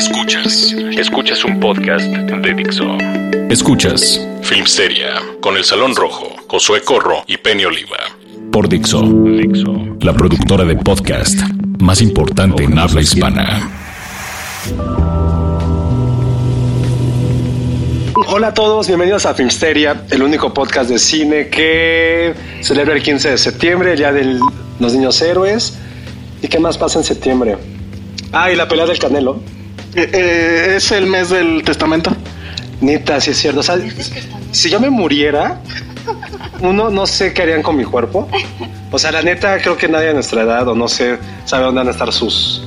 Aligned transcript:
Escuchas, 0.00 0.74
escuchas 0.96 1.44
un 1.44 1.60
podcast 1.60 2.06
de 2.06 2.54
Dixo. 2.54 2.96
Escuchas 3.50 4.26
Filmsteria 4.40 5.20
con 5.42 5.58
El 5.58 5.62
Salón 5.64 5.94
Rojo, 5.94 6.36
Josué 6.48 6.80
Corro 6.80 7.22
y 7.26 7.36
Penny 7.36 7.66
Oliva. 7.66 7.98
Por 8.50 8.66
Dixo, 8.66 9.02
Dixo, 9.02 9.98
la 10.00 10.14
productora 10.14 10.64
de 10.64 10.76
podcast 10.76 11.38
más 11.80 12.00
importante 12.00 12.64
en 12.64 12.78
habla 12.78 13.02
hispana. 13.02 13.70
Hola 18.26 18.46
a 18.46 18.54
todos, 18.54 18.86
bienvenidos 18.86 19.26
a 19.26 19.34
Filmsteria, 19.34 20.06
el 20.08 20.22
único 20.22 20.54
podcast 20.54 20.88
de 20.88 20.98
cine 20.98 21.48
que 21.50 22.32
celebra 22.62 22.94
el 22.94 23.02
15 23.02 23.32
de 23.32 23.38
septiembre, 23.38 23.92
el 23.92 23.98
Día 23.98 24.12
de 24.12 24.40
los 24.78 24.94
Niños 24.94 25.20
Héroes. 25.20 25.78
¿Y 26.40 26.48
qué 26.48 26.58
más 26.58 26.78
pasa 26.78 27.00
en 27.00 27.04
septiembre? 27.04 27.58
Ah, 28.32 28.50
y 28.50 28.56
la 28.56 28.66
pelea 28.66 28.86
del 28.86 28.98
Canelo. 28.98 29.59
Eh, 29.94 30.10
eh, 30.12 30.74
es 30.76 30.90
el 30.92 31.06
mes 31.06 31.30
del 31.30 31.62
testamento. 31.64 32.14
Nita, 32.80 33.20
sí 33.20 33.30
es 33.30 33.38
cierto. 33.38 33.60
O 33.60 33.62
sea, 33.62 33.78
si 34.52 34.70
yo 34.70 34.80
me 34.80 34.90
muriera, 34.90 35.60
uno, 36.60 36.90
no 36.90 37.06
sé 37.06 37.32
qué 37.32 37.42
harían 37.42 37.62
con 37.62 37.76
mi 37.76 37.84
cuerpo. 37.84 38.28
O 38.90 38.98
sea, 38.98 39.12
la 39.12 39.22
neta, 39.22 39.60
creo 39.60 39.76
que 39.76 39.88
nadie 39.88 40.10
a 40.10 40.14
nuestra 40.14 40.42
edad, 40.42 40.66
o 40.68 40.74
no 40.74 40.88
sé, 40.88 41.18
sabe 41.44 41.64
dónde 41.64 41.80
van 41.80 41.88
a 41.88 41.90
estar 41.92 42.12
sus... 42.12 42.62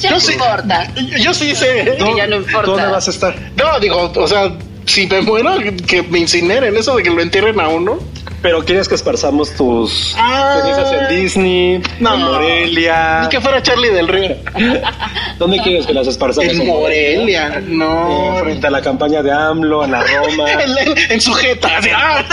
Ya 0.00 0.10
no 0.10 0.20
sí. 0.20 0.32
importa. 0.32 0.86
Yo 1.20 1.34
sí 1.34 1.54
sé. 1.54 1.96
Que 1.98 2.16
ya 2.16 2.26
no 2.26 2.36
importa. 2.36 2.70
¿Dónde 2.70 2.86
vas 2.86 3.08
a 3.08 3.10
estar? 3.10 3.34
No, 3.56 3.80
digo, 3.80 4.12
o 4.14 4.26
sea, 4.26 4.52
si 4.86 5.06
me 5.06 5.22
muero, 5.22 5.50
que 5.86 6.02
me 6.02 6.18
incineren, 6.20 6.76
eso 6.76 6.96
de 6.96 7.02
que 7.02 7.10
lo 7.10 7.20
entierren 7.20 7.58
a 7.60 7.68
uno. 7.68 7.98
Pero 8.40 8.64
quieres 8.64 8.88
que 8.88 8.94
esparzamos 8.94 9.50
tus 9.56 10.14
Ah. 10.16 10.60
cenizas 10.62 10.92
en 10.92 11.08
Disney, 11.22 11.82
No. 11.98 12.14
en 12.14 12.20
Morelia. 12.22 13.20
Ni 13.22 13.28
que 13.30 13.40
fuera 13.40 13.60
Charlie 13.62 13.90
del 13.90 14.06
Río. 14.06 14.36
¿Dónde 15.38 15.58
quieres 15.60 15.86
que 15.86 15.92
las 15.92 16.06
esparzamos? 16.06 16.52
En 16.52 16.66
Morelia, 16.66 17.54
Eh, 17.56 17.64
no. 17.66 18.36
frente 18.40 18.66
a 18.66 18.70
la 18.70 18.80
campaña 18.80 19.22
de 19.22 19.32
AMLO, 19.32 19.84
en 19.84 19.90
la 19.90 20.02
Roma. 20.04 20.44
En, 20.52 21.12
en 21.12 21.20
su 21.20 21.32
jeta. 21.34 21.78
así, 21.78 21.90
ah. 21.92 22.24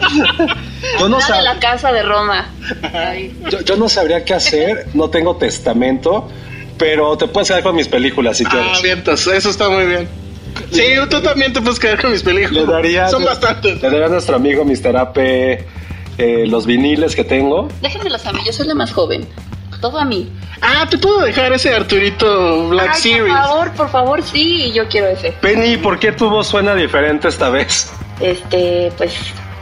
Yo 1.00 1.08
no, 1.08 1.20
sab- 1.20 1.36
de 1.36 1.42
la 1.42 1.58
casa 1.58 1.92
de 1.92 2.02
Roma. 2.02 2.48
Yo, 3.50 3.60
yo 3.62 3.76
no 3.76 3.88
sabría 3.88 4.24
qué 4.24 4.34
hacer, 4.34 4.86
no 4.94 5.10
tengo 5.10 5.36
testamento, 5.36 6.28
pero 6.78 7.16
te 7.18 7.26
puedes 7.26 7.48
quedar 7.48 7.62
con 7.62 7.74
mis 7.76 7.88
películas 7.88 8.38
si 8.38 8.44
Ah, 8.46 8.48
quieres. 8.50 8.82
vientos, 8.82 9.26
eso 9.26 9.50
está 9.50 9.68
muy 9.68 9.86
bien. 9.86 10.08
Sí, 10.70 10.82
tú 11.10 11.20
también 11.20 11.52
te 11.52 11.60
puedes 11.60 11.78
quedar 11.78 12.00
con 12.00 12.10
mis 12.12 12.22
películas. 12.22 12.66
Le 12.66 12.72
daría, 12.72 13.08
Son 13.08 13.20
le- 13.22 13.26
bastantes. 13.28 13.80
Le 13.82 13.90
daría 13.90 14.06
a 14.06 14.08
nuestro 14.08 14.36
amigo 14.36 14.64
Mr. 14.64 14.96
Ape 14.96 15.64
eh, 16.18 16.44
los 16.46 16.66
viniles 16.66 17.14
que 17.16 17.24
tengo. 17.24 17.68
Déjenmelos 17.82 18.24
a 18.26 18.32
mí, 18.32 18.40
yo 18.46 18.52
soy 18.52 18.66
la 18.66 18.74
más 18.74 18.92
joven. 18.92 19.26
Todo 19.80 19.98
a 19.98 20.04
mí. 20.04 20.30
Ah, 20.62 20.86
te 20.88 20.96
puedo 20.96 21.20
dejar 21.20 21.52
ese 21.52 21.74
Arturito 21.74 22.68
Black 22.70 22.90
Ay, 22.94 23.00
Series. 23.00 23.22
por 23.34 23.36
favor, 23.42 23.72
por 23.72 23.88
favor, 23.90 24.22
sí, 24.22 24.72
yo 24.72 24.88
quiero 24.88 25.08
ese. 25.08 25.32
Penny, 25.32 25.76
¿por 25.76 25.98
qué 25.98 26.12
tu 26.12 26.30
voz 26.30 26.46
suena 26.46 26.74
diferente 26.74 27.28
esta 27.28 27.50
vez? 27.50 27.90
Este, 28.20 28.90
pues. 28.96 29.12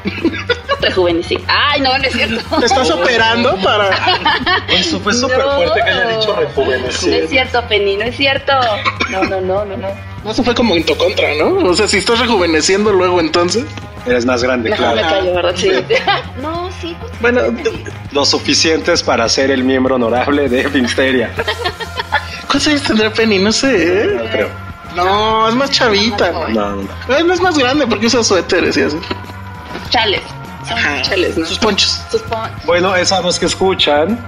Rejuvenecí. 0.80 1.38
Ay, 1.46 1.80
no, 1.80 1.96
no 1.96 2.04
es 2.04 2.12
cierto. 2.12 2.56
¿Te 2.58 2.66
estás 2.66 2.90
operando 2.90 3.56
para.? 3.62 3.90
Eso 4.68 4.98
fue 5.00 5.14
súper 5.14 5.38
No. 5.38 5.56
fuerte 5.56 5.80
que 5.84 5.90
haya 5.90 6.08
dicho 6.08 6.34
No 6.34 6.42
es 6.42 6.48
rejuvenecer. 6.48 7.28
cierto, 7.28 7.62
Penny, 7.68 7.96
no 7.96 8.04
es 8.04 8.16
cierto. 8.16 8.52
No, 9.10 9.22
no, 9.24 9.40
no, 9.40 9.64
no, 9.64 9.76
no. 9.76 10.30
Eso 10.30 10.42
fue 10.42 10.54
como 10.54 10.74
en 10.74 10.84
tu 10.84 10.96
contra, 10.96 11.34
¿no? 11.34 11.68
O 11.68 11.74
sea, 11.74 11.86
si 11.86 11.98
estás 11.98 12.18
rejuveneciendo 12.18 12.92
luego 12.92 13.20
entonces. 13.20 13.64
Eres 14.04 14.26
más 14.26 14.42
grande, 14.42 14.70
Mejor 14.70 14.88
me 14.88 14.92
claro. 15.02 15.08
callo, 15.16 15.34
¿verdad? 15.34 15.54
Sí. 15.56 15.70
No, 16.42 16.68
sí, 16.80 16.96
pues. 17.00 17.12
Bueno, 17.20 17.42
Lo 18.10 18.24
suficientes 18.24 19.02
para 19.04 19.28
ser 19.28 19.52
el 19.52 19.62
miembro 19.62 19.94
honorable 19.94 20.48
de 20.48 20.68
Filmsteria. 20.68 21.30
¿cuántos 22.48 22.66
años 22.66 22.82
tendrá 22.82 23.10
Penny? 23.10 23.38
No 23.38 23.52
sé, 23.52 23.68
No 24.16 24.22
¿eh? 24.24 24.28
creo. 24.32 24.48
No, 24.96 25.48
es 25.48 25.54
más 25.54 25.70
chavita. 25.70 26.32
No, 26.32 26.48
no, 26.48 26.70
no. 26.76 26.88
No 27.24 27.32
es 27.32 27.40
más 27.40 27.56
grande 27.56 27.86
porque 27.86 28.06
usa 28.06 28.22
suéteres 28.22 28.76
y 28.76 28.82
así. 28.82 28.98
Chales. 29.92 30.22
Son 30.66 30.78
Ajá. 30.78 31.02
chales, 31.02 31.36
¿no? 31.36 31.44
Sus 31.46 31.58
ponchos. 31.58 32.00
Sus 32.10 32.22
pon- 32.22 32.50
Bueno, 32.64 32.96
esa 32.96 33.20
voz 33.20 33.38
que 33.38 33.46
escuchan. 33.46 34.18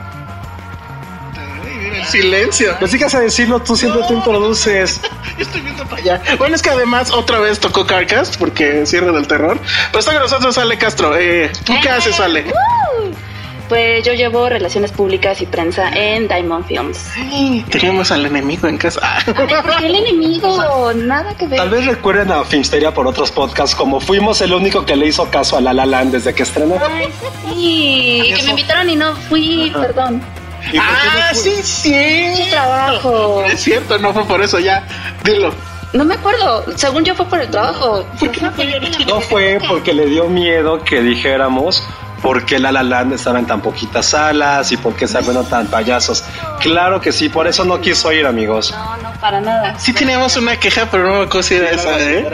El 1.95 2.05
silencio. 2.07 2.77
Pues 2.79 2.91
sigas 2.91 3.15
a 3.15 3.21
decirlo, 3.21 3.61
tú 3.63 3.75
siempre 3.77 4.03
te 4.07 4.13
introduces. 4.15 5.01
Yo 5.39 5.45
estoy 5.45 5.61
viendo 5.63 5.85
para 5.87 6.03
allá. 6.03 6.23
Bueno, 6.39 6.55
es 6.55 6.61
que 6.63 6.69
además 6.71 7.11
otra 7.11 7.39
vez 7.39 7.59
tocó 7.61 7.87
Carcast 7.87 8.37
porque 8.37 8.85
cierre 8.85 9.11
del 9.13 9.27
terror. 9.27 9.59
Pero 9.91 9.99
está 10.01 10.13
con 10.13 10.21
nosotros 10.23 10.59
Ale 10.59 10.77
Castro. 10.77 11.17
Eh, 11.17 11.51
¿Tú 11.65 11.73
qué 11.81 11.89
haces, 11.89 12.21
Ale? 12.21 12.45
Pues 13.69 14.05
yo 14.05 14.13
llevo 14.13 14.49
relaciones 14.49 14.93
públicas 14.93 15.41
y 15.41 15.47
prensa 15.47 15.89
en 15.91 16.29
Diamond 16.29 16.67
Films. 16.67 16.99
Ay, 17.17 17.65
Tenemos 17.71 18.11
al 18.11 18.27
enemigo 18.27 18.69
en 18.69 18.77
casa. 18.77 19.01
Ah. 19.03 19.19
Ay, 19.27 19.35
¿por 19.63 19.77
qué 19.79 19.87
el 19.87 19.95
enemigo? 19.95 20.93
Nada 20.95 21.35
que 21.35 21.47
ver. 21.47 21.59
Tal 21.59 21.71
vez 21.71 21.87
recuerden 21.87 22.31
a 22.31 22.45
Filmsteria 22.45 22.93
por 22.93 23.07
otros 23.07 23.31
podcasts, 23.31 23.75
como 23.75 24.01
fuimos 24.01 24.41
el 24.43 24.53
único 24.53 24.85
que 24.85 24.97
le 24.97 25.07
hizo 25.07 25.31
caso 25.31 25.57
a 25.57 25.61
La 25.63 25.73
La 25.73 25.87
Land 25.87 26.13
desde 26.13 26.35
que 26.35 26.43
estrenó. 26.43 26.77
Ay, 26.89 27.09
sí, 27.55 28.35
que 28.37 28.43
me 28.43 28.51
invitaron 28.51 28.91
y 28.91 28.97
no 28.97 29.17
fui, 29.17 29.71
perdón. 29.75 30.21
¿Y 30.73 30.77
no 30.77 30.83
Ah, 30.83 31.29
fue? 31.33 31.39
sí, 31.39 31.63
sí. 31.63 32.27
Mucho 32.31 32.51
trabajo. 32.51 33.45
Es 33.45 33.61
cierto, 33.63 33.99
no 33.99 34.13
fue 34.13 34.25
por 34.25 34.43
eso, 34.43 34.59
ya. 34.59 34.87
Dilo. 35.25 35.53
No 35.95 36.05
me 36.05 36.15
acuerdo. 36.15 36.65
Según 36.77 37.05
yo 37.05 37.15
fue 37.15 37.27
por 37.27 37.41
el 37.41 37.49
trabajo. 37.51 38.05
¿Por 38.19 38.31
qué 38.31 38.41
no 38.41 38.51
fue? 38.53 38.81
No 39.07 39.21
fue 39.21 39.59
porque 39.69 39.93
le 39.95 40.07
dio 40.07 40.29
miedo 40.29 40.83
que 40.85 41.01
dijéramos 41.03 41.83
por 42.25 42.47
qué 42.47 42.59
La 42.59 42.73
La 42.73 42.83
Land 42.83 43.13
estaba 43.13 43.39
en 43.39 43.47
tan 43.47 43.61
poquitas 43.61 44.07
salas 44.07 44.73
y 44.73 44.79
por 44.79 44.97
qué 44.97 45.07
se 45.07 45.21
bueno 45.21 45.45
tan 45.45 45.67
payasos. 45.67 46.25
Claro 46.59 46.99
que 46.99 47.13
sí, 47.13 47.29
por 47.29 47.47
eso 47.47 47.67
no 47.67 47.79
quiso 47.83 48.11
ir, 48.13 48.27
amigos. 48.27 48.73
No, 48.73 48.97
no, 48.97 49.13
para 49.21 49.43
nada. 49.43 49.79
Sí 49.79 49.93
teníamos 49.93 50.35
una 50.39 50.57
queja, 50.57 50.89
pero 50.91 51.07
no 51.07 51.19
me 51.19 51.25
acuerdo 51.27 51.43
si 51.43 51.57
era 51.57 51.71
esa, 51.71 52.01
¿eh? 52.01 52.27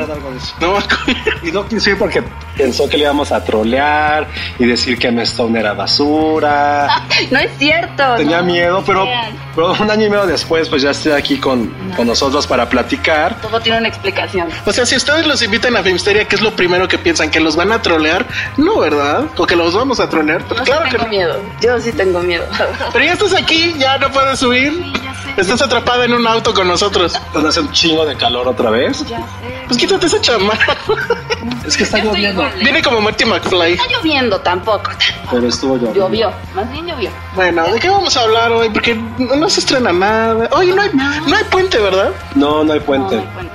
No 0.61 0.75
me 0.75 0.78
acuerdo. 0.78 1.21
Y 1.43 1.51
no 1.51 1.67
quiso 1.67 1.91
ir 1.91 1.99
porque 1.99 2.23
pensó 2.60 2.88
que 2.88 2.98
le 2.98 3.04
íbamos 3.04 3.32
a 3.32 3.43
trolear 3.43 4.26
y 4.59 4.66
decir 4.66 4.98
que 4.98 5.10
no 5.10 5.22
Stone 5.22 5.59
era 5.59 5.72
basura. 5.72 6.88
No 7.31 7.38
es 7.38 7.50
cierto. 7.59 8.15
Tenía 8.16 8.41
no, 8.41 8.47
miedo, 8.47 8.83
pero, 8.84 9.07
pero 9.54 9.72
un 9.72 9.91
año 9.91 10.07
y 10.07 10.10
medio 10.10 10.27
después, 10.27 10.68
pues 10.68 10.83
ya 10.83 10.91
estoy 10.91 11.12
aquí 11.12 11.36
con, 11.39 11.68
con 11.95 12.07
nosotros 12.07 12.47
para 12.47 12.68
platicar. 12.68 13.41
Todo 13.42 13.60
tiene 13.60 13.78
una 13.78 13.89
explicación. 13.89 14.48
O 14.65 14.72
sea, 14.72 14.86
si 14.86 14.97
ustedes 14.97 15.27
los 15.27 15.42
invitan 15.42 15.77
a 15.77 15.83
Filmsteria, 15.83 16.27
¿qué 16.27 16.36
es 16.36 16.41
lo 16.41 16.57
primero 16.57 16.89
que 16.89 16.98
piensan? 16.98 17.30
¿Que 17.30 17.41
los 17.41 17.57
van 17.57 17.72
a 17.72 17.83
trolear? 17.83 18.27
No, 18.57 18.78
¿verdad? 18.78 19.27
¿O 19.36 19.47
que 19.47 19.54
los 19.54 19.74
vamos 19.74 20.01
a 20.01 20.09
trolear? 20.09 20.42
Yo 20.48 20.65
claro 20.65 20.84
sí 20.84 20.91
que 20.91 20.97
tengo 20.97 21.04
no. 21.04 21.10
miedo. 21.10 21.42
Yo 21.60 21.80
sí 21.80 21.92
tengo 21.92 22.21
miedo. 22.21 22.45
Pero 22.92 23.04
ya 23.04 23.12
estás 23.12 23.34
aquí, 23.34 23.74
ya 23.78 23.98
no 23.98 24.10
puedes 24.10 24.39
subir. 24.39 24.72
ya 25.03 25.15
sé. 25.15 25.41
Estás 25.41 25.62
atrapada 25.62 26.04
en 26.07 26.15
un 26.15 26.27
auto 26.27 26.54
con 26.54 26.66
nosotros. 26.66 27.21
Cuando 27.33 27.51
hace 27.51 27.60
un 27.60 27.71
chingo 27.72 28.07
de 28.07 28.16
calor 28.16 28.48
otra 28.48 28.71
vez. 28.71 29.04
Ya 29.07 29.18
sé. 29.18 29.24
Pues 29.66 29.78
quítate 29.78 30.07
esa 30.07 30.21
chamarra. 30.21 30.77
Es 31.66 31.77
que 31.77 31.84
está 31.84 31.98
lloviendo. 31.98 32.49
Viene 32.58 32.82
como 32.82 33.00
Marty 33.00 33.24
McFly. 33.24 33.72
Está 33.72 33.86
lloviendo 33.88 34.41
tampoco. 34.41 34.91
Pero 35.30 35.48
estuvo 35.48 35.76
lloviendo. 35.76 36.00
Llovió. 36.00 36.32
Más 36.54 36.70
bien 36.72 36.86
llovió. 36.86 37.10
Bueno, 37.34 37.66
¿de 37.68 37.78
qué 37.78 37.88
vamos 37.88 38.16
a 38.16 38.22
hablar 38.22 38.52
hoy? 38.52 38.70
Porque 38.70 38.94
no 38.94 39.36
no 39.36 39.48
se 39.48 39.60
estrena 39.60 39.92
nada. 39.92 40.48
Oye, 40.52 40.74
no 40.74 40.82
hay, 40.82 40.91
no 40.92 41.36
hay 41.36 41.44
puente, 41.44 41.78
¿verdad? 41.78 42.10
No, 42.34 42.64
no 42.64 42.72
hay 42.72 42.80
puente. 42.80 43.16
no 43.16 43.22
hay 43.22 43.28
puente. 43.28 43.52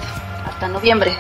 Hasta 0.47 0.67
noviembre. 0.67 1.15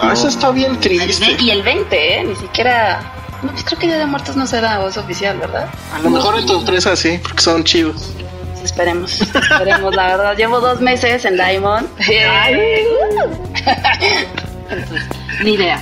Ah, 0.00 0.10
eso 0.12 0.28
está 0.28 0.50
bien 0.50 0.78
triste. 0.80 1.36
y 1.38 1.50
el 1.50 1.62
20, 1.62 2.18
¿eh? 2.20 2.24
Ni 2.24 2.34
siquiera 2.34 3.00
No, 3.42 3.50
pues 3.52 3.64
creo 3.64 3.78
que 3.78 3.86
Día 3.86 3.98
de 3.98 4.06
Muertos 4.06 4.36
no 4.36 4.46
será 4.46 4.78
voz 4.78 4.96
oficial, 4.96 5.38
¿verdad? 5.38 5.68
A 5.94 5.98
lo 6.00 6.10
mejor 6.10 6.38
en 6.38 6.46
tu 6.46 6.58
empresa 6.58 6.96
sí, 6.96 7.18
porque 7.22 7.42
son 7.42 7.64
chidos. 7.64 8.12
Pues 8.52 8.64
esperemos, 8.64 9.20
esperemos, 9.20 9.94
la 9.94 10.06
verdad. 10.08 10.36
Llevo 10.36 10.60
dos 10.60 10.80
meses 10.80 11.24
en 11.24 11.36
Diamond. 11.36 11.88
Entonces, 14.70 15.02
ni 15.42 15.54
idea. 15.54 15.80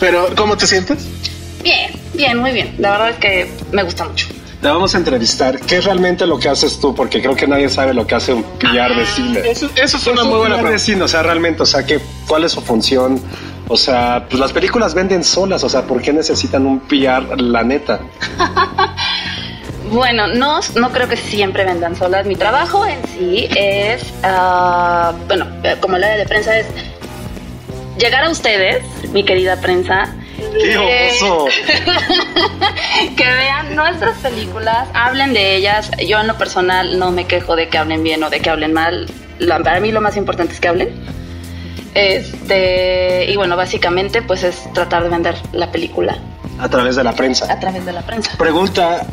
Pero, 0.00 0.28
¿cómo 0.36 0.56
te 0.56 0.66
sientes? 0.66 1.06
Bien, 1.62 1.92
bien, 2.14 2.38
muy 2.38 2.52
bien. 2.52 2.74
La 2.78 2.90
verdad 2.92 3.10
es 3.10 3.16
que 3.16 3.50
me 3.72 3.82
gusta 3.82 4.04
mucho. 4.04 4.28
Te 4.60 4.68
vamos 4.68 4.94
a 4.94 4.98
entrevistar. 4.98 5.60
¿Qué 5.60 5.76
es 5.76 5.84
realmente 5.84 6.26
lo 6.26 6.38
que 6.38 6.48
haces 6.48 6.80
tú? 6.80 6.94
Porque 6.94 7.20
creo 7.20 7.36
que 7.36 7.46
nadie 7.46 7.68
sabe 7.68 7.92
lo 7.92 8.06
que 8.06 8.14
hace 8.14 8.32
un 8.32 8.42
pillar 8.58 8.96
de 8.96 9.04
cine. 9.06 9.40
Eso, 9.44 9.68
eso 9.76 9.96
es 9.98 10.06
una 10.06 10.22
Un 10.22 10.30
muy 10.30 10.38
buena 10.38 10.54
pregunta. 10.56 10.78
cine, 10.78 11.02
o 11.02 11.08
sea, 11.08 11.22
realmente, 11.22 11.62
o 11.62 11.66
sea, 11.66 11.84
que, 11.84 12.00
¿cuál 12.26 12.44
es 12.44 12.52
su 12.52 12.62
función? 12.62 13.20
O 13.68 13.76
sea, 13.76 14.26
pues 14.28 14.40
las 14.40 14.52
películas 14.52 14.94
venden 14.94 15.22
solas, 15.24 15.64
o 15.64 15.68
sea, 15.68 15.82
¿por 15.82 16.00
qué 16.00 16.12
necesitan 16.12 16.66
un 16.66 16.80
PR, 16.80 17.40
la 17.40 17.62
neta? 17.62 18.00
Bueno, 19.90 20.26
no, 20.26 20.60
no 20.76 20.90
creo 20.90 21.08
que 21.08 21.16
siempre 21.16 21.64
vendan 21.64 21.94
solas. 21.94 22.26
Mi 22.26 22.36
trabajo 22.36 22.84
en 22.86 22.98
sí 23.06 23.46
es, 23.54 24.02
ah, 24.22 25.12
bueno, 25.28 25.46
como 25.80 25.96
área 25.96 26.16
de 26.16 26.24
prensa 26.26 26.58
es 26.58 26.66
llegar 27.98 28.24
a 28.24 28.30
ustedes, 28.30 28.84
mi 29.12 29.24
querida 29.24 29.60
prensa. 29.60 30.14
¡Qué 30.36 30.70
que- 30.70 30.78
oso! 30.78 31.46
que 33.16 33.24
vean 33.24 33.74
nuestras 33.76 34.18
películas, 34.18 34.88
hablen 34.94 35.32
de 35.32 35.56
ellas. 35.56 35.90
Yo 36.06 36.20
en 36.20 36.26
lo 36.26 36.36
personal 36.38 36.98
no 36.98 37.10
me 37.10 37.26
quejo 37.26 37.56
de 37.56 37.68
que 37.68 37.78
hablen 37.78 38.02
bien 38.02 38.22
o 38.24 38.30
de 38.30 38.40
que 38.40 38.50
hablen 38.50 38.72
mal. 38.72 39.06
La- 39.38 39.58
para 39.60 39.80
mí 39.80 39.90
lo 39.92 40.00
más 40.00 40.16
importante 40.16 40.54
es 40.54 40.60
que 40.60 40.68
hablen. 40.68 40.90
Este, 41.94 43.26
y 43.30 43.36
bueno, 43.36 43.56
básicamente 43.56 44.20
pues 44.22 44.42
es 44.42 44.72
tratar 44.72 45.04
de 45.04 45.10
vender 45.10 45.36
la 45.52 45.70
película 45.70 46.18
A 46.58 46.68
través 46.68 46.96
de 46.96 47.04
la 47.04 47.12
prensa. 47.12 47.52
a 47.52 47.60
través 47.60 47.86
de 47.86 47.92
la 47.92 48.02
prensa. 48.02 48.36
Pregunta, 48.36 49.06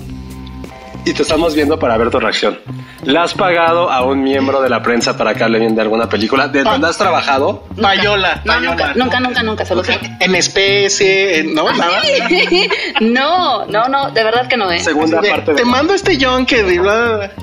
y 1.06 1.14
te 1.14 1.24
estamos 1.24 1.56
viendo 1.56 1.80
para 1.80 1.98
ver 1.98 2.10
tu 2.12 2.20
reacción. 2.20 2.60
¿Le 3.04 3.18
has 3.18 3.34
pagado 3.34 3.90
a 3.92 4.04
un 4.04 4.22
miembro 4.24 4.62
de 4.62 4.70
la 4.70 4.84
prensa 4.84 5.18
para 5.18 5.34
que 5.34 5.44
hable 5.44 5.58
bien 5.60 5.74
de 5.76 5.82
alguna 5.82 6.08
película? 6.08 6.48
¿De 6.48 6.64
dónde 6.64 6.88
has 6.88 6.98
trabajado? 6.98 7.64
Payola. 7.82 8.42
No, 8.46 8.54
payola. 8.54 8.70
nunca, 8.70 8.94
nunca, 8.96 9.20
nunca, 9.20 9.44
nunca, 9.44 9.66
se 9.66 9.74
lo 9.76 9.84
sé. 9.84 10.00
En 10.20 10.36
especie, 10.36 11.40
en- 11.40 11.56
¿no? 11.56 11.72
Nada. 11.72 12.02
No, 13.02 13.66
no, 13.66 13.88
no, 13.88 14.12
de 14.12 14.24
verdad 14.24 14.48
que 14.48 14.58
no 14.58 14.72
es. 14.72 14.84
Segunda 14.84 15.20
De- 15.22 15.30
parte 15.30 15.52
de... 15.52 15.58
te 15.58 15.66
mando 15.66 15.94
este 15.94 16.18
John 16.24 16.46
que. 16.46 16.62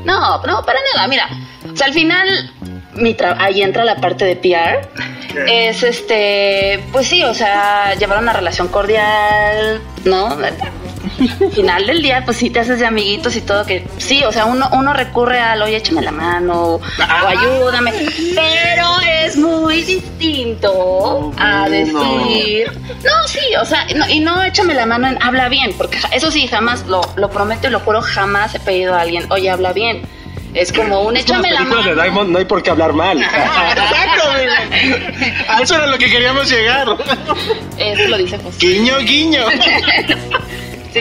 No, 0.05 0.41
no, 0.45 0.65
para 0.65 0.79
nada. 0.95 1.09
Mira, 1.09 1.29
o 1.73 1.77
sea, 1.77 1.89
al 1.89 1.93
final, 1.93 2.51
mi 2.95 3.15
tra- 3.15 3.37
ahí 3.39 3.63
entra 3.63 3.85
la 3.85 3.97
parte 3.97 4.25
de 4.25 4.37
PR. 4.37 4.89
Es 5.47 5.83
este, 5.83 6.81
pues 6.93 7.07
sí, 7.07 7.23
o 7.23 7.35
sea, 7.35 7.95
llevar 7.95 8.19
una 8.23 8.33
relación 8.33 8.69
cordial, 8.69 9.81
¿no? 10.05 10.27
Al 10.29 10.55
final 11.53 11.87
del 11.87 12.03
día, 12.03 12.23
pues 12.25 12.39
sí 12.39 12.51
te 12.51 12.61
haces 12.61 12.81
de 12.81 12.87
amiguitos 12.87 13.37
y 13.37 13.41
todo, 13.43 13.65
que 13.65 13.87
sí, 13.99 14.25
o 14.25 14.33
sea, 14.33 14.47
uno, 14.47 14.69
uno 14.73 14.93
recurre 14.95 15.39
al, 15.39 15.63
oye, 15.63 15.77
échame 15.77 16.03
la 16.03 16.11
mano, 16.13 16.75
o 16.77 16.81
ayúdame, 17.27 17.93
pero 18.35 18.89
es 19.25 19.37
muy 19.37 19.83
distinto 19.83 21.33
a 21.39 21.69
decir, 21.69 22.71
no, 23.05 23.29
sí, 23.29 23.41
o 23.61 23.65
sea, 23.65 23.87
no- 23.95 24.09
y 24.09 24.21
no 24.21 24.43
échame 24.43 24.75
la 24.75 24.87
mano 24.87 25.09
en 25.09 25.23
habla 25.23 25.49
bien, 25.49 25.73
porque 25.77 25.99
eso 26.13 26.31
sí, 26.31 26.47
jamás, 26.47 26.87
lo, 26.87 27.01
lo 27.17 27.31
prometo 27.31 27.69
y 27.69 27.71
lo 27.71 27.81
juro, 27.81 28.01
jamás 28.03 28.55
he 28.55 28.61
pedido 28.61 28.95
a 28.95 29.03
alguien, 29.03 29.31
oye, 29.31 29.51
habla 29.51 29.73
bien. 29.73 30.03
Es 30.59 30.73
como 30.73 31.03
un 31.03 31.17
échame 31.17 31.53
la 31.53 31.61
mano. 31.61 31.85
de 31.85 31.95
Diamond 31.95 32.31
no 32.31 32.39
hay 32.39 32.45
por 32.45 32.61
qué 32.65 32.71
hablar 32.71 32.93
mal. 32.93 33.23
Exacto. 33.23 34.25
A 35.49 35.63
eso 35.63 35.77
era 35.77 35.87
lo 35.87 35.97
que 35.97 36.11
queríamos 36.11 36.51
llegar. 36.51 36.89
Eso 37.79 38.09
lo 38.09 38.19
dice 38.19 38.39
José. 38.39 38.59
Guiño, 38.59 38.99
guiño. 38.99 39.45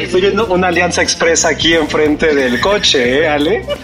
Estoy 0.03 0.21
viendo 0.21 0.45
una 0.47 0.67
alianza 0.67 1.01
expresa 1.01 1.49
aquí 1.49 1.73
enfrente 1.73 2.33
del 2.33 2.59
coche, 2.59 3.21
¿eh, 3.23 3.27
Ale? 3.27 3.65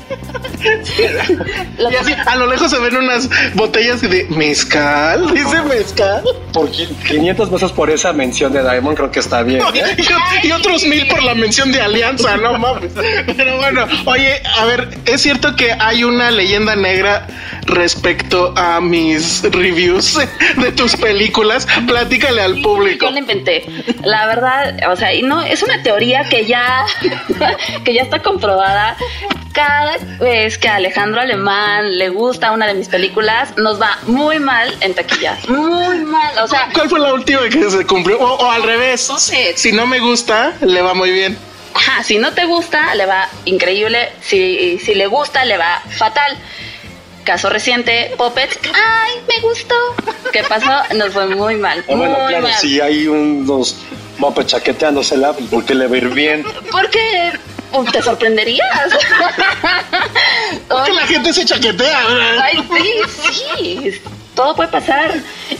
Y 0.63 1.95
así, 1.95 2.13
a 2.25 2.35
lo 2.35 2.47
lejos 2.47 2.71
se 2.71 2.79
ven 2.79 2.95
unas 2.95 3.29
botellas 3.53 4.01
de 4.01 4.25
mezcal. 4.29 5.33
Dice 5.33 5.61
mezcal. 5.63 6.23
Por 6.53 6.69
qui- 6.71 6.87
500 7.07 7.49
pesos 7.49 7.71
por 7.73 7.89
esa 7.89 8.13
mención 8.13 8.53
de 8.53 8.61
Diamond 8.61 8.95
creo 8.95 9.11
que 9.11 9.19
está 9.19 9.43
bien, 9.43 9.61
¿eh? 9.73 9.95
Y, 10.43 10.47
y 10.47 10.51
otros 10.51 10.85
mil 10.85 11.05
por 11.07 11.21
la 11.23 11.35
mención 11.35 11.71
de 11.71 11.81
alianza, 11.81 12.37
no 12.37 12.57
mames. 12.57 12.91
Pero 13.35 13.57
bueno, 13.57 13.87
oye, 14.05 14.41
a 14.57 14.65
ver, 14.65 14.87
es 15.05 15.21
cierto 15.21 15.55
que 15.55 15.73
hay 15.77 16.03
una 16.03 16.31
leyenda 16.31 16.75
negra 16.75 17.27
respecto 17.65 18.53
a 18.57 18.79
mis 18.81 19.43
reviews 19.51 20.17
de 20.57 20.71
tus 20.71 20.95
películas. 20.95 21.67
Platícale 21.87 22.41
al 22.41 22.61
público. 22.61 23.05
Yo 23.07 23.11
la 23.11 23.19
inventé. 23.19 23.65
La 24.03 24.25
verdad, 24.27 24.75
o 24.89 24.95
sea, 24.95 25.13
y 25.13 25.21
no, 25.23 25.41
es 25.41 25.61
una 25.63 25.81
teoría 25.83 26.02
que 26.29 26.45
ya, 26.45 26.85
que 27.85 27.93
ya 27.93 28.01
está 28.03 28.21
comprobada. 28.21 28.95
Cada 29.53 29.97
vez 30.19 30.57
que 30.57 30.67
a 30.67 30.75
Alejandro 30.75 31.21
Alemán 31.21 31.97
le 31.97 32.09
gusta 32.09 32.51
una 32.51 32.65
de 32.65 32.73
mis 32.73 32.87
películas, 32.87 33.55
nos 33.57 33.79
va 33.79 33.99
muy 34.07 34.39
mal 34.39 34.75
en 34.81 34.95
taquilla. 34.95 35.37
Muy 35.47 35.99
mal. 35.99 36.37
O 36.39 36.47
sea, 36.47 36.69
¿Cuál 36.73 36.89
fue 36.89 36.99
la 36.99 37.13
última 37.13 37.41
que 37.49 37.69
se 37.69 37.85
cumplió? 37.85 38.19
O, 38.19 38.33
o 38.45 38.51
al 38.51 38.63
revés. 38.63 39.07
No 39.09 39.19
sé. 39.19 39.53
Si 39.55 39.71
no 39.71 39.85
me 39.85 39.99
gusta, 39.99 40.53
le 40.61 40.81
va 40.81 40.93
muy 40.95 41.11
bien. 41.11 41.37
ajá, 41.75 42.03
si 42.03 42.17
no 42.17 42.31
te 42.33 42.45
gusta, 42.45 42.95
le 42.95 43.05
va 43.05 43.29
increíble. 43.45 44.11
Si, 44.21 44.79
si 44.79 44.95
le 44.95 45.05
gusta, 45.07 45.45
le 45.45 45.57
va 45.57 45.81
fatal. 45.89 46.35
Caso 47.23 47.49
reciente, 47.49 48.13
Puppets. 48.17 48.59
Ay, 48.73 49.13
me 49.27 49.39
gustó. 49.41 49.75
¿Qué 50.31 50.43
pasó? 50.43 50.71
Nos 50.95 51.13
fue 51.13 51.27
muy 51.27 51.55
mal. 51.55 51.83
Ah, 51.87 51.95
bueno, 51.95 52.15
claro, 52.27 52.43
mal. 52.43 52.53
si 52.55 52.81
hay 52.81 53.07
unos 53.07 53.77
mopes 54.17 54.47
chaqueteándosela, 54.47 55.33
pues 55.33 55.45
porque 55.49 55.73
le 55.73 55.87
va 55.87 55.95
a 55.95 55.97
ir 55.97 56.09
bien. 56.09 56.45
Porque 56.71 57.31
pues, 57.71 57.91
te 57.91 58.01
sorprenderías. 58.01 58.67
Que 60.85 60.93
la 60.93 61.05
gente 61.07 61.33
se 61.33 61.45
chaquetea. 61.45 62.07
¿verdad? 62.07 62.39
Ay, 62.41 62.67
sí, 62.73 63.81
sí. 63.91 64.01
Todo 64.35 64.55
puede 64.55 64.69
pasar. 64.69 65.13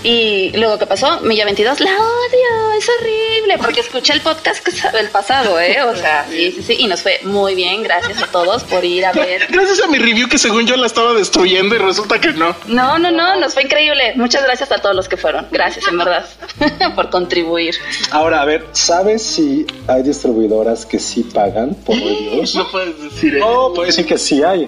Y 0.03 0.51
luego, 0.57 0.79
¿qué 0.79 0.87
pasó? 0.87 1.19
Milla 1.21 1.45
22, 1.45 1.79
la 1.79 1.91
odio, 1.91 2.71
es 2.77 2.89
horrible. 2.89 3.57
Porque 3.59 3.81
escuché 3.81 4.13
el 4.13 4.21
podcast 4.21 4.63
que 4.63 4.71
sa- 4.71 4.89
el 4.99 5.09
pasado, 5.09 5.59
¿eh? 5.59 5.81
O 5.83 5.95
sea, 5.95 6.25
sí, 6.29 6.51
sí, 6.51 6.63
sí. 6.63 6.75
Y 6.79 6.87
nos 6.87 7.01
fue 7.01 7.19
muy 7.23 7.53
bien. 7.55 7.83
Gracias 7.83 8.21
a 8.21 8.27
todos 8.27 8.63
por 8.63 8.83
ir 8.83 9.05
a 9.05 9.11
ver. 9.11 9.45
Gracias 9.49 9.81
a 9.81 9.87
mi 9.87 9.99
review 9.99 10.27
que 10.27 10.37
según 10.37 10.65
yo 10.65 10.75
la 10.75 10.87
estaba 10.87 11.13
destruyendo 11.13 11.75
y 11.75 11.77
resulta 11.77 12.19
que 12.19 12.33
no. 12.33 12.55
No, 12.67 12.97
no, 12.97 13.11
no, 13.11 13.39
nos 13.39 13.53
fue 13.53 13.63
increíble. 13.63 14.13
Muchas 14.15 14.43
gracias 14.43 14.71
a 14.71 14.77
todos 14.79 14.95
los 14.95 15.07
que 15.07 15.17
fueron. 15.17 15.47
Gracias, 15.51 15.87
en 15.87 15.97
verdad, 15.99 16.25
por 16.95 17.09
contribuir. 17.09 17.75
Ahora, 18.11 18.41
a 18.41 18.45
ver, 18.45 18.65
¿sabes 18.71 19.21
si 19.21 19.67
hay 19.87 20.01
distribuidoras 20.03 20.85
que 20.85 20.99
sí 20.99 21.23
pagan 21.23 21.75
por 21.75 21.95
reviews? 21.95 22.55
No 22.55 22.69
puedes 22.71 22.99
decir 23.01 23.35
No, 23.35 23.71
puede 23.73 23.87
decir 23.87 24.05
que 24.07 24.17
sí 24.17 24.41
hay. 24.43 24.67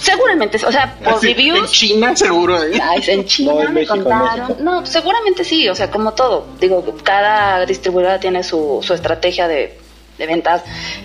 Seguramente, 0.00 0.58
o 0.64 0.72
sea, 0.72 0.94
por 1.04 1.14
Así, 1.14 1.28
En 1.30 1.36
reviews. 1.36 1.70
China 1.70 2.16
seguro, 2.16 2.62
¿eh? 2.62 2.80
Ay, 2.82 3.02
en 3.06 3.26
China 3.26 3.52
No, 3.52 3.60
en 3.60 3.68
me 3.68 3.74
México, 3.74 3.94
en 3.96 4.02
contaron. 4.04 4.56
No, 4.64 4.86
seguramente 4.86 5.44
sí, 5.44 5.68
o 5.68 5.74
sea, 5.74 5.90
como 5.90 6.12
todo. 6.14 6.46
Digo, 6.58 6.82
cada 7.02 7.66
distribuidora 7.66 8.18
tiene 8.18 8.42
su, 8.42 8.80
su 8.82 8.94
estrategia 8.94 9.46
de, 9.46 9.78
de 10.16 10.26
ventas. 10.26 10.62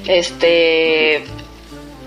Este, 0.07 1.25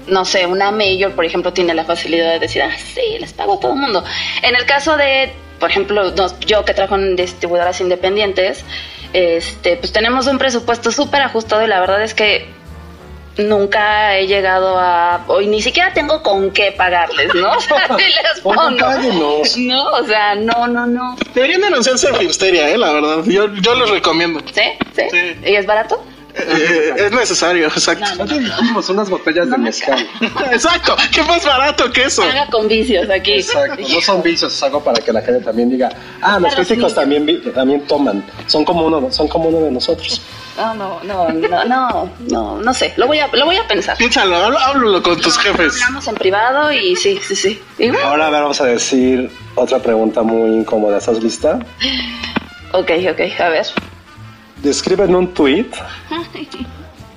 no 0.06 0.24
sé, 0.24 0.46
una 0.46 0.70
mayor, 0.70 1.12
por 1.12 1.26
ejemplo, 1.26 1.52
tiene 1.52 1.74
la 1.74 1.84
facilidad 1.84 2.32
de 2.32 2.38
decir, 2.38 2.62
ah, 2.62 2.70
sí, 2.78 3.18
les 3.20 3.32
pago 3.34 3.54
a 3.54 3.60
todo 3.60 3.72
el 3.74 3.78
mundo. 3.80 4.02
En 4.42 4.56
el 4.56 4.64
caso 4.64 4.96
de, 4.96 5.30
por 5.60 5.70
ejemplo, 5.70 6.14
yo 6.46 6.64
que 6.64 6.72
trabajo 6.72 6.94
en 6.94 7.16
distribuidoras 7.16 7.80
independientes, 7.82 8.64
este, 9.12 9.76
pues 9.76 9.92
tenemos 9.92 10.26
un 10.26 10.38
presupuesto 10.38 10.90
súper 10.90 11.20
ajustado 11.22 11.64
y 11.64 11.66
la 11.66 11.80
verdad 11.80 12.02
es 12.02 12.14
que 12.14 12.46
nunca 13.38 14.16
he 14.16 14.26
llegado 14.26 14.78
a 14.78 15.24
hoy 15.28 15.46
ni 15.46 15.62
siquiera 15.62 15.92
tengo 15.92 16.22
con 16.22 16.50
qué 16.50 16.72
pagarles, 16.72 17.34
¿no? 17.34 17.50
O 17.56 17.60
sea, 17.60 17.86
si 17.96 18.04
les 18.04 18.40
pongo. 18.42 18.76
páguenos. 18.78 19.56
No, 19.56 19.84
o 19.92 20.04
sea, 20.06 20.34
no, 20.34 20.66
no, 20.66 20.86
no. 20.86 21.16
Deberían 21.34 21.60
denunciarse 21.60 22.08
a 22.08 22.14
Filmsteria, 22.14 22.68
¿eh? 22.70 22.78
La 22.78 22.92
verdad. 22.92 23.18
Yo, 23.26 23.52
yo 23.54 23.74
les 23.74 23.90
recomiendo. 23.90 24.40
¿Sí? 24.52 24.62
¿Sí? 24.94 25.02
Sí. 25.10 25.36
¿Y 25.46 25.54
es 25.54 25.66
barato? 25.66 26.04
Eh, 26.40 26.92
es 26.96 27.10
necesario, 27.10 27.66
exacto. 27.66 28.04
Nosotros 28.10 28.38
dijimos 28.38 28.88
unas 28.90 29.10
botellas 29.10 29.50
de 29.50 29.58
mezcal. 29.58 30.06
Exacto. 30.52 30.94
¿Qué 31.12 31.20
más 31.24 31.44
barato 31.44 31.90
que 31.90 32.04
eso? 32.04 32.22
Haga 32.22 32.46
con 32.46 32.68
vicios 32.68 33.10
aquí. 33.10 33.32
Exacto, 33.32 33.82
no 33.88 34.00
son 34.00 34.22
vicios, 34.22 34.52
es 34.52 34.62
algo 34.62 34.84
para 34.84 35.02
que 35.02 35.12
la 35.12 35.20
gente 35.20 35.44
también 35.44 35.68
diga, 35.68 35.88
ah, 36.22 36.38
los 36.38 36.54
críticos 36.54 36.94
también, 36.94 37.26
vi- 37.26 37.38
también 37.52 37.80
toman, 37.88 38.24
son 38.46 38.64
como 38.64 38.86
uno, 38.86 39.10
son 39.10 39.26
como 39.26 39.48
uno 39.48 39.62
de 39.64 39.72
nosotros. 39.72 40.20
No, 40.58 40.74
no, 40.74 41.00
no, 41.04 41.28
no, 41.28 41.64
no, 41.64 42.10
no, 42.28 42.58
no 42.60 42.74
sé. 42.74 42.92
Lo 42.96 43.06
voy 43.06 43.20
a, 43.20 43.28
lo 43.28 43.44
voy 43.44 43.56
a 43.56 43.66
pensar. 43.68 43.96
Piénsalo, 43.96 44.34
hablo- 44.36 44.58
háblalo 44.58 45.02
con 45.02 45.20
tus 45.20 45.38
jefes. 45.38 45.74
Hablamos 45.82 46.08
en 46.08 46.14
privado 46.16 46.72
y 46.72 46.96
sí, 46.96 47.18
sí, 47.22 47.36
sí. 47.36 47.62
Y 47.78 47.90
bueno, 47.90 48.08
Ahora 48.08 48.26
a 48.26 48.30
ver, 48.30 48.42
vamos 48.42 48.60
a 48.60 48.64
decir 48.66 49.30
otra 49.54 49.78
pregunta 49.78 50.22
muy 50.22 50.50
incómoda, 50.50 50.98
¿estás 50.98 51.22
lista? 51.22 51.60
ok, 52.72 52.90
ok, 53.12 53.40
a 53.40 53.48
ver. 53.50 53.66
Describe 54.56 55.04
en 55.04 55.14
un 55.14 55.32
tweet 55.32 55.66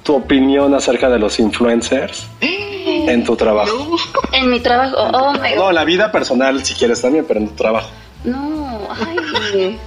tu 0.04 0.16
opinión 0.16 0.74
acerca 0.76 1.10
de 1.10 1.18
los 1.18 1.40
influencers 1.40 2.28
en 2.42 3.24
tu 3.24 3.36
trabajo. 3.36 3.98
En 4.34 4.50
mi 4.52 4.60
trabajo, 4.60 4.96
oh 4.98 5.34
my 5.34 5.56
No, 5.56 5.64
god. 5.66 5.74
la 5.74 5.84
vida 5.84 6.12
personal 6.12 6.64
si 6.64 6.76
quieres 6.76 7.02
también, 7.02 7.26
pero 7.28 7.40
en 7.40 7.48
tu 7.50 7.56
trabajo. 7.56 7.90
No, 8.24 8.88
ay. 8.92 9.80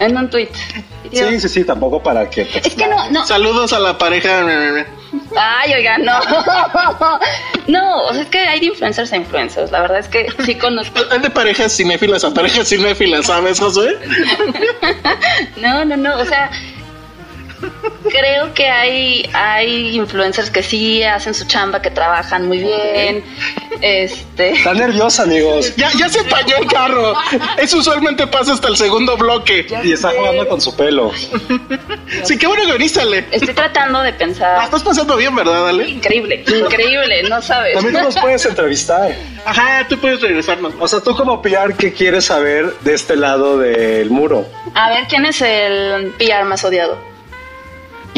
En 0.00 0.16
un 0.16 0.28
tweet. 0.30 0.48
Sí, 1.12 1.40
sí, 1.40 1.48
sí, 1.48 1.64
tampoco 1.64 2.02
para 2.02 2.28
que... 2.28 2.42
Es 2.42 2.74
que 2.74 2.86
no, 2.86 3.10
no. 3.10 3.26
Saludos 3.26 3.72
a 3.72 3.78
la 3.78 3.96
pareja. 3.98 4.44
Ay, 5.36 5.72
oiga, 5.74 5.98
no. 5.98 6.18
No, 7.68 8.04
o 8.04 8.12
sea, 8.14 8.22
es 8.22 8.28
que 8.28 8.38
hay 8.38 8.60
de 8.60 8.66
influencers 8.66 9.12
a 9.12 9.16
influencers. 9.16 9.70
La 9.70 9.82
verdad 9.82 9.98
es 9.98 10.08
que 10.08 10.26
sí 10.44 10.54
conozco. 10.54 11.00
Hay 11.10 11.18
de 11.18 11.28
parejas 11.28 11.76
cinéfilas 11.76 12.24
a 12.24 12.32
parejas 12.32 12.66
cinéfilas, 12.68 13.26
¿sabes, 13.26 13.60
Josué? 13.60 13.98
No, 15.56 15.84
no, 15.84 15.96
no. 15.96 16.16
O 16.18 16.24
sea, 16.24 16.50
creo 18.08 18.52
que 18.54 18.68
hay, 18.68 19.28
hay 19.32 19.96
influencers 19.96 20.50
que 20.50 20.62
sí 20.62 21.02
hacen 21.02 21.34
su 21.34 21.46
chamba, 21.46 21.82
que 21.82 21.90
trabajan 21.90 22.46
muy 22.46 22.58
bien. 22.58 23.24
Este. 23.80 24.52
Está 24.52 24.74
nerviosa, 24.74 25.22
amigos. 25.22 25.74
Ya, 25.76 25.90
ya 25.98 26.08
se 26.08 26.20
empañó 26.20 26.56
el 26.56 26.66
carro. 26.66 27.14
Eso 27.58 27.78
usualmente 27.78 28.26
pasa 28.26 28.52
hasta 28.52 28.68
el 28.68 28.76
segundo 28.76 29.16
bloque. 29.16 29.66
Y 29.84 29.92
está 29.92 30.10
jugando 30.10 30.48
con 30.48 30.60
su 30.60 30.74
pelo. 30.76 31.12
Sí, 32.24 32.36
qué 32.38 32.46
bueno 32.46 32.64
que 32.66 32.72
viniste, 32.72 33.00
Ale. 33.00 33.26
Estoy 33.30 33.54
tratando 33.54 34.02
de 34.02 34.12
La 34.12 34.18
pensar. 34.18 34.64
estás 34.64 34.82
pasando 34.82 35.16
bien, 35.16 35.34
¿verdad, 35.34 35.68
Ale? 35.68 35.88
Increíble, 35.88 36.44
increíble, 36.46 37.22
no 37.24 37.40
sabes. 37.42 37.74
También 37.74 37.96
tú 37.96 38.02
nos 38.02 38.16
puedes 38.18 38.44
entrevistar. 38.46 39.14
Ajá, 39.44 39.86
tú 39.88 39.98
puedes 39.98 40.20
regresarnos. 40.20 40.74
O 40.78 40.88
sea, 40.88 41.00
tú 41.00 41.14
como 41.14 41.40
PR, 41.42 41.74
¿qué 41.76 41.92
quieres 41.92 42.24
saber 42.24 42.74
de 42.80 42.94
este 42.94 43.16
lado 43.16 43.58
del 43.58 44.10
muro? 44.10 44.46
A 44.74 44.88
ver, 44.90 45.06
¿quién 45.08 45.26
es 45.26 45.40
el 45.42 46.12
PR 46.18 46.44
más 46.44 46.64
odiado? 46.64 46.98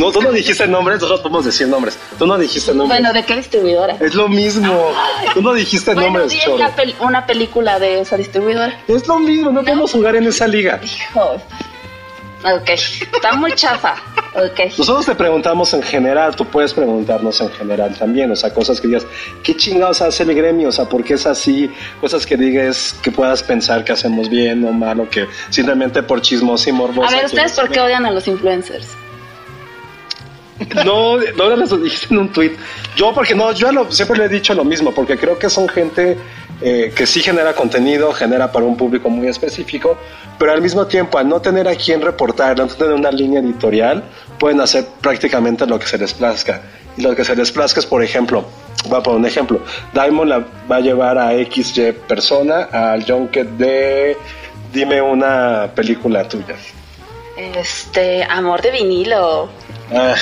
No, 0.01 0.13
tú 0.13 0.23
no 0.23 0.33
dijiste 0.33 0.67
nombres, 0.67 0.97
nosotros 1.01 1.21
podemos 1.21 1.45
decir 1.45 1.69
nombres. 1.69 1.99
Tú 2.19 2.27
no 2.27 2.39
dijiste 2.39 2.73
nombres. 2.75 3.01
Bueno, 3.01 3.13
¿de 3.13 3.25
qué 3.25 3.37
distribuidora? 3.37 3.97
Es 4.01 4.15
lo 4.15 4.29
mismo. 4.29 4.93
Tú 5.35 5.43
no 5.43 5.53
dijiste 5.55 5.95
Bueno, 5.95 6.19
nombres, 6.19 6.39
choro. 6.41 6.57
una, 6.57 6.75
pel- 6.77 6.95
una 7.01 7.27
película 7.27 7.79
de 7.79 8.01
esa 8.01 8.17
distribuidora. 8.17 8.81
Es 8.89 9.07
lo 9.07 9.19
mismo, 9.19 9.51
no 9.53 9.63
podemos 9.63 9.93
jugar 9.93 10.17
en 10.17 10.27
esa 10.27 10.47
liga. 10.49 10.81
Hijo. 10.83 11.37
Ok, 12.43 12.71
está 12.71 13.33
muy 13.35 13.53
chafa. 13.53 13.97
Ok. 14.35 14.79
Nosotros 14.79 15.05
te 15.05 15.15
preguntamos 15.15 15.75
en 15.75 15.83
general, 15.83 16.35
tú 16.35 16.47
puedes 16.47 16.73
preguntarnos 16.73 17.39
en 17.43 17.51
general 17.51 17.95
también, 17.99 18.31
o 18.31 18.37
sea, 18.37 18.55
cosas 18.55 18.81
que 18.81 18.87
digas, 18.87 19.05
¿qué 19.43 19.55
chingados 19.55 20.01
hace 20.01 20.23
el 20.23 20.35
gremio? 20.35 20.69
O 20.69 20.73
sea, 20.73 20.87
¿por 20.87 21.05
qué 21.05 21.15
es 21.15 21.27
así? 21.27 21.71
Cosas 22.01 22.25
que 22.25 22.39
digas, 22.39 22.95
que 23.03 23.11
puedas 23.11 23.43
pensar 23.43 23.85
que 23.85 23.93
hacemos 23.93 24.31
bien 24.31 24.65
o 24.65 24.73
mal, 24.73 25.01
o 25.01 25.11
que 25.11 25.27
simplemente 25.51 26.03
por 26.03 26.23
chismoso 26.23 26.71
y 26.71 26.73
morboso. 26.73 27.09
A 27.13 27.17
ver, 27.17 27.27
¿ustedes 27.27 27.53
por 27.53 27.69
qué 27.69 27.81
odian 27.81 28.07
a 28.07 28.11
los 28.11 28.27
influencers? 28.27 28.87
No, 30.85 31.17
no 31.17 31.57
lo 31.57 31.77
dijiste 31.79 32.15
en 32.15 32.21
un 32.21 32.33
tweet. 32.33 32.53
Yo, 32.97 33.13
porque 33.15 33.35
no, 33.35 33.53
yo 33.53 33.69
siempre 33.91 34.19
le 34.19 34.25
he 34.27 34.29
dicho 34.29 34.55
lo 34.55 34.65
mismo, 34.65 34.93
porque 34.93 35.17
creo 35.17 35.39
que 35.39 35.49
son 35.49 35.69
gente 35.69 36.19
eh, 36.61 36.93
que 36.95 37.07
sí 37.07 37.21
genera 37.21 37.55
contenido, 37.55 38.13
genera 38.13 38.53
para 38.53 38.67
un 38.67 38.77
público 38.77 39.09
muy 39.09 39.29
específico, 39.29 39.97
pero 40.39 40.53
al 40.53 40.61
mismo 40.61 40.87
tiempo, 40.87 41.19
al 41.19 41.29
no 41.29 41.41
tener 41.41 41.67
a 41.69 41.75
quien 41.75 42.03
reportar, 42.03 42.51
al 42.51 42.57
no 42.57 42.75
tener 42.75 42.95
una 42.95 43.11
línea 43.11 43.41
editorial, 43.41 44.05
pueden 44.39 44.61
hacer 44.61 44.87
prácticamente 45.01 45.67
lo 45.67 45.79
que 45.79 45.87
se 45.87 45.99
les 45.99 46.13
plazca. 46.13 46.61
Y 46.97 47.03
lo 47.03 47.15
que 47.15 47.25
se 47.25 47.35
les 47.35 47.51
plazca 47.51 47.81
es, 47.81 47.87
por 47.87 48.03
ejemplo, 48.03 48.45
voy 48.89 48.99
a 48.99 49.03
poner 49.03 49.21
un 49.21 49.27
ejemplo, 49.27 49.61
Diamond 49.95 50.29
la 50.29 50.45
va 50.71 50.77
a 50.77 50.81
llevar 50.81 51.19
a 51.19 51.31
XY 51.33 51.93
persona 52.07 52.69
al 52.73 53.05
junket 53.05 53.49
de 53.51 54.17
dime 54.73 55.01
una 55.01 55.71
película 55.75 56.29
tuya. 56.29 56.57
Este, 57.37 58.23
amor 58.25 58.61
de 58.61 58.71
vinilo. 58.71 59.49
Ah. 59.95 60.15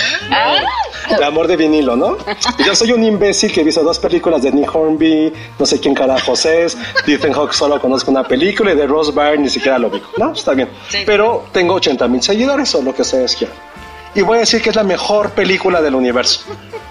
El 1.10 1.22
amor 1.22 1.46
de 1.46 1.56
vinilo, 1.56 1.96
¿no? 1.96 2.16
Y 2.58 2.64
Yo 2.64 2.74
soy 2.74 2.92
un 2.92 3.02
imbécil 3.02 3.52
que 3.52 3.62
he 3.62 3.64
visto 3.64 3.82
dos 3.82 3.98
películas 3.98 4.42
de 4.42 4.52
Nick 4.52 4.74
Hornby, 4.74 5.32
no 5.58 5.66
sé 5.66 5.80
quién 5.80 5.94
carajos 5.94 6.44
es, 6.44 6.76
Ethan 7.06 7.32
Hawke 7.32 7.54
solo 7.54 7.80
conozco 7.80 8.10
una 8.10 8.24
película 8.24 8.72
y 8.72 8.76
de 8.76 8.86
Rose 8.86 9.12
Byrne 9.12 9.38
ni 9.38 9.50
siquiera 9.50 9.78
lo 9.78 9.90
vi. 9.90 10.02
No, 10.18 10.32
está 10.32 10.52
bien. 10.52 10.68
Pero 11.06 11.46
tengo 11.52 11.74
80 11.74 12.08
mil 12.08 12.22
seguidores 12.22 12.74
o 12.74 12.82
lo 12.82 12.94
que 12.94 13.02
ustedes 13.02 13.36
quieran. 13.36 13.56
Y 14.14 14.22
voy 14.22 14.38
a 14.38 14.40
decir 14.40 14.60
que 14.62 14.70
es 14.70 14.76
la 14.76 14.84
mejor 14.84 15.30
película 15.30 15.80
del 15.80 15.94
universo. 15.94 16.40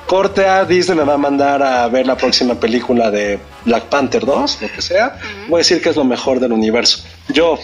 Corte 0.05 0.45
a 0.45 0.63
Disney 0.63 0.97
me 0.97 1.03
va 1.03 1.15
a 1.15 1.17
mandar 1.17 1.61
a 1.61 1.87
ver 1.87 2.07
la 2.07 2.15
próxima 2.15 2.55
película 2.55 3.11
de 3.11 3.39
Black 3.65 3.85
Panther 3.85 4.25
2, 4.25 4.61
lo 4.61 4.71
que 4.71 4.81
sea. 4.81 5.19
Voy 5.49 5.55
a 5.55 5.57
decir 5.59 5.81
que 5.81 5.89
es 5.89 5.95
lo 5.95 6.05
mejor 6.05 6.39
del 6.39 6.53
universo. 6.53 7.03
Yo, 7.27 7.59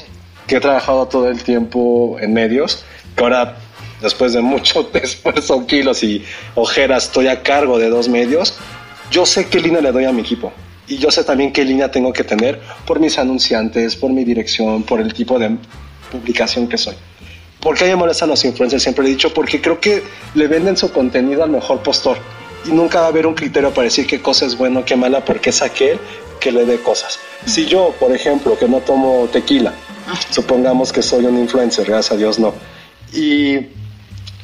que 0.48 0.58
he 0.58 0.60
trabajado 0.60 1.08
todo 1.08 1.30
el 1.30 1.42
tiempo 1.44 2.18
en 2.20 2.34
medios, 2.34 2.84
que 3.16 3.24
ahora, 3.24 3.56
después 4.04 4.34
de 4.34 4.42
mucho 4.42 4.90
esfuerzo, 4.94 5.66
kilos 5.66 6.04
y 6.04 6.24
ojeras, 6.54 7.06
estoy 7.06 7.28
a 7.28 7.42
cargo 7.42 7.80
de 7.80 7.90
dos 7.90 8.08
medios, 8.08 8.56
yo 9.10 9.26
sé 9.26 9.48
qué 9.48 9.60
línea 9.60 9.82
le 9.82 9.92
doy 9.92 10.06
a 10.06 10.12
mi 10.12 10.22
equipo. 10.22 10.54
Y 10.88 10.98
yo 10.98 11.10
sé 11.10 11.24
también 11.24 11.54
qué 11.54 11.64
línea 11.64 11.90
tengo 11.90 12.12
que 12.12 12.26
tener 12.26 12.60
por 12.86 13.00
mis 13.00 13.18
anunciantes, 13.18 13.96
por 13.96 14.12
mi 14.12 14.26
dirección, 14.26 14.84
por 14.84 15.00
el 15.00 15.14
tipo 15.14 15.40
de 15.40 15.58
publicación 16.12 16.68
que 16.68 16.78
soy. 16.78 16.96
¿Por 17.62 17.78
qué 17.78 17.86
me 17.86 17.96
molestan 17.96 18.28
los 18.28 18.44
influencers? 18.44 18.84
Siempre 18.84 19.06
he 19.06 19.10
dicho, 19.10 19.34
porque 19.34 19.62
creo 19.62 19.80
que 19.80 20.04
le 20.36 20.48
venden 20.48 20.76
su 20.76 20.92
contenido 20.92 21.44
al 21.44 21.50
mejor 21.50 21.82
postor. 21.82 22.18
Y 22.66 22.72
nunca 22.72 23.00
va 23.00 23.06
a 23.06 23.10
haber 23.10 23.26
un 23.26 23.34
criterio 23.34 23.74
para 23.74 23.86
decir 23.86 24.06
qué 24.06 24.22
cosa 24.22 24.46
es 24.46 24.58
bueno, 24.58 24.84
qué 24.84 24.98
mala, 24.98 25.24
porque 25.24 25.52
es 25.52 25.62
aquel 25.62 25.98
que 26.42 26.52
le 26.52 26.66
dé 26.66 26.80
cosas. 26.80 27.20
Si 27.46 27.66
yo, 27.66 27.96
por 27.98 28.12
ejemplo, 28.14 28.58
que 28.58 28.68
no 28.68 28.80
tomo 28.82 29.30
tequila, 29.32 29.74
supongamos 30.30 30.92
que 30.92 31.02
soy 31.02 31.26
un 31.26 31.38
influencer, 31.38 31.86
gracias 31.86 32.12
a 32.12 32.18
Dios 32.18 32.40
no, 32.40 32.54
y, 33.14 33.60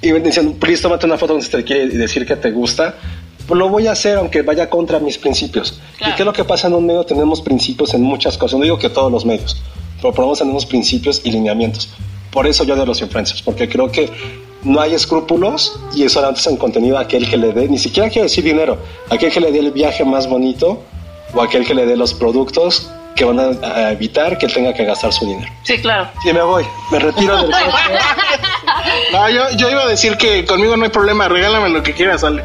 y 0.01 0.11
dicen, 0.11 0.53
please, 0.53 0.81
tómate 0.81 1.05
una 1.05 1.17
foto 1.17 1.33
donde 1.33 1.47
te 1.47 1.63
quiere 1.63 1.87
decir 1.87 2.25
que 2.25 2.35
te 2.35 2.51
gusta, 2.51 2.95
pues 3.47 3.57
lo 3.57 3.67
voy 3.69 3.87
a 3.87 3.93
hacer 3.93 4.17
aunque 4.17 4.41
vaya 4.43 4.69
contra 4.69 4.99
mis 4.99 5.17
principios. 5.17 5.79
¿Y 5.99 6.13
qué 6.13 6.21
es 6.21 6.25
lo 6.25 6.33
que 6.33 6.43
pasa 6.43 6.67
en 6.67 6.75
un 6.75 6.85
medio? 6.85 7.03
Tenemos 7.03 7.41
principios 7.41 7.93
en 7.93 8.03
muchas 8.03 8.37
cosas, 8.37 8.59
no 8.59 8.63
digo 8.63 8.77
que 8.77 8.89
todos 8.89 9.11
los 9.11 9.25
medios, 9.25 9.57
pero 9.97 10.13
por 10.13 10.19
lo 10.19 10.27
menos 10.27 10.39
tenemos 10.39 10.65
principios 10.65 11.21
y 11.23 11.31
lineamientos. 11.31 11.89
Por 12.31 12.47
eso 12.47 12.63
yo 12.63 12.75
de 12.75 12.85
los 12.85 13.01
influencers, 13.01 13.41
porque 13.41 13.67
creo 13.67 13.91
que 13.91 14.09
no 14.63 14.79
hay 14.79 14.93
escrúpulos 14.93 15.79
y 15.95 16.03
es 16.03 16.11
solamente 16.13 16.47
en 16.49 16.57
contenido 16.57 16.97
a 16.97 17.01
aquel 17.01 17.29
que 17.29 17.37
le 17.37 17.51
dé, 17.51 17.67
ni 17.67 17.79
siquiera 17.79 18.09
quiero 18.09 18.23
decir 18.23 18.43
dinero, 18.43 18.77
aquel 19.09 19.31
que 19.31 19.39
le 19.39 19.51
dé 19.51 19.59
el 19.59 19.71
viaje 19.71 20.05
más 20.05 20.27
bonito 20.29 20.83
o 21.33 21.41
aquel 21.41 21.65
que 21.65 21.73
le 21.73 21.85
dé 21.85 21.97
los 21.97 22.13
productos 22.13 22.89
que 23.15 23.25
van 23.25 23.39
a, 23.39 23.67
a 23.67 23.91
evitar 23.91 24.37
que 24.37 24.45
él 24.45 24.53
tenga 24.53 24.73
que 24.73 24.85
gastar 24.85 25.11
su 25.11 25.25
dinero. 25.25 25.51
sí, 25.63 25.77
claro. 25.79 26.09
Y 26.23 26.31
me 26.31 26.41
voy, 26.41 26.63
me 26.91 26.99
retiro 26.99 27.35
del 27.41 27.51
No, 29.11 29.29
yo, 29.29 29.49
yo 29.51 29.69
iba 29.69 29.83
a 29.83 29.87
decir 29.87 30.17
que 30.17 30.45
conmigo 30.45 30.77
no 30.77 30.83
hay 30.83 30.89
problema, 30.89 31.27
regálame 31.27 31.69
lo 31.69 31.81
que 31.83 31.93
quieras, 31.93 32.23
Ale. 32.23 32.43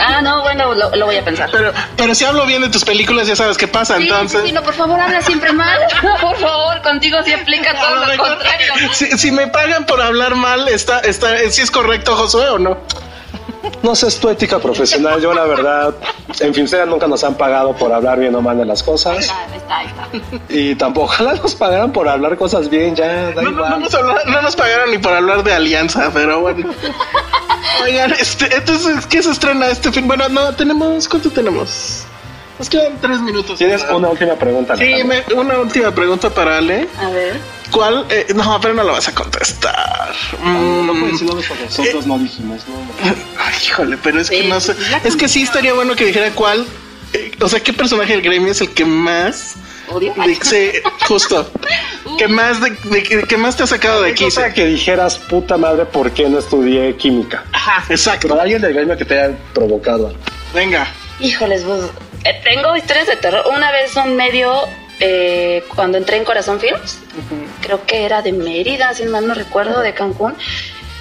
Ah, 0.00 0.20
no, 0.22 0.42
bueno, 0.42 0.74
lo, 0.74 0.90
lo 0.96 1.06
voy 1.06 1.16
a 1.16 1.24
pensar. 1.24 1.48
Pero, 1.52 1.72
pero 1.96 2.14
si 2.16 2.24
hablo 2.24 2.46
bien 2.46 2.62
de 2.62 2.68
tus 2.68 2.84
películas, 2.84 3.28
ya 3.28 3.36
sabes 3.36 3.56
qué 3.56 3.68
pasa, 3.68 3.96
Sí, 3.98 4.04
entonces. 4.04 4.40
sí, 4.40 4.46
sí, 4.48 4.52
no, 4.52 4.62
por 4.62 4.74
favor, 4.74 4.98
habla 4.98 5.20
siempre 5.22 5.52
mal. 5.52 5.78
Por 6.20 6.36
favor, 6.36 6.82
contigo 6.82 7.18
sí 7.24 7.32
aplica 7.32 7.78
todo 7.78 7.94
lo 8.04 8.16
contrario. 8.16 8.72
Si, 8.92 9.06
si 9.18 9.30
me 9.30 9.46
pagan 9.48 9.86
por 9.86 10.00
hablar 10.00 10.34
mal, 10.34 10.66
está, 10.68 10.98
está, 11.00 11.36
¿sí 11.50 11.62
es 11.62 11.70
correcto, 11.70 12.16
Josué, 12.16 12.48
o 12.48 12.58
no? 12.58 12.78
No 13.82 13.94
sé, 13.94 14.08
es 14.08 14.18
tu 14.18 14.28
ética 14.28 14.58
profesional. 14.58 15.20
Yo, 15.20 15.32
la 15.34 15.44
verdad, 15.44 15.94
en 16.40 16.54
Filmsteria 16.54 16.86
nunca 16.86 17.06
nos 17.06 17.22
han 17.24 17.34
pagado 17.34 17.74
por 17.76 17.92
hablar 17.92 18.18
bien 18.18 18.34
o 18.34 18.40
mal 18.42 18.56
de 18.58 18.64
las 18.64 18.82
cosas. 18.82 19.32
Y 20.48 20.74
tampoco 20.74 21.06
ojalá 21.06 21.34
nos 21.34 21.54
pagaran 21.54 21.92
por 21.92 22.08
hablar 22.08 22.36
cosas 22.36 22.68
bien, 22.68 22.94
ya, 22.94 23.30
da 23.32 23.42
No, 23.42 23.50
igual. 23.50 23.70
no 23.70 23.78
nos 23.80 23.94
habla- 23.94 24.22
no 24.26 24.42
nos 24.42 24.56
pagaron 24.56 24.90
ni 24.90 24.98
por 24.98 25.12
hablar 25.12 25.42
de 25.44 25.52
alianza, 25.52 26.10
pero 26.12 26.40
bueno. 26.40 26.70
Oigan, 27.84 28.12
este, 28.12 28.54
entonces, 28.54 29.06
¿qué 29.06 29.22
se 29.22 29.30
estrena 29.30 29.66
este 29.68 29.90
fin? 29.92 30.06
Bueno, 30.06 30.28
no, 30.28 30.54
tenemos, 30.54 31.08
¿cuánto 31.08 31.30
tenemos? 31.30 32.04
Nos 32.58 32.68
quedan 32.68 33.00
tres 33.00 33.20
minutos. 33.20 33.58
Tienes 33.58 33.84
una 33.90 34.08
última 34.08 34.34
pregunta. 34.34 34.76
Sí, 34.76 34.94
me- 35.04 35.24
una 35.34 35.58
última 35.58 35.92
pregunta 35.92 36.30
para 36.30 36.58
Ale. 36.58 36.88
A 36.98 37.08
ver. 37.10 37.36
¿Cuál? 37.70 38.06
eh, 38.10 38.26
no, 38.34 38.60
pero 38.60 38.74
no 38.74 38.84
la 38.84 38.92
vas 38.92 39.08
a 39.08 39.14
contestar. 39.14 40.14
Mm, 40.40 40.86
No 40.86 40.92
puedes 40.92 41.12
decirlo 41.12 41.34
porque 41.48 41.64
nosotros 41.64 42.06
no 42.06 42.18
dijimos, 42.18 42.60
¿no? 42.68 42.74
Ay, 43.38 43.54
híjole, 43.66 43.98
pero 44.02 44.20
es 44.20 44.30
que 44.30 44.44
no 44.44 44.60
sé. 44.60 44.76
Es 45.02 45.16
que 45.16 45.28
sí 45.28 45.42
estaría 45.42 45.72
bueno 45.74 45.96
que 45.96 46.04
dijera 46.06 46.30
cuál. 46.30 46.64
eh, 47.12 47.32
o 47.40 47.48
sea, 47.48 47.60
¿qué 47.60 47.72
personaje 47.72 48.12
del 48.12 48.22
gremio 48.22 48.52
es 48.52 48.60
el 48.60 48.70
que 48.72 48.84
más. 48.84 49.54
Odio. 49.88 50.14
Dice, 50.26 50.82
justo. 51.08 51.50
que 52.18 52.28
más 52.28 52.60
de, 52.60 52.70
de- 52.84 53.02
que- 53.02 53.22
que 53.24 53.36
más 53.36 53.56
te 53.56 53.64
ha 53.64 53.66
sacado 53.66 54.02
de 54.02 54.12
aquí. 54.12 54.24
Quisiera 54.26 54.54
que 54.54 54.64
dijeras, 54.66 55.18
puta 55.18 55.56
madre, 55.58 55.84
¿por 55.86 56.12
qué 56.12 56.28
no 56.28 56.38
estudié 56.38 56.94
química? 56.96 57.42
Ajá, 57.52 57.84
exacto. 57.92 58.28
Pero 58.28 58.40
alguien 58.40 58.62
del 58.62 58.72
gremio 58.74 58.96
que 58.96 59.04
te 59.04 59.18
haya 59.20 59.36
provocado. 59.52 60.14
Venga. 60.54 60.86
Híjoles, 61.20 61.62
pues, 61.62 61.84
eh, 61.84 61.88
tengo 62.42 62.76
historias 62.76 63.06
de 63.06 63.16
terror. 63.16 63.44
Una 63.54 63.70
vez 63.70 63.94
un 63.96 64.16
medio, 64.16 64.62
eh, 65.00 65.62
cuando 65.74 65.98
entré 65.98 66.16
en 66.16 66.24
Corazón 66.24 66.60
Films, 66.60 66.98
creo 67.60 67.84
que 67.86 68.04
era 68.04 68.22
de 68.22 68.32
Mérida, 68.32 68.94
si 68.94 69.04
mal 69.04 69.26
no 69.26 69.34
recuerdo, 69.34 69.80
de 69.80 69.92
Cancún, 69.94 70.34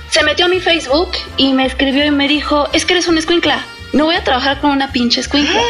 se 0.10 0.24
metió 0.24 0.46
a 0.46 0.50
mi 0.50 0.60
Facebook 0.60 1.12
y 1.38 1.54
me 1.54 1.66
escribió 1.66 2.06
y 2.06 2.12
me 2.12 2.28
dijo, 2.28 2.68
es 2.74 2.86
que 2.86 2.94
eres 2.94 3.08
un 3.08 3.18
escuincla, 3.18 3.66
no 3.94 4.06
voy 4.06 4.16
a 4.16 4.24
trabajar 4.24 4.60
con 4.60 4.72
una 4.72 4.92
pinche 4.92 5.22
escuincla. 5.22 5.62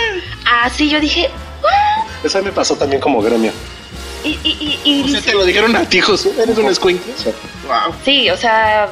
Así 0.64 0.90
yo 0.90 1.00
dije, 1.00 1.30
"What?". 1.62 2.26
Eso 2.26 2.42
me 2.42 2.52
pasó 2.52 2.76
también 2.76 3.02
como 3.02 3.22
gremio. 3.22 3.52
y, 4.24 4.40
y, 4.44 4.80
y, 4.84 4.92
y 5.02 5.04
O 5.04 5.08
sea, 5.10 5.22
te 5.22 5.34
lo 5.34 5.46
dijeron 5.46 5.76
a 5.76 5.84
ti. 5.88 6.00
Eres 6.00 6.58
un 6.58 6.68
escuincle. 6.70 7.14
Sí. 7.18 7.30
Wow. 7.68 7.94
Sí, 8.06 8.30
o 8.30 8.38
sea, 8.38 8.88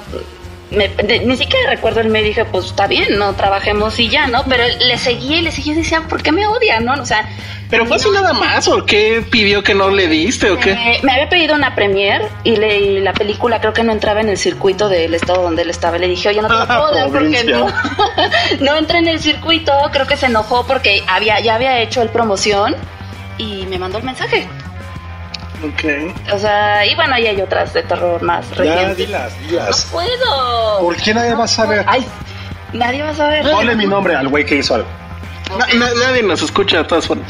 me- 0.72 0.88
de- 0.90 1.20
ni 1.20 1.38
siquiera 1.38 1.70
recuerdo, 1.70 2.00
él 2.02 2.10
me 2.10 2.24
dije, 2.24 2.46
pues 2.46 2.66
está 2.66 2.88
bien, 2.88 3.18
no 3.18 3.34
trabajemos 3.36 4.00
y 4.00 4.10
ya, 4.10 4.28
¿no? 4.28 4.44
Pero 4.46 4.64
le 4.86 4.98
seguí 4.98 5.36
y 5.36 5.42
le 5.42 5.52
seguí 5.52 5.72
y 5.72 5.76
decía, 5.76 6.02
¿por 6.08 6.24
qué 6.24 6.32
me 6.32 6.48
odia, 6.48 6.80
no? 6.80 6.94
O 7.02 7.06
sea, 7.06 7.28
¿Pero 7.70 7.86
fue 7.86 7.96
así 7.96 8.10
nada 8.10 8.34
más 8.34 8.68
o 8.68 8.86
qué 8.86 9.24
pidió 9.30 9.64
que 9.64 9.74
no 9.74 9.90
le 9.90 10.08
diste 10.10 10.50
o 10.52 10.60
qué? 10.60 10.72
eh, 10.72 11.00
me 11.04 11.14
había 11.14 11.30
pedido 11.30 11.56
una 11.56 11.74
premiere 11.74 12.28
y, 12.44 12.58
le, 12.58 12.78
y 12.80 13.00
la 13.00 13.14
película 13.14 13.62
creo 13.62 13.72
que 13.72 13.82
no 13.84 13.94
entraba 13.94 14.20
en 14.20 14.28
el 14.28 14.38
circuito 14.38 14.90
del 14.90 15.14
estado 15.14 15.42
donde 15.44 15.62
él 15.62 15.70
estaba. 15.70 15.98
Le 15.98 16.08
dije, 16.10 16.28
oye, 16.30 16.42
no 16.42 16.50
te 16.50 16.54
puedo 16.68 16.94
dar 16.94 17.08
porque 17.10 17.44
no, 17.46 17.68
no 18.60 18.76
entra 18.76 19.00
en 19.00 19.08
el 19.08 19.20
circuito. 19.22 19.72
Creo 19.94 20.06
que 20.06 20.18
se 20.18 20.26
enojó 20.26 20.66
porque 20.68 21.02
había, 21.08 21.40
ya 21.40 21.56
había 21.56 21.80
hecho 21.80 22.02
el 22.02 22.10
promoción 22.10 22.76
y 23.38 23.66
me 23.68 23.78
mandó 23.80 23.98
el 24.00 24.04
mensaje. 24.04 24.48
Ok. 25.64 26.34
O 26.34 26.38
sea, 26.40 26.86
y 26.86 26.96
bueno, 26.96 27.14
ahí 27.16 27.28
hay 27.28 27.42
otras 27.42 27.74
de 27.74 27.84
terror 27.84 28.22
más 28.22 28.50
Ya, 28.52 28.56
recientes. 28.56 28.98
dilas, 28.98 29.34
No 29.44 29.48
dilas. 29.50 29.88
puedo. 29.92 30.80
¿Por 30.82 30.96
qué 30.98 31.14
nadie 31.14 31.34
va 31.36 31.44
a 31.44 31.48
saber? 31.48 31.84
Ay, 31.88 32.06
nadie 32.74 33.02
va 33.04 33.10
a 33.10 33.16
saber. 33.16 33.44
Ponle 33.52 33.76
mi 33.76 33.86
nombre 33.86 34.16
al 34.16 34.28
güey 34.28 34.46
que 34.46 34.56
hizo 34.56 34.76
algo. 34.76 34.88
Na- 35.58 35.68
na- 35.74 35.94
nadie 36.06 36.24
nos 36.24 36.42
escucha 36.42 36.78
de 36.78 36.84
todas 36.86 37.06
formas. 37.08 37.28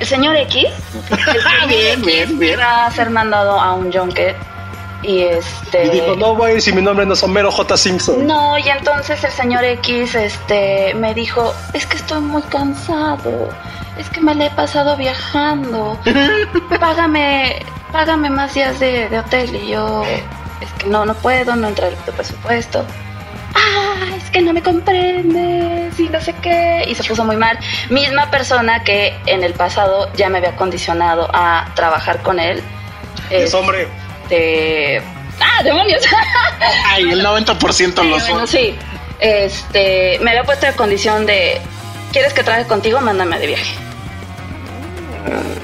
El 0.00 0.06
señor 0.06 0.36
X. 0.36 0.64
El 1.10 1.18
señor 1.18 1.68
Bien, 1.68 1.92
X 2.00 2.06
bien, 2.06 2.38
bien. 2.38 2.52
iba 2.54 2.86
a 2.86 2.90
ser 2.90 3.10
mandado 3.10 3.60
a 3.60 3.74
un 3.74 3.92
junket. 3.92 4.36
Y 5.06 5.22
este. 5.22 5.86
Y 5.86 5.90
dijo, 5.90 6.16
no, 6.16 6.34
güey, 6.34 6.60
si 6.60 6.72
mi 6.72 6.80
nombre 6.80 7.04
no 7.04 7.14
es 7.14 7.22
Homero 7.22 7.50
J. 7.50 7.76
Simpson. 7.76 8.26
No, 8.26 8.58
y 8.58 8.68
entonces 8.68 9.22
el 9.22 9.30
señor 9.30 9.64
X 9.64 10.14
este, 10.14 10.94
me 10.94 11.14
dijo, 11.14 11.52
es 11.72 11.86
que 11.86 11.96
estoy 11.96 12.20
muy 12.20 12.42
cansado, 12.42 13.50
es 13.98 14.08
que 14.08 14.20
me 14.20 14.34
la 14.34 14.46
he 14.46 14.50
pasado 14.50 14.96
viajando, 14.96 15.98
págame, 16.80 17.64
págame 17.92 18.30
más 18.30 18.54
días 18.54 18.80
de, 18.80 19.08
de 19.08 19.18
hotel. 19.18 19.54
Y 19.54 19.68
yo, 19.72 20.04
es 20.60 20.72
que 20.78 20.86
no, 20.88 21.04
no 21.04 21.14
puedo, 21.14 21.54
no 21.54 21.68
entra 21.68 21.88
el 21.88 21.94
presupuesto. 21.96 22.84
Ah, 23.54 24.16
es 24.16 24.30
que 24.30 24.40
no 24.40 24.52
me 24.52 24.62
comprendes 24.62 25.98
y 25.98 26.08
no 26.08 26.20
sé 26.20 26.34
qué. 26.42 26.84
Y 26.88 26.94
se 26.94 27.04
puso 27.04 27.24
muy 27.24 27.36
mal. 27.36 27.58
Misma 27.90 28.30
persona 28.30 28.82
que 28.82 29.16
en 29.26 29.44
el 29.44 29.54
pasado 29.54 30.10
ya 30.14 30.28
me 30.28 30.38
había 30.38 30.56
condicionado 30.56 31.28
a 31.32 31.70
trabajar 31.74 32.20
con 32.22 32.40
él. 32.40 32.62
Es 33.30 33.54
hombre. 33.54 33.88
Este... 34.24 35.02
Ah, 35.40 35.62
demonios. 35.62 36.02
Ay, 36.86 37.10
el 37.10 37.24
90% 37.24 37.94
lo 37.96 38.10
bueno, 38.10 38.20
son. 38.20 38.48
sí. 38.48 38.74
Este, 39.20 40.18
me 40.20 40.30
había 40.30 40.44
puesto 40.44 40.66
de 40.66 40.72
condición 40.74 41.24
de, 41.26 41.60
¿quieres 42.12 42.32
que 42.32 42.42
trabaje 42.42 42.66
contigo? 42.66 43.00
Mándame 43.00 43.38
de 43.38 43.46
viaje. 43.48 43.74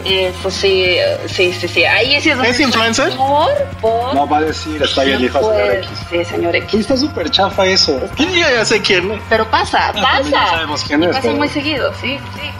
Y 0.05 0.27
pues 0.43 0.55
sí, 0.55 0.97
sí, 1.27 1.53
sí, 1.53 1.69
sí. 1.69 1.85
Ahí 1.85 2.19
sí 2.23 2.31
es 2.31 2.39
¿Es 2.39 2.61
influencer? 2.61 3.15
Por, 3.17 3.53
por. 3.83 4.15
No 4.15 4.27
va 4.27 4.39
a 4.39 4.43
decir, 4.43 4.83
está 4.83 5.05
bien, 5.05 5.23
hijo, 5.23 5.39
señor 5.39 5.67
Pues, 5.67 5.87
X. 5.87 5.99
sí, 6.11 6.25
señor 6.25 6.55
Y 6.57 6.59
X. 6.61 6.81
está 6.81 6.97
súper 6.97 7.31
chafa 7.31 7.67
eso. 7.67 8.01
Yo 8.17 8.25
ya, 8.31 8.51
ya 8.51 8.65
sé 8.65 8.81
quién. 8.81 9.11
¿eh? 9.13 9.21
Pero 9.29 9.49
pasa, 9.51 9.93
también 9.93 10.31
ya 10.33 10.39
pasa. 10.41 10.51
sabemos 10.53 10.85
quién 10.85 11.03
Y 11.03 11.07
es, 11.07 11.11
pasa 11.11 11.23
pero- 11.23 11.35
muy 11.37 11.49
seguido, 11.49 11.93
sí, 12.01 12.19
sí. 12.35 12.51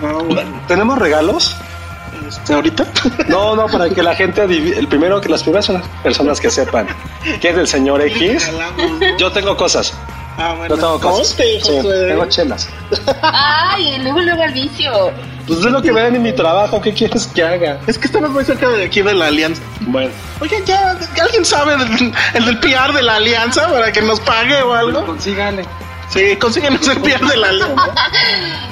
No, 0.00 0.24
bueno, 0.24 0.60
¿Tenemos 0.66 0.98
regalos? 0.98 1.56
Este, 2.28 2.54
ahorita. 2.54 2.86
No, 3.28 3.56
no, 3.56 3.66
para 3.66 3.88
que 3.90 4.02
la 4.02 4.14
gente 4.14 4.42
el 4.44 4.88
primero 4.88 5.20
que 5.20 5.28
las 5.28 5.42
primeras 5.42 5.70
personas 6.02 6.40
que 6.40 6.50
sepan 6.50 6.86
que 7.40 7.50
es 7.50 7.56
del 7.56 7.68
señor 7.68 8.00
X. 8.02 8.50
Yo 9.18 9.30
tengo 9.32 9.56
cosas. 9.56 9.92
Ah, 10.38 10.54
bueno. 10.56 10.74
Yo 10.74 10.80
tengo 10.80 11.00
cosas. 11.00 11.28
Sí, 11.36 11.60
tengo 11.62 12.26
chelas. 12.26 12.68
Ay, 13.22 13.98
luego, 13.98 14.20
luego 14.20 14.42
el 14.44 14.52
vicio. 14.52 15.12
Pues 15.46 15.58
es 15.58 15.66
lo 15.66 15.82
que 15.82 15.92
ven 15.92 16.14
en 16.16 16.22
mi 16.22 16.32
trabajo. 16.32 16.80
¿Qué 16.80 16.92
quieres 16.94 17.26
que 17.26 17.42
haga? 17.42 17.80
Es 17.86 17.98
que 17.98 18.06
estamos 18.06 18.30
muy 18.30 18.44
cerca 18.44 18.68
de 18.68 18.84
aquí 18.84 19.02
de 19.02 19.12
la 19.14 19.26
alianza. 19.26 19.60
Bueno, 19.80 20.10
Oye, 20.40 20.62
ya, 20.64 20.96
¿alguien 21.20 21.44
sabe 21.44 21.76
del, 21.76 22.12
el 22.34 22.44
del 22.44 22.58
PR 22.60 22.92
de 22.94 23.02
la 23.02 23.16
alianza 23.16 23.68
para 23.70 23.92
que 23.92 24.00
nos 24.02 24.20
pague 24.20 24.62
o 24.62 24.72
algo? 24.72 25.04
consígale. 25.04 25.64
Sí, 26.12 26.36
consíguenos 26.36 26.86
el 26.88 26.98
PR 27.00 27.26
de 27.26 27.36
la 27.36 27.48
alianza. 27.48 27.86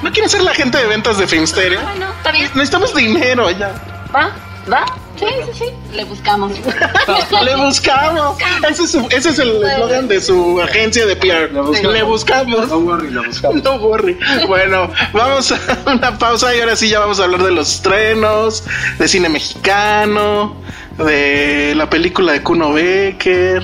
¿No 0.03 0.11
quiere 0.11 0.29
ser 0.29 0.41
la 0.43 0.53
gente 0.53 0.77
de 0.77 0.85
ventas 0.85 1.17
de 1.17 1.27
Filmsteria? 1.27 1.79
Bueno, 1.81 2.07
está 2.17 2.31
bien. 2.31 2.45
Necesitamos 2.53 2.93
dinero 2.93 3.49
ya. 3.51 3.71
¿Va? 4.13 4.31
¿Va? 4.71 4.85
Sí, 5.17 5.25
sí, 5.53 5.65
sí. 5.65 5.95
Le 5.95 6.03
buscamos. 6.05 6.51
Le 7.43 7.55
buscamos. 7.55 8.37
Ese 8.69 8.83
es, 8.83 8.91
su- 8.91 9.07
ese 9.09 9.29
es 9.29 9.39
el 9.39 9.63
eslogan 9.63 10.07
de 10.07 10.21
su 10.21 10.61
agencia 10.61 11.05
de 11.05 11.15
PR. 11.15 11.51
Le 11.91 12.03
buscamos. 12.03 12.67
No 12.69 12.77
worry, 12.77 13.09
lo 13.09 13.23
buscamos. 13.23 13.63
No 13.63 13.75
worry. 13.77 14.17
Bueno, 14.47 14.91
vamos 15.13 15.51
a 15.51 15.59
una 15.91 16.17
pausa 16.17 16.53
y 16.55 16.59
ahora 16.59 16.75
sí 16.75 16.89
ya 16.89 16.99
vamos 16.99 17.19
a 17.19 17.23
hablar 17.23 17.41
de 17.43 17.51
los 17.51 17.73
estrenos, 17.75 18.63
de 18.99 19.07
cine 19.07 19.29
mexicano, 19.29 20.55
de 20.97 21.73
la 21.75 21.89
película 21.89 22.33
de 22.33 22.43
Kuno 22.43 22.73
Becker, 22.73 23.63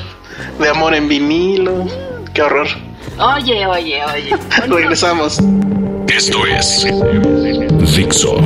de 0.59 0.69
Amor 0.69 0.95
en 0.95 1.07
vinilo. 1.07 1.85
Qué 2.33 2.41
horror. 2.41 2.67
Oye, 3.19 3.65
oye, 3.65 4.03
oye. 4.05 4.35
Regresamos. 4.67 5.39
Esto 6.09 6.45
es 6.45 6.85
Dixo. 7.95 8.37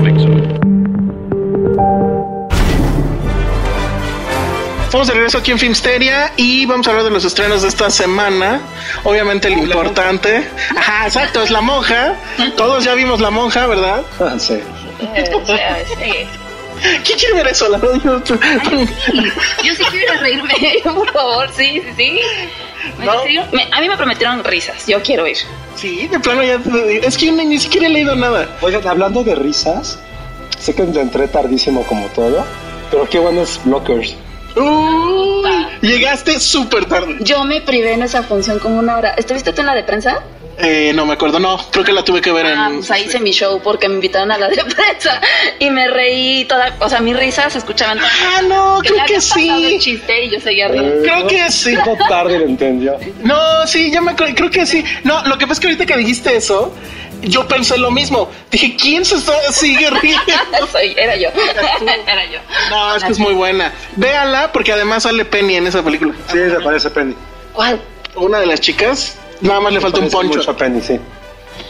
Estamos 4.85 5.07
de 5.07 5.13
regreso 5.13 5.37
aquí 5.37 5.51
en 5.51 5.59
Filmsteria 5.59 6.33
y 6.35 6.65
vamos 6.65 6.85
a 6.87 6.89
hablar 6.91 7.05
de 7.05 7.11
los 7.11 7.23
estrenos 7.23 7.61
de 7.61 7.69
esta 7.69 7.89
semana. 7.89 8.59
Obviamente 9.03 9.47
el 9.47 9.57
importante. 9.59 10.47
Ajá, 10.75 11.05
exacto, 11.07 11.41
es 11.41 11.49
La 11.49 11.61
Monja. 11.61 12.15
Todos 12.57 12.83
ya 12.83 12.93
vimos 12.93 13.21
La 13.21 13.29
Monja, 13.29 13.67
¿verdad? 13.67 14.03
Ah, 14.19 14.35
sí. 14.37 14.59
Sí. 14.99 16.27
¿Quién 17.05 17.19
quiere 17.19 17.33
ver 17.35 17.47
eso? 17.47 17.69
La 17.69 17.77
verdad, 17.77 18.01
yo- 18.03 18.19
Yo 19.63 19.75
sí 19.75 19.83
quiero 19.91 20.13
reírme, 20.19 20.53
por 20.83 21.11
favor, 21.13 21.49
sí, 21.55 21.81
sí, 21.81 21.93
sí. 21.95 22.19
A 23.71 23.81
mí 23.81 23.87
me 23.87 23.97
prometieron 23.97 24.43
risas, 24.43 24.85
yo 24.87 25.01
quiero 25.01 25.27
ir. 25.27 25.37
Sí, 25.75 26.07
de 26.07 26.19
plano 26.19 26.43
ya. 26.43 26.59
Es 27.01 27.17
que 27.17 27.27
yo 27.27 27.31
ni, 27.33 27.45
ni 27.45 27.59
siquiera 27.59 27.87
he 27.87 27.89
leído 27.89 28.15
nada. 28.15 28.47
Oigan, 28.61 28.87
hablando 28.87 29.23
de 29.23 29.35
risas, 29.35 29.99
sé 30.59 30.73
que 30.73 30.83
entré 30.83 31.27
tardísimo 31.27 31.83
como 31.83 32.05
todo, 32.07 32.45
pero 32.89 33.07
qué 33.09 33.19
buenos 33.19 33.59
blockers. 33.63 34.15
Uy, 34.55 35.67
llegaste 35.81 36.39
súper 36.39 36.85
tarde. 36.85 37.17
Yo 37.21 37.43
me 37.43 37.61
privé 37.61 37.93
en 37.93 38.03
esa 38.03 38.23
función 38.23 38.59
como 38.59 38.79
una 38.79 38.97
hora. 38.97 39.11
¿Estuviste 39.11 39.53
tú 39.53 39.61
en 39.61 39.67
la 39.67 39.75
de 39.75 39.83
prensa? 39.83 40.21
Eh, 40.63 40.91
no 40.93 41.05
me 41.05 41.13
acuerdo, 41.13 41.39
no, 41.39 41.57
creo 41.71 41.83
que 41.83 41.91
la 41.91 42.03
tuve 42.03 42.21
que 42.21 42.31
ver 42.31 42.45
Ah, 42.45 42.67
en. 42.69 42.75
pues 42.77 42.91
ahí 42.91 43.05
hice 43.05 43.19
mi 43.19 43.31
show 43.31 43.59
porque 43.63 43.87
me 43.89 43.95
invitaron 43.95 44.31
a 44.31 44.37
la 44.37 44.47
de 44.49 44.63
prensa 44.63 45.19
y 45.59 45.69
me 45.69 45.87
reí 45.87 46.45
toda, 46.45 46.75
o 46.79 46.87
sea, 46.89 46.99
mis 47.01 47.17
risas 47.17 47.53
se 47.53 47.59
escuchaban. 47.59 47.99
Ah, 47.99 48.41
no, 48.43 48.79
Que 48.81 48.89
creo 48.89 49.05
que 49.05 49.21
sí. 49.21 49.73
el 49.75 49.79
chiste 49.79 50.25
y 50.25 50.29
yo 50.29 50.39
seguía 50.39 50.67
riendo. 50.67 50.93
Eh, 50.95 51.01
Creo 51.03 51.27
que 51.27 51.51
sí. 51.51 51.75
Tarde, 52.07 52.39
lo 52.39 52.45
entendió. 52.45 52.97
No, 53.23 53.65
sí, 53.65 53.89
ya 53.91 54.01
me 54.01 54.11
acuerdo, 54.11 54.35
creo 54.35 54.49
que 54.51 54.65
sí. 54.65 54.83
No, 55.03 55.23
lo 55.25 55.37
que 55.37 55.45
pasa 55.47 55.53
es 55.53 55.59
que 55.61 55.67
ahorita 55.67 55.85
que 55.85 55.97
dijiste 55.97 56.35
eso, 56.35 56.73
yo 57.21 57.47
pensé 57.47 57.77
lo 57.77 57.89
mismo. 57.91 58.29
Dije, 58.51 58.75
¿quién 58.75 59.03
se 59.05 59.15
está, 59.15 59.33
sigue 59.51 59.89
riendo? 59.89 60.21
Soy, 60.71 60.93
era 60.97 61.15
yo. 61.15 61.29
era 62.07 62.25
yo. 62.25 62.39
No, 62.69 62.95
es 62.95 63.03
que 63.03 63.11
es 63.11 63.19
muy 63.19 63.33
buena. 63.33 63.71
Véanla 63.95 64.51
porque 64.51 64.71
además 64.73 65.03
sale 65.03 65.25
Penny 65.25 65.55
en 65.55 65.67
esa 65.67 65.83
película. 65.83 66.13
Sí, 66.31 66.37
se 66.37 66.59
parece 66.63 66.89
Penny. 66.89 67.15
¿Cuál? 67.53 67.81
Una 68.15 68.39
de 68.39 68.45
las 68.45 68.59
chicas, 68.59 69.15
nada 69.41 69.59
más 69.59 69.73
le 69.73 69.81
falta 69.81 69.99
un 69.99 70.09
poncho. 70.09 70.37
mucho 70.37 70.51
a 70.51 70.55
Penny, 70.57 70.81
sí. 70.81 70.99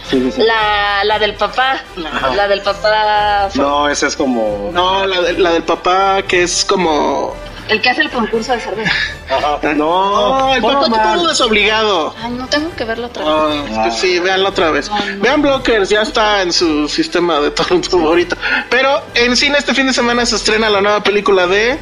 Sí, 0.09 0.19
sí, 0.21 0.31
sí. 0.31 0.41
La, 0.43 1.03
la 1.05 1.19
del 1.19 1.35
papá. 1.35 1.81
Ajá. 2.05 2.35
La 2.35 2.47
del 2.47 2.61
papá. 2.61 3.49
No, 3.55 3.87
ese 3.89 4.07
es 4.07 4.15
como. 4.15 4.69
No, 4.73 5.05
la, 5.05 5.21
de- 5.21 5.33
la 5.39 5.51
del 5.53 5.63
papá 5.63 6.21
que 6.23 6.43
es 6.43 6.65
como... 6.65 7.33
El 7.69 7.79
que 7.81 7.89
hace 7.89 8.01
el 8.01 8.09
concurso 8.09 8.51
de 8.51 8.59
cerveza. 8.59 8.91
Ajá. 9.29 9.59
No, 9.73 10.39
No, 10.49 10.53
el 10.55 10.61
papá 10.61 10.87
mal. 10.89 11.13
todo 11.15 11.27
desobligado. 11.29 12.13
Ay, 12.21 12.31
no 12.31 12.45
tengo 12.47 12.69
que 12.75 12.83
verlo 12.83 13.07
otra 13.07 13.23
vez. 13.23 13.31
Ah, 13.77 13.87
es 13.87 13.93
que 13.95 14.01
sí, 14.01 14.19
véanlo 14.19 14.49
otra 14.49 14.71
vez. 14.71 14.91
Vean 15.19 15.41
Blockers, 15.41 15.87
ya 15.89 16.01
está 16.01 16.41
en 16.41 16.51
su 16.51 16.89
sistema 16.89 17.39
de 17.39 17.51
todo 17.51 17.79
tu 17.79 17.89
favorito. 17.89 18.35
Pero 18.69 19.01
en 19.15 19.37
cine 19.37 19.57
este 19.57 19.73
fin 19.73 19.87
de 19.87 19.93
semana 19.93 20.25
se 20.25 20.35
estrena 20.35 20.69
la 20.69 20.81
nueva 20.81 21.01
película 21.01 21.47
de... 21.47 21.79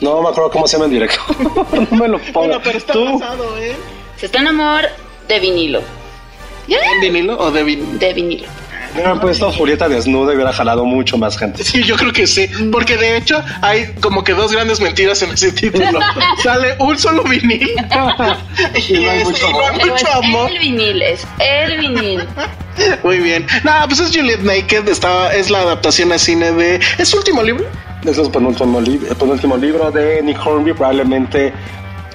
No 0.00 0.22
me 0.22 0.28
acuerdo 0.28 0.50
cómo 0.52 0.68
se 0.68 0.74
llama 0.76 0.84
en 0.84 0.90
directo. 0.92 1.20
no 1.90 1.96
me 1.98 2.06
lo 2.08 2.18
pongo. 2.18 2.46
Bueno, 2.46 2.60
pero 2.62 2.78
está 2.78 2.92
Tú. 2.92 3.20
en... 3.58 3.97
Se 4.18 4.26
está 4.26 4.40
en 4.40 4.48
amor 4.48 4.82
de 5.28 5.40
vinilo. 5.40 5.82
¿Ya? 6.66 6.78
¿En 6.94 7.00
vinilo 7.00 7.38
o 7.38 7.50
de 7.50 7.62
vinilo? 7.62 7.98
De 7.98 8.12
vinilo. 8.12 8.46
Me 8.94 9.00
hubieran 9.02 9.20
puesto 9.20 9.52
Julieta 9.52 9.86
desnuda 9.88 10.32
y 10.32 10.36
hubiera 10.36 10.52
jalado 10.52 10.84
mucho 10.86 11.18
más 11.18 11.36
gente. 11.38 11.62
Sí, 11.62 11.82
yo 11.84 11.94
creo 11.96 12.10
que 12.12 12.26
sí, 12.26 12.48
porque 12.72 12.96
de 12.96 13.18
hecho 13.18 13.42
hay 13.60 13.94
como 14.00 14.24
que 14.24 14.32
dos 14.32 14.50
grandes 14.50 14.80
mentiras 14.80 15.20
en 15.22 15.30
ese 15.32 15.52
título. 15.52 16.00
Sale 16.42 16.74
un 16.78 16.98
solo 16.98 17.22
vinil 17.24 17.68
y, 18.88 18.92
no 18.94 19.10
hay 19.10 19.24
mucho 19.24 19.46
y 19.48 19.52
no 19.52 19.60
hay 19.60 19.78
mucho 19.90 19.94
es 19.94 20.04
amor. 20.14 20.50
el 20.50 20.58
vinil, 20.58 21.02
es 21.02 21.26
el 21.38 21.78
vinil. 21.78 22.24
Muy 23.04 23.18
bien. 23.18 23.46
No, 23.62 23.72
pues 23.86 24.00
es 24.00 24.16
Juliet 24.16 24.40
Naked, 24.40 24.88
está, 24.88 25.34
es 25.34 25.50
la 25.50 25.60
adaptación 25.60 26.10
a 26.12 26.18
cine 26.18 26.52
de... 26.52 26.80
¿Es 26.96 27.08
su 27.08 27.18
último 27.18 27.42
libro? 27.42 27.66
Es 28.04 28.16
el 28.18 28.30
penúltimo, 28.30 28.80
li- 28.80 29.00
el 29.08 29.16
penúltimo 29.16 29.56
libro 29.56 29.90
de 29.90 30.22
Nick 30.22 30.38
Hornby. 30.44 30.72
Probablemente, 30.72 31.52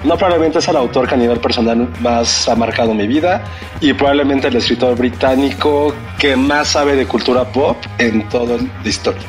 no 0.04 0.16
probablemente 0.16 0.58
es 0.58 0.68
el 0.68 0.76
autor 0.76 1.08
que 1.08 1.14
a 1.14 1.16
nivel 1.16 1.40
personal 1.40 1.88
más 2.00 2.48
ha 2.48 2.54
marcado 2.54 2.94
mi 2.94 3.06
vida 3.06 3.42
y 3.80 3.92
probablemente 3.94 4.48
el 4.48 4.56
escritor 4.56 4.96
británico 4.96 5.94
que 6.18 6.36
más 6.36 6.68
sabe 6.68 6.94
de 6.94 7.06
cultura 7.06 7.44
pop 7.44 7.76
en 7.98 8.28
toda 8.28 8.58
la 8.58 8.88
historia. 8.88 9.22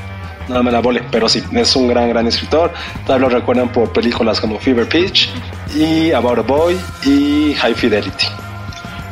No 0.48 0.62
me 0.62 0.72
la 0.72 0.80
vole, 0.80 1.02
pero 1.10 1.28
sí, 1.28 1.44
es 1.54 1.76
un 1.76 1.88
gran, 1.88 2.10
gran 2.10 2.28
escritor. 2.28 2.72
Tal 3.08 3.22
lo 3.22 3.30
recuerdan 3.30 3.70
por 3.70 3.92
películas 3.92 4.40
como 4.40 4.60
Fever 4.60 4.88
Pitch 4.88 5.32
y 5.76 6.12
About 6.12 6.40
a 6.40 6.42
Boy 6.42 6.78
y 7.04 7.56
High 7.56 7.74
Fidelity. 7.74 8.28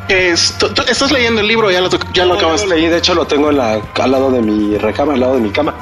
Esto, 0.08 0.70
estás 0.86 1.10
leyendo 1.10 1.40
el 1.40 1.48
libro, 1.48 1.70
ya 1.70 1.80
lo, 1.80 1.88
ya 2.12 2.26
lo 2.26 2.34
acabas. 2.34 2.66
leí, 2.66 2.86
de 2.86 2.98
hecho 2.98 3.14
lo 3.14 3.26
tengo 3.26 3.50
en 3.50 3.56
la, 3.56 3.80
al 4.00 4.10
lado 4.10 4.30
de 4.30 4.42
mi 4.42 4.76
recama, 4.76 5.14
al 5.14 5.20
lado 5.20 5.34
de 5.36 5.40
mi 5.40 5.50
cama. 5.50 5.74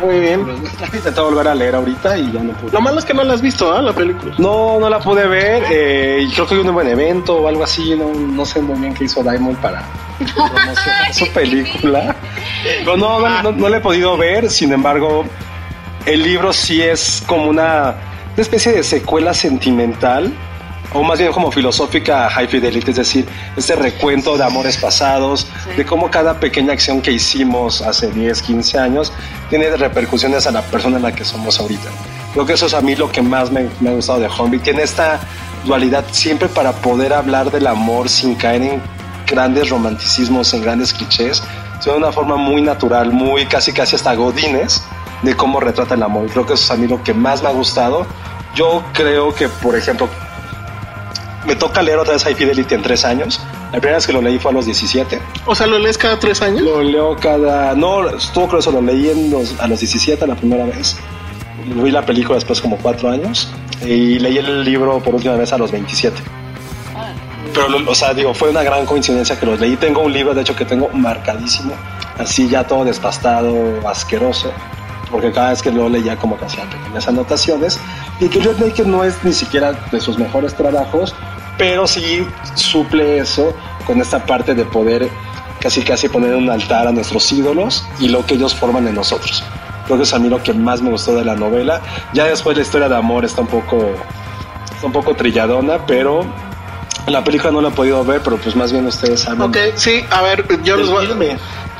Muy 0.00 0.20
bien. 0.20 0.46
Intenté 0.92 1.20
volver 1.20 1.48
a 1.48 1.54
leer 1.54 1.74
ahorita 1.74 2.18
y 2.18 2.32
ya 2.32 2.42
no 2.42 2.52
pude. 2.54 2.72
Lo 2.72 2.80
malo 2.80 2.98
es 2.98 3.04
que 3.04 3.14
no 3.14 3.24
la 3.24 3.34
has 3.34 3.42
visto, 3.42 3.72
¿ah? 3.72 3.82
La 3.82 3.92
película. 3.92 4.34
No, 4.38 4.78
no 4.78 4.88
la 4.88 4.98
pude 4.98 5.26
ver. 5.26 5.64
Eh, 5.70 6.26
y 6.28 6.32
creo 6.32 6.46
que 6.46 6.54
hay 6.54 6.60
un 6.60 6.72
buen 6.72 6.88
evento 6.88 7.36
o 7.36 7.48
algo 7.48 7.64
así. 7.64 7.94
No, 7.94 8.12
no 8.12 8.44
sé 8.44 8.60
muy 8.60 8.78
bien 8.78 8.94
qué 8.94 9.04
hizo 9.04 9.22
Diamond 9.22 9.56
para 9.58 9.82
promocionar 10.18 11.14
su 11.14 11.28
película. 11.32 12.14
Pero 12.84 12.96
no, 12.96 13.20
no, 13.20 13.42
no, 13.42 13.52
no 13.52 13.68
la 13.68 13.78
he 13.78 13.80
podido 13.80 14.16
ver. 14.16 14.50
Sin 14.50 14.72
embargo, 14.72 15.24
el 16.04 16.22
libro 16.22 16.52
sí 16.52 16.82
es 16.82 17.22
como 17.26 17.46
una, 17.46 17.94
una 18.34 18.42
especie 18.42 18.72
de 18.72 18.82
secuela 18.82 19.34
sentimental 19.34 20.32
o 20.92 21.02
más 21.02 21.18
bien 21.18 21.32
como 21.32 21.50
filosófica 21.50 22.28
High 22.30 22.48
Fidelity, 22.48 22.90
es 22.90 22.96
decir, 22.96 23.26
este 23.56 23.74
recuento 23.76 24.36
de 24.36 24.44
amores 24.44 24.76
pasados, 24.76 25.46
de 25.76 25.84
cómo 25.84 26.10
cada 26.10 26.38
pequeña 26.40 26.72
acción 26.72 27.00
que 27.02 27.12
hicimos 27.12 27.82
hace 27.82 28.10
10, 28.10 28.42
15 28.42 28.78
años 28.78 29.12
tiene 29.50 29.76
repercusiones 29.76 30.46
a 30.46 30.50
la 30.50 30.62
persona 30.62 30.96
en 30.96 31.02
la 31.02 31.12
que 31.12 31.24
somos 31.24 31.60
ahorita. 31.60 31.90
Creo 32.32 32.46
que 32.46 32.52
eso 32.52 32.66
es 32.66 32.74
a 32.74 32.80
mí 32.80 32.94
lo 32.94 33.10
que 33.10 33.22
más 33.22 33.50
me, 33.50 33.68
me 33.80 33.90
ha 33.90 33.92
gustado 33.92 34.20
de 34.20 34.26
Hornby. 34.26 34.58
Tiene 34.58 34.82
esta 34.82 35.20
dualidad 35.64 36.04
siempre 36.10 36.48
para 36.48 36.72
poder 36.72 37.12
hablar 37.12 37.50
del 37.50 37.66
amor 37.66 38.08
sin 38.08 38.34
caer 38.34 38.62
en 38.62 38.82
grandes 39.26 39.70
romanticismos, 39.70 40.52
en 40.54 40.62
grandes 40.62 40.92
clichés, 40.92 41.42
sino 41.80 41.94
de 41.94 41.98
una 41.98 42.12
forma 42.12 42.36
muy 42.36 42.62
natural, 42.62 43.12
muy 43.12 43.46
casi 43.46 43.72
casi 43.72 43.96
hasta 43.96 44.14
godines 44.14 44.82
de 45.22 45.34
cómo 45.34 45.60
retrata 45.60 45.94
el 45.94 46.02
amor. 46.02 46.26
Creo 46.28 46.46
que 46.46 46.54
eso 46.54 46.64
es 46.64 46.70
a 46.70 46.76
mí 46.76 46.86
lo 46.86 47.02
que 47.02 47.14
más 47.14 47.42
me 47.42 47.48
ha 47.48 47.52
gustado. 47.52 48.06
Yo 48.54 48.82
creo 48.92 49.34
que, 49.34 49.48
por 49.48 49.76
ejemplo, 49.76 50.08
me 51.46 51.56
toca 51.56 51.82
leer 51.82 51.98
otra 51.98 52.14
vez 52.14 52.24
High 52.24 52.34
Fidelity 52.34 52.74
en 52.74 52.82
tres 52.82 53.04
años. 53.04 53.40
La 53.72 53.78
primera 53.80 53.96
vez 53.96 54.06
que 54.06 54.12
lo 54.12 54.20
leí 54.22 54.38
fue 54.38 54.50
a 54.50 54.54
los 54.54 54.64
17. 54.66 55.20
O 55.46 55.54
sea, 55.54 55.66
¿lo 55.66 55.78
lees 55.78 55.96
cada 55.98 56.18
tres 56.18 56.42
años? 56.42 56.62
Lo 56.62 56.82
leo 56.82 57.16
cada... 57.16 57.74
No, 57.74 58.08
estuvo 58.10 58.46
creo 58.48 58.60
eso, 58.60 58.70
lo 58.72 58.80
leí 58.82 59.08
en 59.10 59.30
los- 59.30 59.58
a 59.60 59.66
los 59.66 59.80
17 59.80 60.26
la 60.26 60.34
primera 60.34 60.64
vez. 60.64 60.96
Vi 61.64 61.90
la 61.90 62.04
película 62.04 62.36
después 62.36 62.60
como 62.60 62.76
cuatro 62.78 63.10
años. 63.10 63.48
Y 63.82 64.18
leí 64.18 64.38
el 64.38 64.64
libro 64.64 64.98
por 65.00 65.14
última 65.14 65.34
vez 65.36 65.52
a 65.52 65.58
los 65.58 65.70
27. 65.72 66.16
Pero, 67.54 67.66
o 67.90 67.94
sea, 67.94 68.12
digo, 68.12 68.34
fue 68.34 68.50
una 68.50 68.62
gran 68.62 68.84
coincidencia 68.84 69.38
que 69.38 69.46
los 69.46 69.58
leí. 69.60 69.76
Tengo 69.76 70.02
un 70.02 70.12
libro, 70.12 70.34
de 70.34 70.42
hecho, 70.42 70.54
que 70.54 70.64
tengo 70.64 70.88
marcadísimo. 70.92 71.72
Así 72.18 72.48
ya 72.48 72.64
todo 72.66 72.84
despastado, 72.84 73.54
asqueroso. 73.88 74.52
Porque 75.10 75.30
cada 75.32 75.50
vez 75.50 75.62
que 75.62 75.70
lo 75.70 75.88
leía 75.88 76.16
como 76.16 76.36
que 76.38 76.44
hacía 76.44 76.64
pequeñas 76.68 77.06
anotaciones. 77.08 77.78
Y 78.20 78.28
que 78.28 78.40
Naked 78.40 78.86
no 78.86 79.04
es 79.04 79.22
ni 79.24 79.32
siquiera 79.32 79.72
de 79.90 80.00
sus 80.00 80.18
mejores 80.18 80.54
trabajos, 80.54 81.14
pero 81.58 81.86
sí 81.86 82.26
suple 82.54 83.18
eso 83.18 83.54
con 83.86 84.00
esta 84.00 84.24
parte 84.24 84.54
de 84.54 84.64
poder 84.64 85.10
casi 85.60 85.82
casi 85.82 86.08
poner 86.08 86.34
un 86.34 86.50
altar 86.50 86.86
a 86.86 86.92
nuestros 86.92 87.32
ídolos 87.32 87.84
y 87.98 88.08
lo 88.08 88.24
que 88.24 88.34
ellos 88.34 88.54
forman 88.54 88.86
en 88.88 88.94
nosotros. 88.94 89.42
Creo 89.86 89.98
que 89.98 90.04
es 90.04 90.12
a 90.12 90.18
mí 90.18 90.28
lo 90.28 90.42
que 90.42 90.52
más 90.52 90.82
me 90.82 90.90
gustó 90.90 91.14
de 91.14 91.24
la 91.24 91.36
novela. 91.36 91.80
Ya 92.12 92.24
después 92.24 92.56
la 92.56 92.62
historia 92.62 92.88
de 92.88 92.96
amor 92.96 93.24
está 93.24 93.40
un 93.40 93.46
poco, 93.46 93.94
está 94.72 94.86
un 94.86 94.92
poco 94.92 95.14
trilladona, 95.14 95.86
pero 95.86 96.26
la 97.06 97.22
película 97.22 97.52
no 97.52 97.60
la 97.60 97.68
he 97.68 97.72
podido 97.72 98.04
ver, 98.04 98.20
pero 98.22 98.36
pues 98.36 98.56
más 98.56 98.72
bien 98.72 98.86
ustedes 98.86 99.20
saben. 99.20 99.42
Ok, 99.42 99.56
sí, 99.76 100.04
a 100.10 100.22
ver, 100.22 100.44
yo 100.64 100.76
les, 100.76 100.88
voy, 100.88 101.06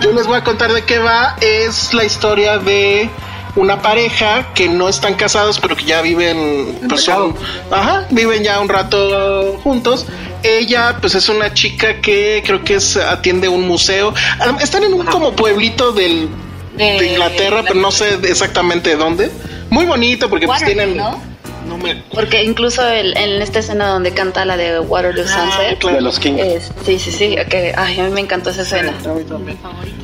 yo 0.00 0.12
les 0.12 0.26
voy 0.26 0.36
a 0.36 0.44
contar 0.44 0.72
de 0.72 0.84
qué 0.84 0.98
va. 0.98 1.36
Es 1.40 1.92
la 1.94 2.04
historia 2.04 2.58
de 2.58 3.10
una 3.56 3.80
pareja 3.82 4.52
que 4.54 4.68
no 4.68 4.88
están 4.88 5.14
casados, 5.14 5.58
pero 5.60 5.74
que 5.76 5.84
ya 5.84 6.02
viven, 6.02 6.78
pues, 6.88 7.08
un- 7.08 7.34
ajá, 7.70 8.06
viven 8.10 8.42
ya 8.44 8.60
un 8.60 8.68
rato 8.68 9.58
juntos. 9.64 10.06
Ella, 10.42 10.98
pues, 11.00 11.14
es 11.14 11.28
una 11.28 11.52
chica 11.54 12.00
que 12.00 12.42
creo 12.46 12.62
que 12.62 12.74
es, 12.74 12.96
atiende 12.96 13.48
un 13.48 13.66
museo. 13.66 14.14
Ah, 14.38 14.56
Están 14.60 14.84
en 14.84 14.94
un 14.94 15.06
como 15.06 15.32
pueblito 15.32 15.92
del, 15.92 16.28
de, 16.76 16.84
De 17.00 17.06
Inglaterra, 17.12 17.62
pero 17.66 17.80
no 17.80 17.90
sé 17.90 18.18
exactamente 18.24 18.94
dónde. 18.96 19.30
Muy 19.70 19.84
bonito 19.86 20.28
porque 20.28 20.46
pues 20.46 20.62
tienen... 20.64 20.96
¿no? 20.96 21.20
no 21.66 21.78
me 21.78 21.96
Porque 22.12 22.44
incluso 22.44 22.86
el- 22.86 23.16
en 23.16 23.42
esta 23.42 23.58
escena 23.58 23.88
donde 23.88 24.12
canta 24.12 24.44
la 24.44 24.56
de 24.56 24.78
Waterloo 24.78 25.26
Sunset. 25.26 25.82
De 25.82 26.00
los 26.00 26.20
Kings. 26.20 26.40
es- 26.40 26.72
sí, 26.84 26.98
sí, 27.00 27.10
sí. 27.10 27.36
Que, 27.50 27.74
ay, 27.76 27.98
a 27.98 28.04
mí 28.04 28.10
me 28.10 28.20
encantó 28.20 28.50
esa 28.50 28.62
escena. 28.62 28.92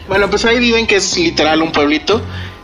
Bueno, 0.08 0.28
pues 0.28 0.44
ahí 0.44 0.58
viven 0.58 0.86
que 0.86 0.96
es 0.96 1.16
literal 1.16 1.62
un 1.62 1.70
pueblito. 1.70 2.20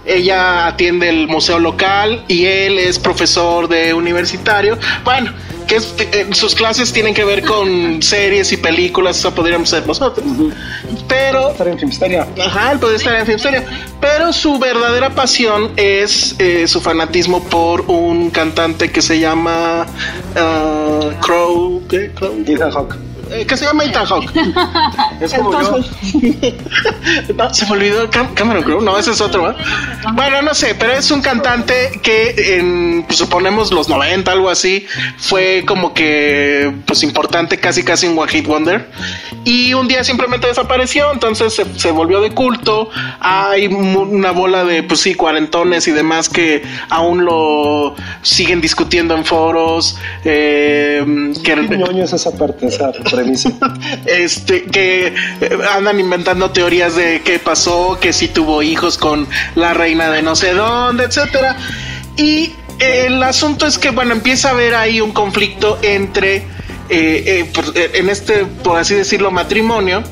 Ella 0.09 0.67
atiende 0.67 1.09
el 1.11 1.29
museo 1.29 1.59
local 1.59 2.25
y 2.29 2.47
él 2.47 2.79
es 2.79 2.99
profesor 2.99 3.69
de 3.69 3.93
universitario. 3.95 4.79
Bueno, 5.05 5.33
que 5.67 5.77
es- 5.77 5.95
eh, 5.99 6.27
sus 6.33 6.55
clases 6.55 6.93
tienen 6.93 7.13
que 7.15 7.25
ver 7.25 7.45
con 7.45 8.03
series 8.03 8.51
y 8.53 8.57
películas, 8.57 9.19
eso 9.19 9.35
podríamos 9.35 9.69
ser 9.69 9.87
nosotros. 9.87 10.25
Pero 11.07 11.51
Estar 11.51 11.69
en 11.69 11.79
Filmsteria. 11.79 12.27
Ajá, 12.43 12.73
él 12.73 12.79
puede 12.79 12.97
estar 12.97 13.15
en 13.17 13.27
Filmsteria. 13.27 13.65
Pero 14.01 14.33
su 14.33 14.59
verdadera 14.59 15.11
pasión 15.11 15.73
es 15.77 16.35
eh, 16.39 16.67
su 16.67 16.81
fanatismo 16.81 17.45
por 17.45 17.83
un 17.83 18.31
cantante 18.31 18.91
que 18.91 19.03
se 19.03 19.19
llama 19.21 19.87
ah, 20.37 21.11
Crow. 21.21 21.83
¿Qué? 21.89 22.13
Crow? 22.15 22.35
Ethan 22.47 22.71
Hawke. 22.71 22.97
Eh, 23.31 23.47
que 23.47 23.57
se 23.57 23.65
llama 23.65 23.85
Ethan 23.85 24.07
Hawke. 24.07 24.31
Es 25.21 25.35
como 25.35 25.53
yo. 25.53 25.59
Entonces, 25.59 27.35
no, 27.37 27.53
se 27.53 27.67
me 27.67 27.73
olvidó 27.73 28.11
Cam- 28.11 28.33
Cameron 28.35 28.63
Crowe, 28.63 28.81
no, 28.83 28.97
ese 28.99 29.11
es 29.11 29.21
otro, 29.21 29.43
¿verdad? 29.45 29.61
Bueno, 30.15 30.43
no 30.43 30.55
sé, 30.55 30.75
pero 30.75 30.93
es 30.93 31.11
un 31.11 31.21
cantante 31.21 32.01
que 32.03 32.57
en, 32.59 33.05
pues, 33.07 33.19
suponemos, 33.19 33.73
los 33.73 33.89
90, 33.89 34.31
algo 34.31 34.49
así, 34.49 34.87
fue 35.19 35.65
como 35.67 35.93
que, 35.93 36.73
pues, 36.87 37.03
importante, 37.03 37.59
casi, 37.59 37.83
casi 37.83 38.07
un 38.07 38.19
One 38.19 38.31
Hit 38.31 38.47
Wonder. 38.47 38.89
Y 39.45 39.75
un 39.75 39.89
día 39.89 40.05
simplemente 40.05 40.47
desapareció, 40.47 41.13
entonces 41.13 41.53
se, 41.55 41.65
se 41.79 41.91
volvió 41.91 42.21
de 42.21 42.31
culto. 42.31 42.91
Hay 43.21 43.67
una 43.67 44.31
bola 44.31 44.65
de, 44.65 44.83
pues 44.83 45.01
sí, 45.01 45.15
cuarentones 45.15 45.89
y 45.89 45.93
demás 45.93 46.29
que 46.29 46.63
aún 46.91 47.25
lo 47.25 47.95
siguen 48.23 48.61
discutiendo 48.61 49.15
en 49.17 49.25
foros. 49.25 49.97
Eh, 50.25 51.33
que, 51.43 51.55
Qué 51.55 52.03
esa 52.03 52.31
parte, 52.33 52.67
esa 52.67 52.93
este 54.07 54.65
que 54.65 55.07
eh, 55.09 55.59
andan 55.71 56.01
inventando 56.01 56.51
teorías 56.51 56.97
de 56.97 57.23
qué 57.23 57.39
pasó, 57.39 57.99
que 58.01 58.13
si 58.13 58.29
tuvo 58.29 58.63
hijos 58.63 58.99
con 58.99 59.27
la 59.55 59.75
reina 59.75 60.11
de 60.11 60.23
no 60.23 60.37
sé 60.37 60.55
dónde, 60.55 61.05
etcétera. 61.05 61.57
Y 62.17 62.53
eh, 62.79 63.07
el 63.07 63.23
asunto 63.23 63.67
es 63.67 63.79
que 63.79 63.91
bueno 63.91 64.13
empieza 64.13 64.49
a 64.49 64.53
haber 64.53 64.75
ahí 64.75 65.01
un 65.01 65.13
conflicto 65.13 65.79
entre 65.83 66.45
eh, 66.89 67.51
en 67.95 68.09
este 68.09 68.45
por 68.45 68.79
así 68.79 68.95
decirlo 68.95 69.31
matrimonio. 69.31 70.03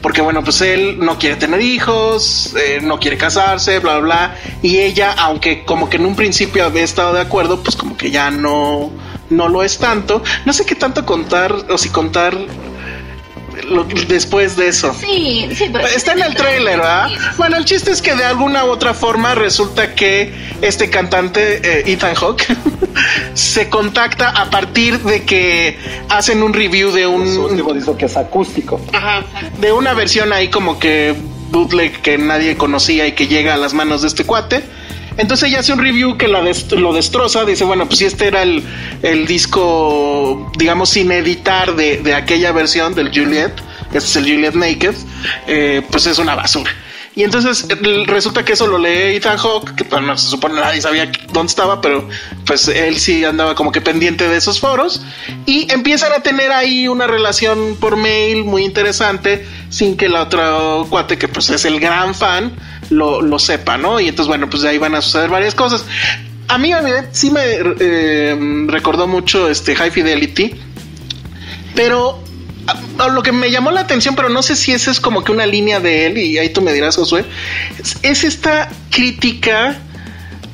Porque 0.00 0.20
bueno, 0.20 0.44
pues 0.44 0.60
él 0.60 1.00
no 1.00 1.18
quiere 1.18 1.34
tener 1.34 1.60
hijos, 1.60 2.54
no 2.82 3.00
quiere 3.00 3.18
casarse, 3.18 3.80
bla, 3.80 3.98
bla. 3.98 4.36
Y 4.62 4.78
ella, 4.78 5.12
aunque 5.18 5.64
como 5.64 5.90
que 5.90 5.96
en 5.96 6.06
un 6.06 6.14
principio 6.14 6.64
había 6.64 6.84
estado 6.84 7.14
de 7.14 7.20
acuerdo, 7.20 7.64
pues 7.64 7.74
como 7.74 7.96
que 7.96 8.12
ya 8.12 8.30
no, 8.30 8.92
no 9.30 9.48
lo 9.48 9.62
es 9.62 9.78
tanto. 9.78 10.22
No 10.44 10.52
sé 10.52 10.64
qué 10.66 10.74
tanto 10.74 11.04
contar, 11.04 11.54
o 11.68 11.78
si 11.78 11.88
contar 11.90 12.36
lo- 13.68 13.84
después 14.08 14.56
de 14.56 14.68
eso. 14.68 14.94
Sí, 14.98 15.48
sí, 15.54 15.68
pero. 15.72 15.86
Está 15.86 16.12
en 16.12 16.22
el 16.22 16.34
trailer, 16.34 16.78
¿verdad? 16.78 17.08
Bueno, 17.36 17.56
el 17.56 17.64
chiste 17.64 17.90
es 17.90 18.00
que 18.00 18.14
de 18.14 18.24
alguna 18.24 18.64
u 18.64 18.68
otra 18.68 18.94
forma 18.94 19.34
resulta 19.34 19.94
que 19.94 20.32
este 20.62 20.90
cantante, 20.90 21.60
eh, 21.62 21.82
Ethan 21.86 22.14
Hawke, 22.14 22.46
se 23.34 23.68
contacta 23.68 24.30
a 24.30 24.50
partir 24.50 24.98
de 25.00 25.24
que 25.24 25.78
hacen 26.08 26.42
un 26.42 26.52
review 26.54 26.90
de 26.92 27.04
Su 27.04 27.10
un, 27.10 27.38
último 27.38 27.74
disco 27.74 27.96
que 27.96 28.06
es 28.06 28.16
acústico. 28.16 28.80
Ajá, 28.92 29.24
de 29.60 29.72
una 29.72 29.92
versión 29.94 30.32
ahí 30.32 30.48
como 30.48 30.78
que 30.78 31.14
bootleg 31.50 32.00
que 32.00 32.18
nadie 32.18 32.56
conocía 32.56 33.06
y 33.06 33.12
que 33.12 33.26
llega 33.26 33.54
a 33.54 33.56
las 33.56 33.74
manos 33.74 34.02
de 34.02 34.08
este 34.08 34.24
cuate. 34.24 34.62
Entonces 35.18 35.48
ella 35.50 35.60
hace 35.60 35.72
un 35.72 35.80
review 35.80 36.16
que 36.16 36.28
la 36.28 36.42
dest- 36.42 36.72
lo 36.78 36.92
destroza, 36.92 37.44
dice, 37.44 37.64
bueno, 37.64 37.86
pues 37.86 37.98
si 37.98 38.04
este 38.06 38.28
era 38.28 38.42
el, 38.42 38.62
el 39.02 39.26
disco, 39.26 40.50
digamos, 40.56 40.90
sin 40.90 41.10
editar 41.12 41.74
de, 41.76 41.98
de 41.98 42.14
aquella 42.14 42.52
versión 42.52 42.94
del 42.94 43.08
Juliet, 43.08 43.52
este 43.92 43.98
es 43.98 44.16
el 44.16 44.24
Juliet 44.24 44.54
Naked, 44.54 44.94
eh, 45.46 45.82
pues 45.90 46.06
es 46.06 46.18
una 46.18 46.34
basura. 46.34 46.70
Y 47.14 47.24
entonces 47.24 47.66
eh, 47.68 48.04
resulta 48.06 48.44
que 48.44 48.52
eso 48.52 48.68
lo 48.68 48.78
lee 48.78 49.16
Ethan 49.16 49.38
Hawke, 49.38 49.74
que 49.74 49.82
bueno, 49.84 50.16
se 50.16 50.28
supone 50.28 50.54
nadie 50.60 50.80
sabía 50.80 51.10
dónde 51.32 51.50
estaba, 51.50 51.80
pero 51.80 52.08
pues 52.46 52.68
él 52.68 52.96
sí 53.00 53.24
andaba 53.24 53.56
como 53.56 53.72
que 53.72 53.80
pendiente 53.80 54.28
de 54.28 54.36
esos 54.36 54.60
foros. 54.60 55.02
Y 55.44 55.66
empiezan 55.72 56.12
a 56.12 56.20
tener 56.22 56.52
ahí 56.52 56.86
una 56.86 57.08
relación 57.08 57.76
por 57.80 57.96
mail 57.96 58.44
muy 58.44 58.64
interesante, 58.64 59.44
sin 59.68 59.96
que 59.96 60.08
la 60.08 60.22
otra 60.22 60.58
cuate, 60.88 61.18
que 61.18 61.26
pues 61.26 61.50
es 61.50 61.64
el 61.64 61.80
gran 61.80 62.14
fan, 62.14 62.52
lo, 62.90 63.22
lo 63.22 63.38
sepa, 63.38 63.76
¿no? 63.78 64.00
Y 64.00 64.08
entonces, 64.08 64.28
bueno, 64.28 64.48
pues 64.48 64.62
de 64.62 64.70
ahí 64.70 64.78
van 64.78 64.94
a 64.94 65.02
suceder 65.02 65.30
varias 65.30 65.54
cosas. 65.54 65.84
A 66.48 66.58
mí, 66.58 66.72
a 66.72 66.80
mí 66.80 66.90
sí 67.12 67.30
me 67.30 67.42
eh, 67.44 68.36
recordó 68.66 69.06
mucho 69.06 69.48
este 69.48 69.76
High 69.76 69.90
Fidelity, 69.90 70.52
pero 71.74 72.22
lo 73.12 73.22
que 73.22 73.32
me 73.32 73.50
llamó 73.50 73.70
la 73.70 73.80
atención, 73.80 74.14
pero 74.14 74.28
no 74.28 74.42
sé 74.42 74.56
si 74.56 74.72
esa 74.72 74.90
es 74.90 75.00
como 75.00 75.24
que 75.24 75.32
una 75.32 75.46
línea 75.46 75.80
de 75.80 76.06
él, 76.06 76.18
y 76.18 76.38
ahí 76.38 76.50
tú 76.50 76.60
me 76.62 76.72
dirás, 76.72 76.96
Josué, 76.96 77.24
es, 77.78 77.96
es 78.02 78.24
esta 78.24 78.68
crítica 78.90 79.78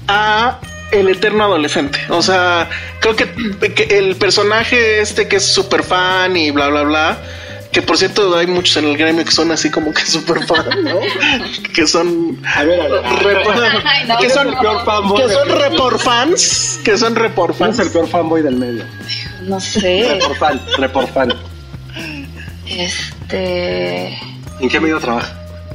a 0.08 0.60
el 0.92 1.08
eterno 1.08 1.44
adolescente. 1.44 1.98
O 2.08 2.22
sea, 2.22 2.68
creo 3.00 3.16
que, 3.16 3.28
que 3.74 3.98
el 3.98 4.16
personaje 4.16 5.00
este 5.00 5.28
que 5.28 5.36
es 5.36 5.44
súper 5.44 5.82
fan 5.82 6.36
y 6.36 6.50
bla, 6.50 6.68
bla, 6.68 6.82
bla. 6.82 7.18
Que 7.74 7.82
por 7.82 7.98
cierto, 7.98 8.36
hay 8.38 8.46
muchos 8.46 8.76
en 8.76 8.84
el 8.84 8.96
gremio 8.96 9.24
que 9.24 9.32
son 9.32 9.50
así 9.50 9.68
como 9.70 9.92
que 9.92 10.02
súper 10.06 10.46
fan, 10.46 10.64
¿no? 10.84 11.00
que 11.74 11.86
son. 11.86 12.38
A 12.54 12.62
ver, 12.64 12.80
a 12.80 12.88
ver, 12.88 13.02
Ay, 13.84 14.04
no, 14.06 14.16
que 14.18 14.30
son, 14.30 14.48
el 14.48 14.56
peor 14.56 14.84
fanboy 14.84 15.22
que 15.26 15.32
son 15.34 15.48
repor 15.48 15.98
fans. 15.98 16.80
Que 16.84 16.96
son 16.96 17.14
repor 17.16 17.54
¿Cuál 17.56 17.70
es 17.70 17.76
fans. 17.76 17.86
el 17.88 17.92
peor 17.92 18.08
fanboy 18.08 18.42
del 18.42 18.56
medio? 18.56 18.84
No 19.42 19.58
sé. 19.60 20.08
Report 20.20 20.38
fan, 20.38 20.60
report 20.78 21.12
fan. 21.12 21.34
Este. 22.66 24.18
¿En 24.60 24.68
qué 24.70 24.80
medio 24.80 24.98
trabaja? 25.00 25.32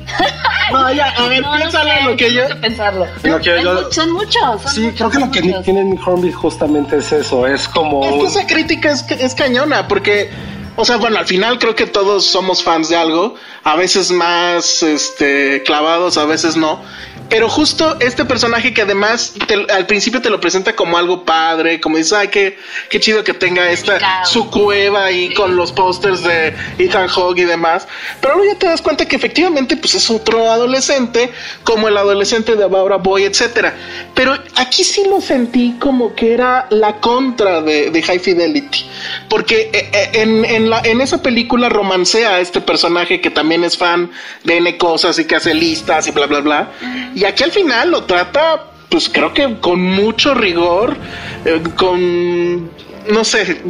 No, 0.72 0.92
ya, 0.94 1.08
a 1.18 1.28
ver, 1.28 1.42
No, 1.42 1.52
no 1.54 1.58
piénsalo 1.58 1.90
sé, 1.90 2.04
lo 2.04 2.16
que 2.16 2.32
yo. 2.32 2.44
pensarlo. 2.62 3.08
Lo 3.24 3.40
que 3.40 3.60
yo- 3.64 3.74
mu- 3.74 3.92
son 3.92 4.12
muchos. 4.12 4.62
son 4.62 4.72
Sí, 4.72 4.82
muchos, 4.82 4.98
creo 4.98 5.10
que 5.10 5.20
lo 5.20 5.32
que 5.32 5.42
muchos. 5.42 5.64
tiene 5.64 5.84
Nick 5.84 6.08
Hornby 6.08 6.32
justamente 6.32 6.98
es 6.98 7.12
eso, 7.12 7.48
es 7.48 7.68
como... 7.68 8.04
Es 8.06 8.12
que 8.14 8.40
esa 8.40 8.46
crítica 8.48 8.92
es, 8.92 9.04
es 9.10 9.34
cañona, 9.34 9.88
porque, 9.88 10.30
o 10.76 10.86
sea, 10.86 10.98
bueno, 10.98 11.18
al 11.18 11.26
final 11.26 11.60
creo 11.60 11.76
que 11.76 11.86
todos 11.86 12.26
somos 12.26 12.64
fans 12.64 12.90
de 12.90 12.96
algo, 12.96 13.36
a 13.64 13.76
veces 13.76 14.12
más 14.12 14.84
este, 14.84 15.64
clavados, 15.64 16.18
a 16.18 16.26
veces 16.26 16.56
no. 16.56 16.82
Pero 17.30 17.48
justo 17.48 17.98
este 18.00 18.26
personaje 18.26 18.74
que 18.74 18.82
además 18.82 19.34
te- 19.48 19.72
al 19.72 19.86
principio 19.86 20.22
te 20.22 20.30
lo 20.30 20.40
presenta 20.42 20.76
como 20.76 20.98
algo 20.98 21.24
padre, 21.26 21.80
como 21.80 21.98
dices, 21.98 22.14
ay, 22.14 22.28
qué, 22.30 22.58
qué 22.90 23.00
chido 23.00 23.24
que 23.24 23.34
tenga 23.34 23.70
esta 23.70 24.26
su 24.26 24.50
cueva 24.50 25.06
ahí 25.06 25.34
con 25.36 25.56
los 25.56 25.72
pósters 25.72 26.24
de 26.24 26.54
Ethan 26.80 27.08
Hawke 27.08 27.40
y 27.40 27.46
demás. 27.46 27.88
Pero 28.20 28.36
luego 28.36 28.54
ya 28.54 28.60
te 28.60 28.66
das 28.68 28.82
cuenta 28.82 29.06
que 29.08 29.16
efectivamente 29.16 29.78
pues 29.78 29.94
es 29.96 30.10
otro 30.10 30.50
adolescente, 30.52 31.30
como 31.64 31.88
el 31.88 31.98
adolescente 31.98 32.56
de 32.56 32.66
Barbara 32.66 32.98
Boy, 32.98 33.24
etcétera. 33.24 33.76
Pero 34.16 34.36
aquí 34.56 34.84
sí 34.84 35.04
lo 35.08 35.22
sentí 35.22 35.76
como 35.80 36.16
que 36.16 36.34
era 36.34 36.68
la 36.72 36.96
contra 37.00 37.62
de, 37.62 37.92
de 37.92 38.02
High 38.02 38.20
Fidelity. 38.20 38.86
Porque 39.30 39.70
eh, 39.72 39.90
eh, 39.94 40.10
en, 40.14 40.46
en, 40.46 40.70
la, 40.70 40.82
en 40.82 41.00
esa 41.02 41.22
película 41.22 41.70
romancea 41.70 42.36
a 42.36 42.40
este 42.40 42.60
personaje 42.60 43.22
que 43.22 43.30
también 43.30 43.64
es 43.64 43.78
fan 43.78 44.10
de 44.44 44.58
N 44.58 44.78
cosas 44.78 45.20
y 45.20 45.26
que 45.26 45.36
hace 45.36 45.54
listas 45.54 46.08
y 46.08 46.12
bla, 46.12 46.26
bla, 46.26 46.40
bla. 46.40 46.72
Y 47.20 47.26
aquí 47.26 47.44
al 47.44 47.52
final 47.52 47.92
lo 47.92 48.06
trata, 48.06 48.64
pues 48.88 49.10
creo 49.10 49.34
que 49.34 49.60
con 49.60 49.82
mucho 49.82 50.34
rigor, 50.34 50.96
eh, 51.44 51.62
con, 51.76 52.72
no 53.10 53.26
sé, 53.26 53.62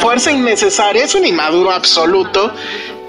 fuerza 0.00 0.32
innecesaria. 0.32 1.04
Es 1.04 1.14
un 1.14 1.26
inmaduro 1.26 1.72
absoluto. 1.72 2.50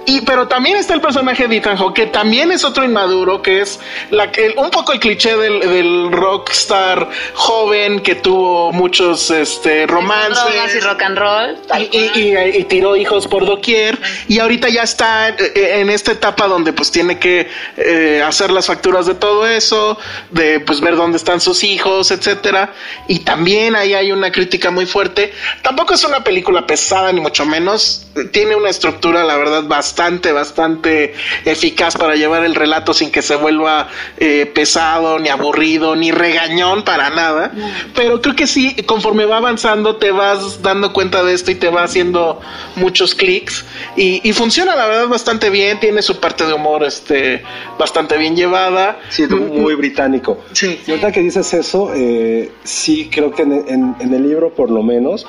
Y, 0.06 0.22
pero 0.22 0.48
también 0.48 0.78
está 0.78 0.94
el 0.96 1.02
personaje 1.02 1.48
de 1.48 1.58
Ethan 1.58 1.78
Hawke, 1.78 1.94
que 1.96 2.06
también 2.08 2.52
es 2.52 2.64
otro 2.66 2.84
inmaduro, 2.84 3.42
que 3.42 3.62
es 3.62 3.80
la, 4.10 4.32
que 4.32 4.54
un 4.58 4.72
poco 4.72 4.94
el 4.94 5.00
cliché 5.00 5.38
del, 5.38 5.60
del 5.60 6.12
rockstar 6.12 7.08
joven 7.36 8.00
que 8.02 8.16
tuvo 8.16 8.72
muchos 8.72 9.30
este, 9.30 9.86
romances. 9.88 10.44
Drogas 10.44 10.76
y 10.76 10.80
rock 10.80 11.02
and 11.04 11.18
roll. 11.18 11.58
Y, 11.80 11.98
y- 11.98 12.12
y- 12.16 12.58
y 12.58 12.64
tiró 12.66 12.96
hijos 12.96 13.28
por 13.28 13.46
doquier 13.46 14.00
y 14.28 14.40
ahorita 14.40 14.70
ya 14.70 14.84
está 14.84 15.30
eh, 15.30 15.80
en 15.82 15.90
esta 15.90 16.12
etapa 16.14 16.48
donde 16.48 16.74
pues 16.74 16.90
tiene 16.92 17.20
que 17.20 17.48
eh, 17.78 18.24
hacer 18.26 18.50
las 18.52 18.66
facturas 18.68 19.06
de 19.06 19.14
todo 19.16 19.48
eso, 19.48 19.98
de 20.32 20.60
pues 20.62 20.82
ver 20.82 20.96
dónde 20.96 21.18
están 21.18 21.40
sus 21.40 21.64
hijos, 21.64 22.10
etcétera. 22.12 22.74
Y 23.08 23.20
también 23.20 23.76
ahí 23.76 23.94
hay 23.94 24.12
una 24.12 24.32
crítica 24.32 24.72
muy 24.72 24.86
fuerte. 24.88 25.32
Tampoco 25.62 25.94
es 25.94 26.04
una 26.04 26.24
película 26.24 26.66
pesada 26.66 27.12
ni 27.14 27.22
mucho 27.22 27.46
menos. 27.46 28.08
Tiene 28.32 28.56
una 28.56 28.70
estructura, 28.70 29.24
la 29.24 29.38
verdad, 29.38 29.64
bastante, 29.64 29.90
bastante 30.32 31.13
eficaz 31.45 31.95
para 31.95 32.15
llevar 32.15 32.43
el 32.45 32.56
relato 32.56 32.93
sin 32.93 33.12
que 33.12 33.21
se 33.21 33.36
vuelva 33.36 33.88
eh, 34.17 34.45
pesado, 34.54 35.19
ni 35.19 35.30
aburrido, 35.30 35.95
ni 35.95 36.12
regañón 36.12 36.84
para 36.84 37.10
nada. 37.10 37.51
Pero 37.95 38.21
creo 38.21 38.36
que 38.36 38.47
sí, 38.47 38.75
conforme 38.86 39.25
va 39.25 39.38
avanzando, 39.38 39.95
te 39.97 40.12
vas 40.12 40.62
dando 40.62 40.93
cuenta 40.93 41.23
de 41.23 41.34
esto 41.34 41.51
y 41.51 41.56
te 41.56 41.69
va 41.69 41.84
haciendo 41.84 42.39
muchos 42.75 43.15
clics. 43.15 43.65
Y, 43.95 44.21
y 44.27 44.34
funciona, 44.34 44.75
la 44.75 44.86
verdad, 44.88 45.08
bastante 45.08 45.49
bien. 45.49 45.80
Tiene 45.80 46.01
su 46.01 46.19
parte 46.19 46.45
de 46.45 46.54
humor 46.54 46.84
este, 46.84 47.43
bastante 47.77 48.17
bien 48.17 48.36
llevada. 48.36 48.99
Sí, 49.10 49.23
es 49.23 49.30
muy 49.30 49.75
británico. 49.75 50.39
Sí. 50.54 50.80
Y 50.88 50.91
ahorita 50.91 51.12
que 51.12 51.19
dices 51.21 51.54
eso, 51.54 51.91
eh, 51.95 52.51
sí 52.63 53.10
creo 53.12 53.32
que 53.32 53.43
en, 53.43 53.51
en- 53.67 53.95
en 53.99 54.13
el 54.13 54.23
libro, 54.27 54.49
por 54.54 54.69
lo 54.71 54.84
menos, 54.84 55.25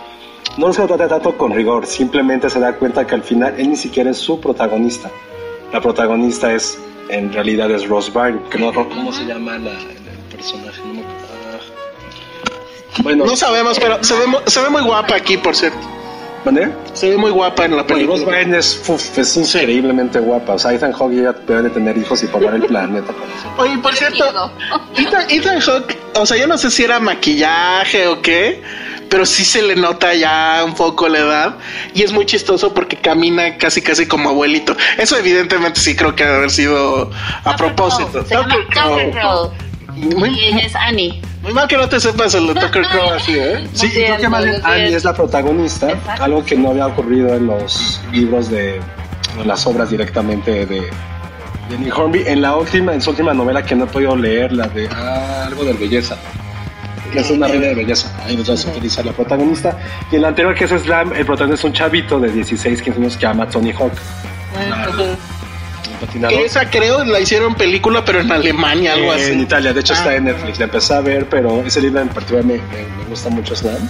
no 0.56 0.72
se 0.72 0.86
trata 0.86 1.08
tanto 1.08 1.36
con 1.36 1.52
rigor. 1.52 1.86
Simplemente 1.86 2.50
se 2.50 2.60
da 2.60 2.74
cuenta 2.74 3.06
que 3.06 3.14
al 3.14 3.22
final 3.22 3.54
él 3.58 3.70
ni 3.70 3.76
siquiera 3.76 4.10
es 4.10 4.18
su 4.18 4.40
protagonista. 4.40 5.10
La 5.72 5.80
protagonista 5.80 6.52
es, 6.52 6.78
en 7.08 7.32
realidad, 7.32 7.70
es 7.70 7.88
Rose 7.88 8.10
Byrne, 8.10 8.40
que 8.50 8.58
no 8.58 8.72
cómo 8.72 9.12
se 9.12 9.24
llama 9.24 9.58
la- 9.58 9.70
el 9.70 10.18
personaje. 10.30 10.80
No. 10.84 11.00
Ah. 11.00 13.02
Bueno, 13.02 13.24
No 13.24 13.36
sabemos, 13.36 13.78
pero 13.78 14.02
se 14.04 14.14
se 14.46 14.60
ve 14.60 14.68
muy 14.70 14.82
guapa 14.82 15.16
aquí, 15.16 15.38
por 15.38 15.56
cierto. 15.56 15.78
¿Mandé? 16.44 16.72
Se 16.94 17.10
ve 17.10 17.16
muy 17.16 17.30
guapa 17.30 17.64
en 17.66 17.76
la 17.76 17.84
Bueno, 17.84 18.06
Rose 18.08 18.24
película. 18.24 18.38
Byrne 18.38 18.58
es, 18.58 18.82
uf, 18.88 19.18
es 19.18 19.36
increíblemente 19.36 20.18
guapa. 20.18 20.54
O 20.54 20.58
sea, 20.58 20.72
Ethan 20.72 20.92
Hawke 20.92 21.14
ya 21.14 21.32
debe 21.32 21.62
de 21.62 21.70
tener 21.70 21.96
hijos 21.96 22.22
y 22.22 22.26
poblar 22.26 22.54
el 22.54 22.62
planeta. 22.66 23.12
con 23.12 23.22
eso. 23.38 23.48
Oye, 23.58 23.78
por 23.78 23.94
cierto. 23.94 24.24
Ethan, 24.96 25.30
Ethan 25.30 25.60
Hawke, 25.60 25.96
o 26.14 26.26
sea, 26.26 26.36
yo 26.36 26.46
no 26.48 26.58
sé 26.58 26.70
si 26.70 26.82
era 26.82 26.98
maquillaje 26.98 28.08
o 28.08 28.20
qué, 28.20 28.60
pero 29.08 29.24
sí 29.24 29.44
se 29.44 29.62
le 29.62 29.76
nota 29.76 30.14
ya 30.14 30.62
un 30.64 30.74
poco 30.74 31.06
la 31.08 31.18
edad 31.18 31.54
y 31.94 32.02
es 32.02 32.12
muy 32.12 32.26
chistoso 32.26 32.74
porque 32.74 32.96
camina 32.96 33.56
casi 33.58 33.80
casi 33.82 34.06
como 34.06 34.30
abuelito. 34.30 34.76
Eso 34.98 35.16
evidentemente 35.16 35.78
sí 35.80 35.94
creo 35.94 36.16
que 36.16 36.24
debe 36.24 36.36
haber 36.38 36.50
sido 36.50 37.10
a 37.44 37.56
propósito. 37.56 38.24
Muy, 39.96 40.30
Y 40.30 40.44
ella 40.46 40.58
es 40.66 40.74
Annie. 40.74 41.20
muy 41.42 41.52
mal 41.52 41.68
que 41.68 41.76
no 41.76 41.88
te 41.88 42.00
sepas 42.00 42.34
el 42.34 42.46
de 42.48 42.54
Tucker 42.54 42.82
Crow 42.86 43.10
así, 43.10 43.32
¿eh? 43.38 43.66
Sí, 43.74 43.86
y 43.86 43.90
creo 43.90 44.16
que 44.16 44.28
más 44.28 44.44
bien 44.44 44.56
Annie 44.64 44.94
es 44.94 45.04
la 45.04 45.12
protagonista, 45.14 45.90
Exacto. 45.90 46.22
algo 46.24 46.44
que 46.44 46.56
no 46.56 46.70
había 46.70 46.86
ocurrido 46.86 47.34
en 47.34 47.46
los 47.46 48.00
libros 48.12 48.50
de 48.50 48.76
en 49.40 49.48
las 49.48 49.66
obras 49.66 49.90
directamente 49.90 50.66
de, 50.66 50.80
de 51.70 51.78
Nick 51.78 51.96
Hornby. 51.96 52.24
En 52.26 52.42
la 52.42 52.56
última, 52.56 52.92
en 52.94 53.00
su 53.00 53.10
última 53.10 53.32
novela 53.32 53.64
que 53.64 53.74
no 53.74 53.84
he 53.84 53.86
podido 53.86 54.14
leer, 54.16 54.52
la 54.52 54.68
de 54.68 54.88
ah, 54.94 55.44
algo 55.46 55.64
de 55.64 55.72
belleza. 55.74 56.16
Que 57.12 57.20
es 57.20 57.30
una 57.30 57.46
reina 57.46 57.66
de 57.68 57.74
belleza. 57.74 58.10
Ahí 58.24 58.36
nos 58.36 58.48
vas 58.48 58.64
a 58.66 58.70
utilizar 58.70 59.04
la 59.04 59.12
protagonista. 59.12 59.76
Y 60.10 60.16
en 60.16 60.22
la 60.22 60.28
anterior, 60.28 60.54
que 60.54 60.64
es 60.64 60.70
Slam, 60.70 61.12
el 61.12 61.26
protagonista 61.26 61.60
es 61.60 61.64
un 61.64 61.72
chavito 61.74 62.18
de 62.18 62.30
16, 62.30 62.80
15 62.82 62.98
años 63.00 63.16
que 63.18 63.26
ama 63.26 63.44
a 63.44 63.48
Tony 63.48 63.70
Hawk. 63.72 63.92
Un 64.54 65.16
patinador. 66.06 66.38
Esa 66.40 66.68
creo 66.70 67.04
la 67.04 67.20
hicieron 67.20 67.54
película, 67.54 68.04
pero 68.04 68.20
en 68.20 68.30
Alemania, 68.30 68.92
algo 68.94 69.12
Eh, 69.12 69.16
así. 69.16 69.32
En 69.32 69.40
Italia, 69.40 69.72
de 69.72 69.80
hecho 69.80 69.94
está 69.94 70.10
Ah. 70.10 70.16
en 70.16 70.24
Netflix. 70.24 70.58
La 70.58 70.64
empecé 70.66 70.94
a 70.94 71.00
ver, 71.00 71.28
pero 71.28 71.62
ese 71.62 71.80
libro 71.80 72.00
en 72.00 72.08
particular 72.08 72.44
me, 72.44 72.54
me- 72.54 72.86
me 72.98 73.04
gusta 73.08 73.28
mucho 73.30 73.54
Slam 73.56 73.88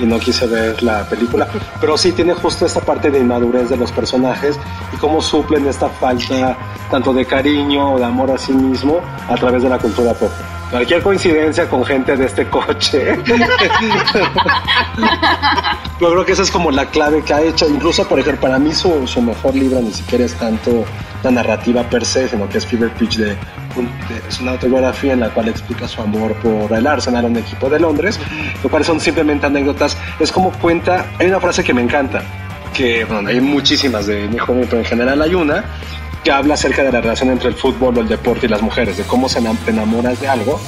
y 0.00 0.04
no 0.04 0.18
quise 0.18 0.46
ver 0.46 0.82
la 0.82 1.04
película. 1.08 1.46
Pero 1.80 1.96
sí 1.98 2.12
tiene 2.12 2.32
justo 2.34 2.64
esta 2.66 2.80
parte 2.80 3.10
de 3.10 3.18
inmadurez 3.18 3.68
de 3.68 3.76
los 3.76 3.92
personajes 3.92 4.58
y 4.92 4.96
cómo 4.96 5.20
suplen 5.20 5.66
esta 5.68 5.88
falta 5.88 6.56
tanto 6.90 7.12
de 7.12 7.24
cariño 7.26 7.92
o 7.94 7.98
de 7.98 8.04
amor 8.04 8.30
a 8.30 8.38
sí 8.38 8.52
mismo 8.52 9.00
a 9.28 9.34
través 9.36 9.62
de 9.62 9.68
la 9.68 9.78
cultura 9.78 10.12
pop. 10.14 10.30
Cualquier 10.70 11.02
coincidencia 11.02 11.68
con 11.68 11.84
gente 11.84 12.16
de 12.16 12.26
este 12.26 12.46
coche. 12.48 13.18
Yo 16.00 16.10
creo 16.12 16.24
que 16.24 16.32
esa 16.32 16.42
es 16.42 16.50
como 16.50 16.70
la 16.70 16.86
clave 16.86 17.22
que 17.22 17.34
ha 17.34 17.42
hecho. 17.42 17.68
Incluso, 17.68 18.06
por 18.08 18.18
ejemplo, 18.20 18.40
para 18.42 18.58
mí 18.58 18.72
su, 18.72 19.06
su 19.06 19.20
mejor 19.20 19.54
libro 19.54 19.80
ni 19.80 19.92
siquiera 19.92 20.24
es 20.24 20.34
tanto 20.34 20.84
la 21.22 21.30
narrativa 21.30 21.82
per 21.82 22.04
se, 22.04 22.28
sino 22.28 22.48
que 22.48 22.58
es 22.58 22.66
Fever 22.66 22.90
Pitch 22.94 23.16
de, 23.16 23.36
un- 23.76 23.86
de- 24.08 24.22
es 24.28 24.40
una 24.40 24.52
autobiografía 24.52 25.12
en 25.12 25.20
la 25.20 25.28
cual 25.30 25.48
explica 25.48 25.86
su 25.88 26.00
amor 26.00 26.32
por 26.36 26.72
el 26.72 26.86
Arsenal, 26.86 27.24
un 27.26 27.36
equipo 27.36 27.68
de 27.68 27.78
Londres, 27.80 28.18
lo 28.62 28.70
cual 28.70 28.84
son 28.84 29.00
simplemente 29.00 29.46
anécdotas. 29.46 29.96
Es 30.18 30.32
como 30.32 30.50
cuenta, 30.52 31.06
hay 31.18 31.26
una 31.26 31.40
frase 31.40 31.62
que 31.62 31.74
me 31.74 31.82
encanta, 31.82 32.22
que 32.72 33.04
bueno, 33.04 33.28
hay 33.28 33.40
muchísimas 33.40 34.06
de 34.06 34.28
mi 34.28 34.38
joven, 34.38 34.66
pero 34.70 34.78
en 34.78 34.86
general 34.86 35.20
hay 35.20 35.34
una 35.34 35.64
que 36.24 36.30
habla 36.30 36.54
acerca 36.54 36.82
de 36.82 36.92
la 36.92 37.00
relación 37.00 37.30
entre 37.30 37.48
el 37.48 37.54
fútbol, 37.54 37.96
el 37.98 38.08
deporte 38.08 38.46
y 38.46 38.48
las 38.48 38.62
mujeres, 38.62 38.96
de 38.96 39.04
cómo 39.04 39.28
se 39.28 39.38
enamoras 39.38 40.20
de 40.20 40.28
algo 40.28 40.60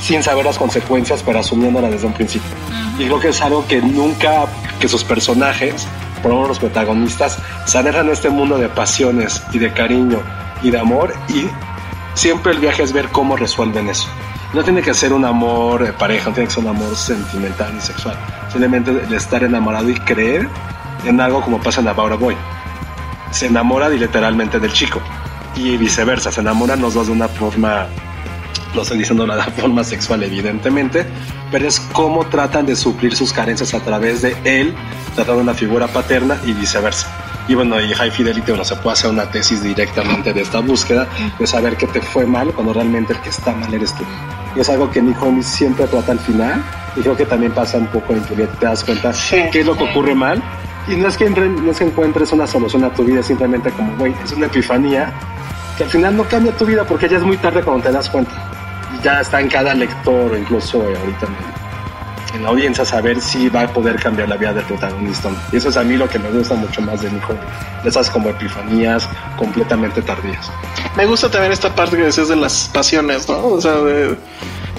sin 0.00 0.22
saber 0.22 0.44
las 0.44 0.58
consecuencias, 0.58 1.22
pero 1.24 1.38
asumiéndolas 1.38 1.90
desde 1.92 2.06
un 2.06 2.12
principio. 2.12 2.50
Y 2.98 3.04
creo 3.04 3.20
que 3.20 3.28
es 3.28 3.40
algo 3.40 3.66
que 3.66 3.80
nunca, 3.80 4.46
que 4.78 4.86
sus 4.86 5.02
personajes, 5.02 5.86
por 6.22 6.30
lo 6.30 6.36
menos 6.36 6.48
los 6.50 6.58
protagonistas, 6.58 7.38
se 7.64 7.78
en 7.78 8.10
este 8.10 8.28
mundo 8.28 8.58
de 8.58 8.68
pasiones 8.68 9.42
y 9.52 9.58
de 9.58 9.72
cariño 9.72 10.20
y 10.62 10.70
de 10.70 10.78
amor 10.78 11.14
y 11.28 11.46
siempre 12.14 12.52
el 12.52 12.58
viaje 12.58 12.82
es 12.82 12.92
ver 12.92 13.08
cómo 13.08 13.36
resuelven 13.36 13.88
eso. 13.88 14.08
No 14.52 14.62
tiene 14.62 14.82
que 14.82 14.94
ser 14.94 15.12
un 15.12 15.24
amor 15.24 15.84
de 15.84 15.92
pareja, 15.92 16.28
no 16.28 16.34
tiene 16.34 16.48
que 16.48 16.54
ser 16.54 16.64
un 16.64 16.70
amor 16.70 16.94
sentimental 16.94 17.74
ni 17.74 17.80
sexual. 17.80 18.16
Simplemente 18.48 18.90
el 18.90 19.12
estar 19.12 19.42
enamorado 19.42 19.88
y 19.88 19.94
creer 19.94 20.48
en 21.04 21.20
algo 21.20 21.40
como 21.40 21.60
pasa 21.60 21.80
en 21.80 21.86
la 21.86 21.92
Barbara 21.92 22.16
Boy. 22.16 22.36
Se 23.34 23.46
enamora 23.46 23.88
literalmente 23.88 24.60
del 24.60 24.72
chico 24.72 25.00
y 25.56 25.76
viceversa, 25.76 26.30
se 26.30 26.40
enamoran 26.40 26.80
los 26.80 26.94
dos 26.94 27.08
de 27.08 27.12
una 27.12 27.26
forma 27.26 27.88
no 28.76 28.82
estoy 28.82 28.98
diciendo 28.98 29.26
la 29.26 29.42
forma 29.56 29.82
sexual 29.82 30.22
evidentemente, 30.22 31.04
pero 31.50 31.66
es 31.66 31.80
cómo 31.92 32.24
tratan 32.26 32.64
de 32.64 32.76
suplir 32.76 33.16
sus 33.16 33.32
carencias 33.32 33.74
a 33.74 33.80
través 33.80 34.22
de 34.22 34.36
él, 34.44 34.72
tratando 35.16 35.36
de 35.36 35.42
una 35.42 35.54
figura 35.54 35.88
paterna 35.88 36.36
y 36.44 36.52
viceversa. 36.52 37.08
Y 37.48 37.54
bueno, 37.54 37.80
y 37.80 37.92
High 37.92 38.12
Fidelity, 38.12 38.52
bueno, 38.52 38.64
se 38.64 38.76
puede 38.76 38.92
hacer 38.92 39.10
una 39.10 39.30
tesis 39.30 39.62
directamente 39.64 40.32
de 40.32 40.42
esta 40.42 40.60
búsqueda, 40.60 41.08
de 41.38 41.46
saber 41.46 41.76
qué 41.76 41.88
te 41.88 42.00
fue 42.00 42.24
mal 42.24 42.52
cuando 42.52 42.72
realmente 42.72 43.14
el 43.14 43.20
que 43.20 43.30
está 43.30 43.52
mal 43.52 43.74
eres 43.74 43.92
tú. 43.96 44.04
Y 44.54 44.60
es 44.60 44.70
algo 44.70 44.88
que 44.92 45.02
Nick 45.02 45.20
Holmes 45.20 45.44
siempre 45.44 45.88
trata 45.88 46.12
al 46.12 46.20
final, 46.20 46.64
y 46.96 47.00
creo 47.00 47.16
que 47.16 47.26
también 47.26 47.52
pasa 47.52 47.76
un 47.76 47.88
poco 47.88 48.14
en 48.14 48.24
Juliet, 48.24 48.48
te 48.58 48.66
das 48.66 48.84
cuenta 48.84 49.12
qué 49.52 49.60
es 49.60 49.66
lo 49.66 49.76
que 49.76 49.84
ocurre 49.84 50.14
mal, 50.14 50.42
y 50.86 50.96
no 50.96 51.08
es, 51.08 51.16
que 51.16 51.30
no 51.30 51.70
es 51.70 51.78
que 51.78 51.84
encuentres 51.84 52.32
una 52.32 52.46
solución 52.46 52.84
a 52.84 52.90
tu 52.90 53.04
vida, 53.04 53.22
simplemente 53.22 53.70
como, 53.70 53.96
güey, 53.96 54.14
es 54.22 54.32
una 54.32 54.46
epifanía, 54.46 55.12
que 55.78 55.84
al 55.84 55.90
final 55.90 56.16
no 56.16 56.24
cambia 56.24 56.52
tu 56.52 56.66
vida 56.66 56.84
porque 56.84 57.08
ya 57.08 57.16
es 57.16 57.22
muy 57.22 57.36
tarde 57.38 57.62
cuando 57.62 57.84
te 57.84 57.92
das 57.92 58.08
cuenta. 58.10 58.32
Y 58.94 59.02
ya 59.02 59.20
está 59.20 59.40
en 59.40 59.48
cada 59.48 59.74
lector, 59.74 60.36
incluso 60.38 60.82
eh, 60.88 60.96
ahorita 60.96 61.26
en, 62.34 62.42
la 62.42 62.48
audiencia, 62.48 62.84
saber 62.84 63.20
si 63.20 63.48
va 63.48 63.62
a 63.62 63.68
poder 63.68 63.96
cambiar 63.96 64.28
la 64.28 64.36
vida 64.36 64.52
del 64.52 64.64
protagonista. 64.64 65.30
Y 65.52 65.56
eso 65.56 65.68
es 65.68 65.76
a 65.76 65.84
mí 65.84 65.96
lo 65.96 66.08
que 66.08 66.18
me 66.18 66.30
gusta 66.30 66.54
mucho 66.54 66.82
más 66.82 67.00
de 67.00 67.10
Nick 67.10 67.30
Holmes. 67.30 67.44
Esas 67.84 68.10
como 68.10 68.28
epifanías 68.28 69.08
completamente 69.36 70.02
tardías. 70.02 70.50
Me 70.96 71.06
gusta 71.06 71.30
también 71.30 71.52
esta 71.52 71.72
parte 71.74 71.96
que 71.96 72.02
decías 72.02 72.28
de 72.28 72.36
las 72.36 72.68
pasiones, 72.74 73.28
¿no? 73.28 73.46
O 73.46 73.60
sea, 73.60 73.74
de, 73.74 74.16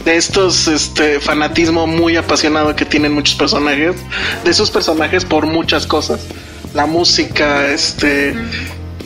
de 0.05 0.15
estos 0.15 0.67
este 0.67 1.19
fanatismo 1.19 1.87
muy 1.87 2.15
apasionado 2.15 2.75
que 2.75 2.85
tienen 2.85 3.13
muchos 3.13 3.35
personajes, 3.35 3.95
de 4.43 4.51
esos 4.51 4.71
personajes 4.71 5.25
por 5.25 5.47
muchas 5.47 5.85
cosas. 5.87 6.21
La 6.73 6.85
música, 6.85 7.67
este 7.71 8.35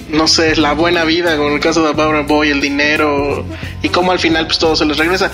no 0.10 0.28
sé, 0.28 0.56
la 0.56 0.74
buena 0.74 1.04
vida, 1.04 1.38
como 1.38 1.50
en 1.50 1.56
el 1.56 1.60
caso 1.60 1.86
de 1.86 1.94
Barbara 1.94 2.22
Boy, 2.22 2.50
el 2.50 2.62
dinero, 2.62 3.46
y 3.84 3.90
cómo 3.90 4.12
al 4.12 4.20
final 4.20 4.48
pues 4.48 4.58
todo 4.58 4.76
se 4.76 4.86
les 4.86 4.98
regresa. 4.98 5.32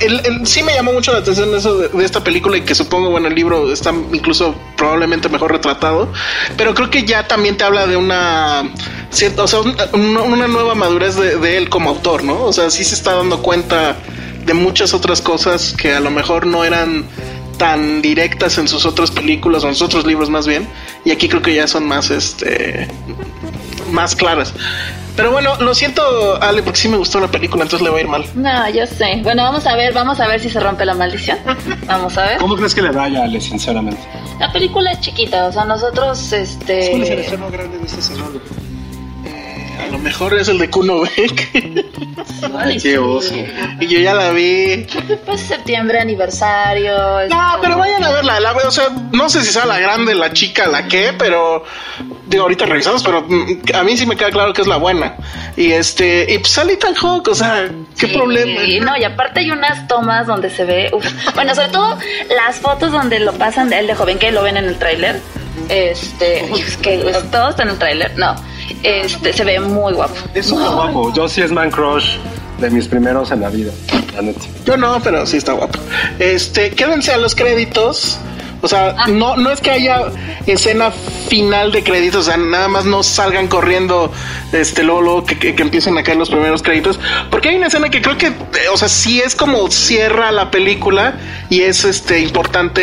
El, 0.00 0.46
sí 0.46 0.62
me 0.62 0.74
llamó 0.74 0.92
mucho 0.92 1.12
la 1.12 1.20
atención 1.20 1.54
eso 1.54 1.78
de, 1.78 2.04
esta 2.04 2.22
película 2.22 2.56
y 2.56 2.62
que 2.62 2.74
supongo, 2.74 3.10
bueno, 3.10 3.28
el 3.28 3.34
libro 3.34 3.72
está 3.72 3.94
incluso 4.12 4.54
probablemente 4.76 5.28
mejor 5.28 5.52
retratado, 5.52 6.12
pero 6.56 6.74
creo 6.74 6.90
que 6.90 7.04
ya 7.04 7.26
también 7.26 7.56
te 7.56 7.64
habla 7.64 7.86
de 7.86 7.96
una 7.96 8.68
cierta, 9.10 9.44
o 9.44 9.48
sea, 9.48 9.60
un- 9.60 10.16
una, 10.16 10.48
nueva 10.48 10.74
madurez 10.74 11.16
de 11.16 11.56
él 11.56 11.70
como 11.70 11.90
autor, 11.90 12.24
¿no? 12.24 12.42
O 12.42 12.52
sea, 12.52 12.70
sí 12.70 12.84
se 12.84 12.94
está 12.94 13.14
dando 13.14 13.40
cuenta 13.42 13.96
de 14.44 14.54
muchas 14.54 14.94
otras 14.94 15.20
cosas 15.20 15.74
que 15.76 15.94
a 15.94 16.00
lo 16.00 16.10
mejor 16.10 16.46
no 16.46 16.64
eran 16.64 17.06
tan 17.58 18.02
directas 18.02 18.58
en 18.58 18.68
sus 18.68 18.84
otras 18.84 19.10
películas 19.10 19.64
o 19.64 19.68
en 19.68 19.74
sus 19.74 19.82
otros 19.82 20.06
libros 20.06 20.28
más 20.30 20.46
bien, 20.46 20.68
y 21.04 21.10
aquí 21.10 21.28
creo 21.28 21.42
que 21.42 21.54
ya 21.54 21.66
son 21.66 21.86
más, 21.86 22.10
este, 22.10 22.88
más 23.90 24.14
claras. 24.16 24.52
Pero 25.16 25.30
bueno, 25.30 25.54
lo 25.60 25.74
siento, 25.74 26.42
Ale, 26.42 26.62
porque 26.64 26.80
sí 26.80 26.88
me 26.88 26.96
gustó 26.96 27.20
la 27.20 27.28
película, 27.28 27.62
entonces 27.62 27.84
le 27.84 27.90
va 27.90 27.98
a 27.98 28.00
ir 28.00 28.08
mal. 28.08 28.24
No, 28.34 28.68
yo 28.70 28.84
sé. 28.84 29.20
Bueno, 29.22 29.44
vamos 29.44 29.64
a 29.64 29.76
ver, 29.76 29.94
vamos 29.94 30.18
a 30.18 30.26
ver 30.26 30.40
si 30.40 30.50
se 30.50 30.58
rompe 30.58 30.84
la 30.84 30.94
maldición. 30.94 31.38
Vamos 31.86 32.18
a 32.18 32.26
ver. 32.26 32.38
¿Cómo 32.38 32.56
crees 32.56 32.74
que 32.74 32.82
le 32.82 32.90
vaya, 32.90 33.22
Ale, 33.22 33.40
sinceramente? 33.40 34.02
La 34.40 34.52
película 34.52 34.90
es 34.90 35.00
chiquita, 35.00 35.46
o 35.46 35.52
sea, 35.52 35.64
nosotros, 35.64 36.32
este... 36.32 36.98
grande 36.98 37.78
de 37.78 37.84
este? 37.84 38.12
A 39.84 39.88
lo 39.88 39.98
mejor 39.98 40.34
es 40.34 40.48
el 40.48 40.58
de 40.58 40.70
Kuno 40.70 41.00
Beck. 41.02 41.50
Ay, 42.58 42.78
Qué 42.78 42.98
oso. 42.98 43.34
y 43.80 43.86
yo 43.86 43.98
ya 43.98 44.14
la 44.14 44.30
vi. 44.30 44.86
Pues 45.26 45.40
septiembre, 45.42 45.98
aniversario. 46.00 47.28
No, 47.28 47.58
pero 47.60 47.78
vayan 47.78 48.02
a 48.02 48.10
verla. 48.10 48.40
La, 48.40 48.52
o 48.52 48.70
sea, 48.70 48.88
no 49.12 49.28
sé 49.28 49.42
si 49.42 49.52
sea 49.52 49.66
la 49.66 49.78
grande, 49.78 50.14
la 50.14 50.32
chica, 50.32 50.66
la 50.66 50.88
qué, 50.88 51.12
pero 51.18 51.64
digo, 52.26 52.44
ahorita 52.44 52.66
revisamos, 52.66 53.02
pero 53.02 53.22
mm, 53.22 53.62
a 53.74 53.82
mí 53.82 53.96
sí 53.96 54.06
me 54.06 54.16
queda 54.16 54.30
claro 54.30 54.52
que 54.52 54.62
es 54.62 54.66
la 54.66 54.76
buena. 54.76 55.16
Y 55.56 55.72
este, 55.72 56.32
y 56.32 56.38
pues 56.38 56.52
sale 56.52 56.74
Ethan 56.74 56.94
Hawke, 56.94 57.28
o 57.28 57.34
sea, 57.34 57.68
qué 57.98 58.06
sí, 58.06 58.12
problema. 58.14 58.62
Y 58.64 58.80
no, 58.80 58.96
y 58.96 59.04
aparte 59.04 59.40
hay 59.40 59.50
unas 59.50 59.86
tomas 59.86 60.26
donde 60.26 60.50
se 60.50 60.64
ve, 60.64 60.90
uf. 60.92 61.04
bueno, 61.34 61.54
sobre 61.54 61.68
todo 61.68 61.98
las 62.34 62.56
fotos 62.56 62.90
donde 62.92 63.20
lo 63.20 63.32
pasan 63.34 63.68
de 63.68 63.80
él 63.80 63.86
de 63.86 63.94
joven, 63.94 64.18
que 64.18 64.32
lo 64.32 64.42
ven 64.42 64.56
en 64.56 64.64
el 64.64 64.78
tráiler. 64.78 65.20
Este, 65.68 66.44
es 66.58 66.76
que 66.78 66.98
todo 67.30 67.50
está 67.50 67.62
en 67.62 67.70
el 67.70 67.78
tráiler, 67.78 68.16
no. 68.16 68.34
Este, 68.82 69.32
se 69.32 69.44
ve 69.44 69.60
muy 69.60 69.92
guapo. 69.92 70.14
Es 70.34 70.46
súper 70.46 70.68
guapo. 70.70 71.12
Yo 71.14 71.28
sí 71.28 71.42
es 71.42 71.52
man 71.52 71.70
crush 71.70 72.16
de 72.58 72.70
mis 72.70 72.86
primeros 72.86 73.30
en 73.30 73.40
la 73.40 73.50
vida, 73.50 73.72
la 74.14 74.22
neta. 74.22 74.40
Yo 74.64 74.76
no, 74.76 75.00
pero 75.02 75.26
sí 75.26 75.36
está 75.36 75.52
guapo. 75.52 75.78
Este, 76.18 76.70
quédense 76.70 77.12
a 77.12 77.18
los 77.18 77.34
créditos. 77.34 78.18
O 78.64 78.68
sea, 78.68 78.94
Ah. 78.98 79.08
no, 79.08 79.36
no 79.36 79.50
es 79.50 79.60
que 79.60 79.70
haya 79.70 80.04
escena 80.46 80.90
final 81.28 81.70
de 81.70 81.84
créditos, 81.84 82.22
o 82.22 82.30
sea, 82.30 82.38
nada 82.38 82.66
más 82.68 82.86
no 82.86 83.02
salgan 83.02 83.46
corriendo, 83.46 84.10
este, 84.52 84.82
luego, 84.82 85.02
luego 85.02 85.24
que, 85.26 85.38
que- 85.38 85.54
que 85.54 85.62
empiecen 85.62 85.98
a 85.98 86.02
caer 86.02 86.16
los 86.16 86.30
primeros 86.30 86.62
créditos, 86.62 86.98
porque 87.30 87.50
hay 87.50 87.56
una 87.56 87.66
escena 87.66 87.90
que 87.90 88.00
creo 88.00 88.16
que, 88.16 88.28
eh, 88.28 88.32
o 88.72 88.76
sea, 88.78 88.88
sí 88.88 89.20
es 89.20 89.34
como 89.36 89.70
cierra 89.70 90.32
la 90.32 90.50
película 90.50 91.14
y 91.50 91.60
es, 91.60 91.84
este, 91.84 92.20
importante 92.20 92.80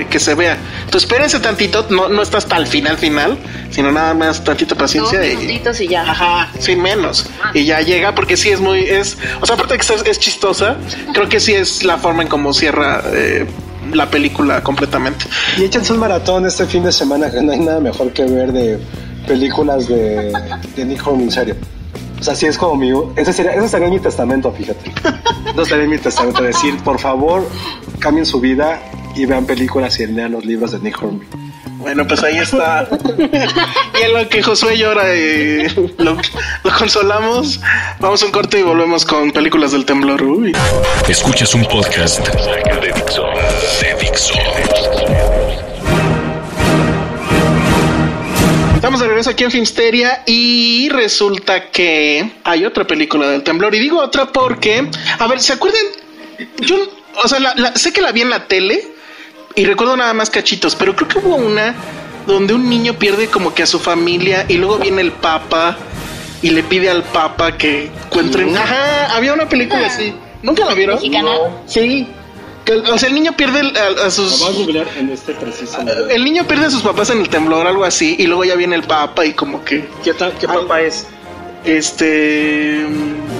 eh, 0.00 0.06
que 0.10 0.20
se 0.20 0.34
vea. 0.34 0.58
Entonces, 0.84 1.04
espérense 1.04 1.40
tantito, 1.40 1.86
no, 1.88 2.10
no 2.10 2.20
está 2.20 2.36
hasta 2.36 2.58
el 2.58 2.66
final, 2.66 2.98
final, 2.98 3.38
sino 3.70 3.90
nada 3.90 4.12
más 4.12 4.44
tantito 4.44 4.74
Dos 4.74 4.82
paciencia 4.82 5.24
y, 5.26 5.36
minutitos 5.38 5.80
y 5.80 5.88
ya. 5.88 6.02
Ajá, 6.02 6.50
sí, 6.58 6.76
menos. 6.76 7.24
Y 7.54 7.64
ya 7.64 7.80
llega 7.80 8.14
porque 8.14 8.36
sí 8.36 8.50
es 8.50 8.60
muy, 8.60 8.80
es, 8.80 9.16
o 9.40 9.46
sea, 9.46 9.54
aparte 9.54 9.72
de 9.74 9.80
que 9.80 9.94
es, 9.94 10.02
es 10.04 10.18
chistosa, 10.18 10.76
creo 11.14 11.30
que 11.30 11.40
sí 11.40 11.54
es 11.54 11.82
la 11.82 11.96
forma 11.96 12.22
en 12.22 12.28
cómo 12.28 12.52
cierra 12.52 13.02
eh, 13.14 13.46
la 13.92 14.10
película 14.10 14.62
completamente. 14.62 15.26
Y 15.56 15.64
échense 15.64 15.92
un 15.92 16.00
maratón 16.00 16.46
este 16.46 16.66
fin 16.66 16.84
de 16.84 16.92
semana, 16.92 17.30
que 17.30 17.40
no 17.40 17.52
hay 17.52 17.60
nada 17.60 17.80
mejor 17.80 18.12
que 18.12 18.24
ver 18.24 18.52
de 18.52 18.78
películas 19.26 19.88
de, 19.88 20.32
Nick 20.76 21.06
Holmes, 21.06 21.24
en 21.24 21.30
serio. 21.30 21.56
O 22.18 22.22
sea, 22.22 22.34
sí 22.34 22.46
es 22.46 22.58
como 22.58 22.76
mi... 22.76 22.90
Ese 23.16 23.32
sería, 23.32 23.52
ese 23.52 23.68
sería 23.68 23.88
mi 23.88 24.00
testamento, 24.00 24.52
fíjate. 24.52 24.92
Eso 25.52 25.64
sería 25.64 25.86
mi 25.86 25.98
testamento, 25.98 26.42
decir, 26.42 26.76
por 26.82 26.98
favor, 26.98 27.48
cambien 27.98 28.26
su 28.26 28.40
vida 28.40 28.80
y 29.14 29.26
vean 29.26 29.46
películas 29.46 29.98
y 30.00 30.06
lean 30.06 30.32
los 30.32 30.44
libros 30.44 30.72
de 30.72 30.80
Nick 30.80 31.00
Hornby. 31.02 31.26
Bueno, 31.78 32.06
pues 32.06 32.22
ahí 32.24 32.38
está. 32.38 32.88
y 33.18 34.02
en 34.02 34.12
lo 34.14 34.28
que 34.28 34.42
Josué 34.42 34.76
llora 34.76 35.14
y 35.14 35.68
lo, 35.98 36.16
lo 36.64 36.70
consolamos, 36.76 37.60
vamos 38.00 38.20
a 38.22 38.26
un 38.26 38.32
corte 38.32 38.58
y 38.58 38.62
volvemos 38.62 39.04
con 39.04 39.30
películas 39.30 39.70
del 39.72 39.84
temblor. 39.84 40.20
Uy. 40.22 40.52
Escuchas 41.08 41.54
un 41.54 41.64
podcast 41.66 42.18
de 42.26 42.92
Dixo. 42.92 43.24
De 43.80 43.94
Dixo. 44.00 44.34
Estamos 48.74 49.00
de 49.00 49.06
regreso 49.06 49.30
aquí 49.30 49.44
en 49.44 49.50
Filmsteria 49.52 50.22
y 50.26 50.88
resulta 50.88 51.70
que 51.70 52.28
hay 52.44 52.64
otra 52.64 52.86
película 52.86 53.28
del 53.28 53.42
temblor. 53.44 53.74
Y 53.74 53.78
digo 53.80 53.98
otra 54.00 54.26
porque, 54.32 54.88
a 55.18 55.26
ver, 55.28 55.40
¿se 55.40 55.52
acuerdan? 55.52 55.82
Yo, 56.60 56.76
o 57.22 57.28
sea, 57.28 57.38
la- 57.40 57.54
la- 57.56 57.74
sé 57.76 57.92
que 57.92 58.00
la 58.00 58.12
vi 58.12 58.22
en 58.22 58.30
la 58.30 58.46
tele 58.46 58.80
y 59.60 59.64
recuerdo 59.66 59.96
nada 59.96 60.14
más 60.14 60.30
cachitos, 60.30 60.74
pero 60.76 60.94
creo 60.96 61.08
que 61.08 61.18
hubo 61.18 61.36
una 61.36 61.74
donde 62.26 62.54
un 62.54 62.68
niño 62.68 62.94
pierde 62.94 63.28
como 63.28 63.54
que 63.54 63.62
a 63.62 63.66
su 63.66 63.78
familia 63.78 64.44
y 64.48 64.54
luego 64.58 64.78
viene 64.78 65.00
el 65.02 65.12
papa 65.12 65.76
y 66.42 66.50
le 66.50 66.62
pide 66.62 66.88
al 66.90 67.02
papa 67.02 67.56
que 67.56 67.90
encuentren. 68.06 68.56
Ajá, 68.56 69.14
había 69.16 69.32
una 69.32 69.48
película 69.48 69.86
así. 69.86 70.14
¿Nunca 70.42 70.64
la 70.64 70.74
vieron? 70.74 70.96
¿Mexicana? 70.96 71.30
Sí. 71.66 72.06
Que, 72.64 72.74
o 72.74 72.98
sea, 72.98 73.08
el 73.08 73.14
niño 73.14 73.32
pierde 73.36 73.60
el- 73.60 73.76
a, 73.76 74.06
a 74.06 74.10
sus. 74.10 74.42
a 74.42 74.50
googlear 74.50 74.86
en 74.98 75.08
este 75.10 75.32
preciso 75.32 75.78
momento. 75.78 76.08
El 76.10 76.22
niño 76.22 76.44
pierde 76.46 76.66
a 76.66 76.70
sus 76.70 76.82
papás 76.82 77.08
en 77.10 77.18
el 77.20 77.28
temblor, 77.30 77.66
algo 77.66 77.84
así, 77.84 78.14
y 78.18 78.26
luego 78.26 78.44
ya 78.44 78.54
viene 78.56 78.76
el 78.76 78.82
papa 78.82 79.24
y 79.24 79.32
como 79.32 79.64
que. 79.64 79.88
¿Qué, 80.04 80.12
ta- 80.12 80.30
qué 80.38 80.46
papá 80.46 80.82
es? 80.82 81.06
Este. 81.64 82.80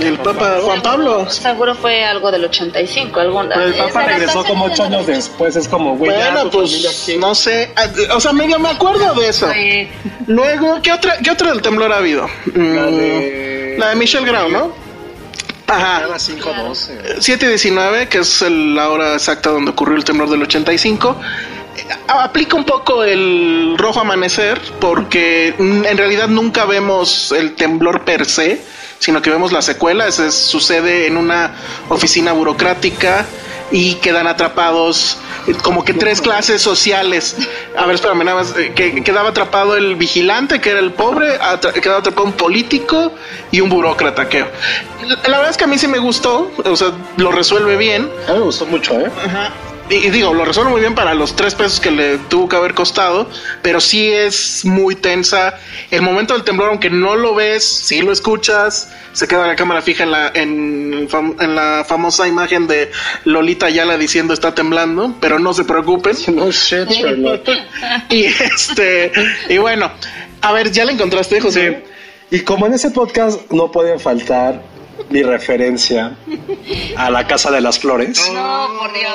El 0.01 0.19
papa 0.23 0.59
Juan 0.63 0.81
Pablo. 0.83 1.29
Seguro 1.31 1.75
fue 1.75 2.05
algo 2.05 2.31
del 2.31 2.45
85, 2.45 3.19
algún. 3.21 3.49
Pero 3.49 3.63
el 3.65 3.75
papá 3.75 3.89
Esa 4.03 4.05
regresó 4.07 4.45
como 4.45 4.67
ocho 4.67 4.83
de 4.85 4.95
años 4.97 5.07
después, 5.07 5.57
es 5.57 5.67
como, 5.69 5.97
güey, 5.97 6.13
ya 6.13 6.33
Bueno, 6.33 6.51
pues 6.51 7.09
no 7.19 7.35
sé. 7.35 7.71
ah, 7.77 7.87
O 8.15 8.21
sea, 8.21 8.33
medio 8.33 8.59
me 8.59 8.69
acuerdo 8.69 9.15
de 9.15 9.29
eso. 9.29 9.49
Sí. 9.53 9.89
Luego, 10.27 10.81
¿qué 10.83 10.93
otra, 10.93 11.17
qué 11.19 11.31
otra 11.31 11.51
del 11.51 11.63
temblor 11.63 11.93
ha 11.93 11.97
habido? 11.99 12.29
Mm, 12.55 12.75
La 12.77 12.87
de... 12.87 13.77
la 13.79 13.89
de 13.91 13.97
Michelle 13.97 14.27
Grau, 14.27 14.49
¿no? 14.51 14.73
Ajá. 15.67 16.05
Era 16.07 16.17
512. 16.17 17.21
719, 17.21 18.09
que 18.09 18.19
es 18.19 18.41
el- 18.43 18.75
la 18.75 18.89
hora 18.91 19.15
exacta 19.15 19.51
donde 19.51 19.73
ocurrió 19.73 19.97
el 19.97 20.05
temblor 20.05 20.31
del 20.31 20.43
85. 20.43 21.17
Eh, 21.91 21.95
Aplica 22.09 22.57
un 22.57 22.65
poco 22.65 23.05
el 23.05 23.75
rojo 23.79 24.01
amanecer 24.01 24.61
porque 24.81 25.55
en 25.59 25.97
realidad 25.97 26.29
nunca 26.29 26.65
vemos 26.65 27.33
el 27.33 27.55
temblor 27.55 28.03
per 28.05 28.25
se, 28.27 28.61
sino 28.99 29.21
que 29.23 29.31
vemos 29.31 29.53
la 29.53 29.63
secuela. 29.63 30.11
Sucede 30.13 31.07
en 31.07 31.17
una 31.17 31.55
oficina 31.89 32.33
burocrática 32.33 33.27
y 33.71 33.97
quedan 33.97 34.27
atrapados 34.27 35.19
eh, 35.47 35.53
como 35.63 35.85
que 35.85 35.93
tres 35.93 36.23
clases 36.23 36.63
sociales. 36.63 37.37
A 37.77 37.85
ver, 37.85 37.97
espérame, 37.97 38.25
nada 38.25 38.39
más. 38.39 38.57
eh, 38.57 38.73
Que 38.75 39.05
quedaba 39.05 39.29
atrapado 39.29 39.77
el 39.77 39.95
vigilante, 39.97 40.59
que 40.63 40.71
era 40.71 40.81
el 40.81 40.93
pobre, 40.93 41.39
atra- 41.39 41.73
quedaba 41.75 41.99
atrapado 42.01 42.25
un 42.27 42.33
político 42.33 43.13
y 43.51 43.61
un 43.61 43.69
burócrata, 43.69 44.27
creo. 44.29 44.49
La, 45.07 45.17
la 45.29 45.37
verdad 45.37 45.51
es 45.51 45.57
que 45.59 45.65
a 45.65 45.67
mí 45.67 45.79
sí 45.79 45.87
me 45.87 45.99
gustó, 45.99 46.51
o 46.65 46.77
sea, 46.77 46.93
lo 47.19 47.31
resuelve 47.31 47.77
bien. 47.77 48.11
A 48.27 48.33
mí 48.33 48.39
me 48.39 48.45
gustó 48.47 48.65
mucho, 48.65 48.99
¿eh? 48.99 49.11
Y, 49.11 49.68
y 49.91 50.11
digo, 50.11 50.35
lo 50.35 50.45
resuelve 50.45 50.71
muy 50.71 50.81
bien 50.81 50.95
para 50.95 51.15
los 51.15 51.35
tres 51.35 51.55
pesos 51.55 51.81
que 51.81 51.91
le 51.91 52.19
tuvo 52.19 52.49
que 52.49 52.57
haber 52.57 52.75
costado, 52.75 53.29
pero 53.63 53.81
sí 53.81 54.11
es 54.11 54.65
muy 54.65 54.95
tensa. 54.95 55.59
El 55.91 56.03
momento 56.03 56.35
del 56.35 56.45
temblor, 56.45 56.71
aunque 56.71 56.91
no 56.91 57.17
lo 57.17 57.35
ves, 57.35 57.65
sí 57.65 58.03
lo 58.03 58.13
escuchas, 58.13 58.93
se 59.13 59.27
queda 59.27 59.47
la 59.47 59.57
cámara 59.57 59.83
fija 59.83 60.05
en 60.05 60.11
la, 60.11 60.31
en, 60.35 61.09
la 61.55 61.85
famosa 61.87 62.29
imagen 62.29 62.67
de 62.67 62.91
Lolita 63.25 63.67
Ayala 63.67 63.97
diciendo 63.97 64.35
está 64.35 64.55
temblando, 64.55 65.15
pero 65.21 65.39
no 65.39 65.55
se 65.55 65.65
preocupen. 65.65 66.17
No 66.29 66.51
shit. 66.51 66.89
Y 68.11 68.25
este, 68.25 69.13
y 69.49 69.59
bueno, 69.59 69.91
A 70.41 70.53
ver, 70.53 70.71
¿ya 70.71 70.85
la 70.85 70.93
encontraste, 70.93 71.41
José? 71.41 71.83
Y 72.31 72.41
como 72.41 72.67
en 72.67 72.75
ese 72.75 72.91
podcast 72.91 73.51
no 73.51 73.71
puede 73.73 73.99
faltar 73.99 74.63
mi 75.11 75.23
referencia 75.23 76.17
a 76.97 77.11
la 77.11 77.27
Casa 77.27 77.51
de 77.51 77.61
las 77.61 77.79
Flores, 77.79 78.31
No, 78.33 78.69
por 78.79 78.93
Dios. 78.93 79.13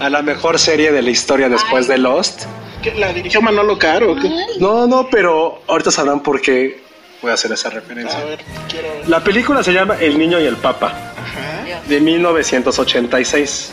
a 0.00 0.08
la 0.10 0.22
mejor 0.22 0.58
serie 0.58 0.92
de 0.92 1.02
la 1.02 1.10
historia 1.10 1.48
después 1.48 1.88
de 1.88 1.98
Lost. 1.98 2.42
¿Qué, 2.82 2.92
¿La 2.94 3.12
dirigió 3.12 3.40
Manolo 3.40 3.78
Caro? 3.78 4.16
No, 4.58 4.86
no, 4.86 5.08
pero 5.10 5.62
ahorita 5.68 5.90
sabrán 5.90 6.20
por 6.20 6.40
qué 6.40 6.82
voy 7.20 7.30
a 7.30 7.34
hacer 7.34 7.52
esa 7.52 7.70
referencia. 7.70 8.18
A 8.18 8.24
ver, 8.24 8.40
quiero 8.68 8.88
ver. 8.88 9.08
La 9.08 9.20
película 9.22 9.62
se 9.62 9.72
llama 9.72 9.96
El 10.00 10.18
Niño 10.18 10.40
y 10.40 10.44
el 10.46 10.56
Papa, 10.56 10.92
de 11.88 12.00
1986, 12.00 13.70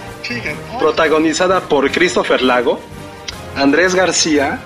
protagonizada 0.79 1.61
por 1.61 1.89
Christopher 1.91 2.41
Lago, 2.41 2.79
Andrés 3.55 3.95
García 3.95 4.59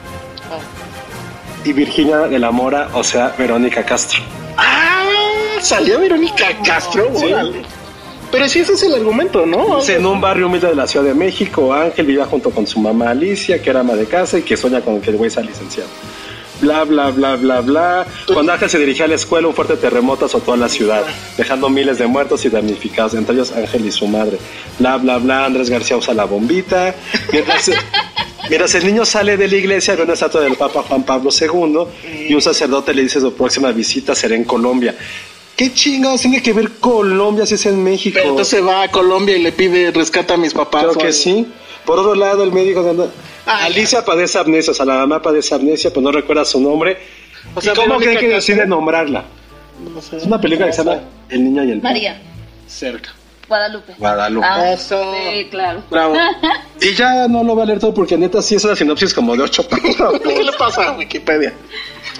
y 1.63 1.71
Virginia 1.73 2.17
de 2.19 2.39
la 2.39 2.51
Mora, 2.51 2.89
o 2.93 3.03
sea, 3.03 3.33
Verónica 3.37 3.85
Castro. 3.85 4.21
Ah, 4.57 4.92
salió 5.63 5.99
Verónica 5.99 6.47
Castro. 6.63 7.09
Sí. 7.15 7.25
órale. 7.25 7.61
Pero 8.31 8.49
sí, 8.49 8.59
ese 8.59 8.73
es 8.73 8.81
el 8.81 8.95
argumento, 8.95 9.45
¿no? 9.45 9.77
Dice, 9.77 9.97
en 9.97 10.05
un 10.07 10.19
barrio 10.19 10.47
humilde 10.47 10.67
de 10.67 10.75
la 10.75 10.87
Ciudad 10.87 11.05
de 11.05 11.13
México, 11.13 11.71
Ángel 11.71 12.07
vivía 12.07 12.25
junto 12.25 12.49
con 12.49 12.65
su 12.65 12.79
mamá 12.79 13.11
Alicia, 13.11 13.61
que 13.61 13.69
era 13.69 13.81
ama 13.81 13.93
de 13.93 14.07
casa 14.07 14.39
y 14.39 14.41
que 14.41 14.57
sueña 14.57 14.81
con 14.81 14.99
que 15.01 15.11
el 15.11 15.17
güey 15.17 15.29
sea 15.29 15.43
licenciado. 15.43 15.87
Bla, 16.59 16.83
bla, 16.83 17.11
bla, 17.11 17.35
bla, 17.35 17.61
bla. 17.61 18.07
Cuando 18.33 18.53
Ángel 18.53 18.71
se 18.71 18.79
dirigía 18.79 19.05
a 19.05 19.07
la 19.07 19.15
escuela, 19.15 19.47
un 19.47 19.53
fuerte 19.53 19.75
terremoto 19.75 20.25
azotó 20.25 20.53
a 20.53 20.57
la 20.57 20.67
ciudad, 20.67 21.03
dejando 21.37 21.69
miles 21.69 21.99
de 21.99 22.07
muertos 22.07 22.43
y 22.45 22.49
damnificados, 22.49 23.13
entre 23.13 23.35
ellos 23.35 23.51
Ángel 23.51 23.85
y 23.85 23.91
su 23.91 24.07
madre. 24.07 24.39
Bla, 24.79 24.97
bla, 24.97 25.19
bla. 25.19 25.45
Andrés 25.45 25.69
García 25.69 25.97
usa 25.97 26.15
la 26.15 26.25
bombita. 26.25 26.95
Mientras, 27.31 27.69
mientras 28.49 28.73
el 28.73 28.87
niño 28.87 29.05
sale 29.05 29.37
de 29.37 29.47
la 29.47 29.55
iglesia, 29.57 29.95
ve 29.95 30.03
una 30.03 30.13
estatua 30.13 30.41
del 30.41 30.55
Papa 30.55 30.81
Juan 30.81 31.03
Pablo 31.03 31.29
II 31.39 32.29
y 32.29 32.33
un 32.33 32.41
sacerdote 32.41 32.95
le 32.95 33.03
dice 33.03 33.19
su 33.19 33.31
próxima 33.35 33.71
visita 33.71 34.15
será 34.15 34.33
en 34.33 34.43
Colombia. 34.43 34.95
¿Qué 35.55 35.71
chingados 35.73 36.21
tiene 36.21 36.41
que 36.41 36.51
ver 36.53 36.71
Colombia 36.79 37.45
si 37.45 37.55
es 37.55 37.65
en 37.67 37.83
México? 37.83 38.15
Pero 38.17 38.31
entonces 38.31 38.65
va 38.65 38.83
a 38.83 38.87
Colombia 38.91 39.37
y 39.37 39.41
le 39.43 39.51
pide 39.51 39.91
rescata 39.91 40.33
a 40.33 40.37
mis 40.37 40.53
papás. 40.53 40.83
Creo 40.83 40.95
que 40.95 41.13
sí. 41.13 41.47
Por 41.85 41.99
otro 41.99 42.15
lado, 42.15 42.43
el 42.43 42.51
médico 42.51 42.81
de 42.81 43.09
Ah, 43.45 43.65
Alicia 43.65 44.05
padece 44.05 44.39
amnesia, 44.39 44.71
o 44.71 44.73
sea, 44.73 44.85
la 44.85 44.95
mamá 44.95 45.21
padece 45.21 45.53
amnesia, 45.53 45.91
pues 45.93 46.01
no 46.03 46.11
recuerda 46.11 46.45
su 46.45 46.59
nombre. 46.61 46.97
O 47.53 47.61
sea, 47.61 47.73
¿Y 47.73 47.75
¿Cómo 47.75 47.97
creen 47.97 48.17
que 48.17 48.29
decide 48.29 48.65
nombrarla? 48.65 49.25
No 49.93 50.01
sé. 50.01 50.17
Es 50.17 50.23
una 50.23 50.39
película 50.39 50.67
que 50.67 50.73
se 50.73 50.83
llama 50.83 51.01
El 51.29 51.43
niño 51.43 51.63
y 51.65 51.71
el 51.71 51.81
María. 51.81 52.21
Cerca. 52.67 53.13
Guadalupe. 53.47 53.93
Guadalupe. 53.97 54.47
Ah, 54.49 54.71
Eso. 54.71 55.13
sí, 55.13 55.47
claro. 55.51 55.83
Bravo. 55.89 56.15
Y 56.81 56.95
ya 56.95 57.27
no 57.27 57.43
lo 57.43 57.53
voy 57.53 57.63
a 57.63 57.65
leer 57.67 57.79
todo 57.79 57.93
porque 57.93 58.17
neta 58.17 58.41
sí 58.41 58.55
es 58.55 58.63
una 58.65 58.75
sinopsis 58.75 59.13
como 59.13 59.35
de 59.35 59.43
ocho 59.43 59.67
páginas. 59.69 60.13
¿Qué 60.23 60.43
le 60.43 60.51
pasa 60.53 60.87
a 60.89 60.91
Wikipedia? 60.93 61.53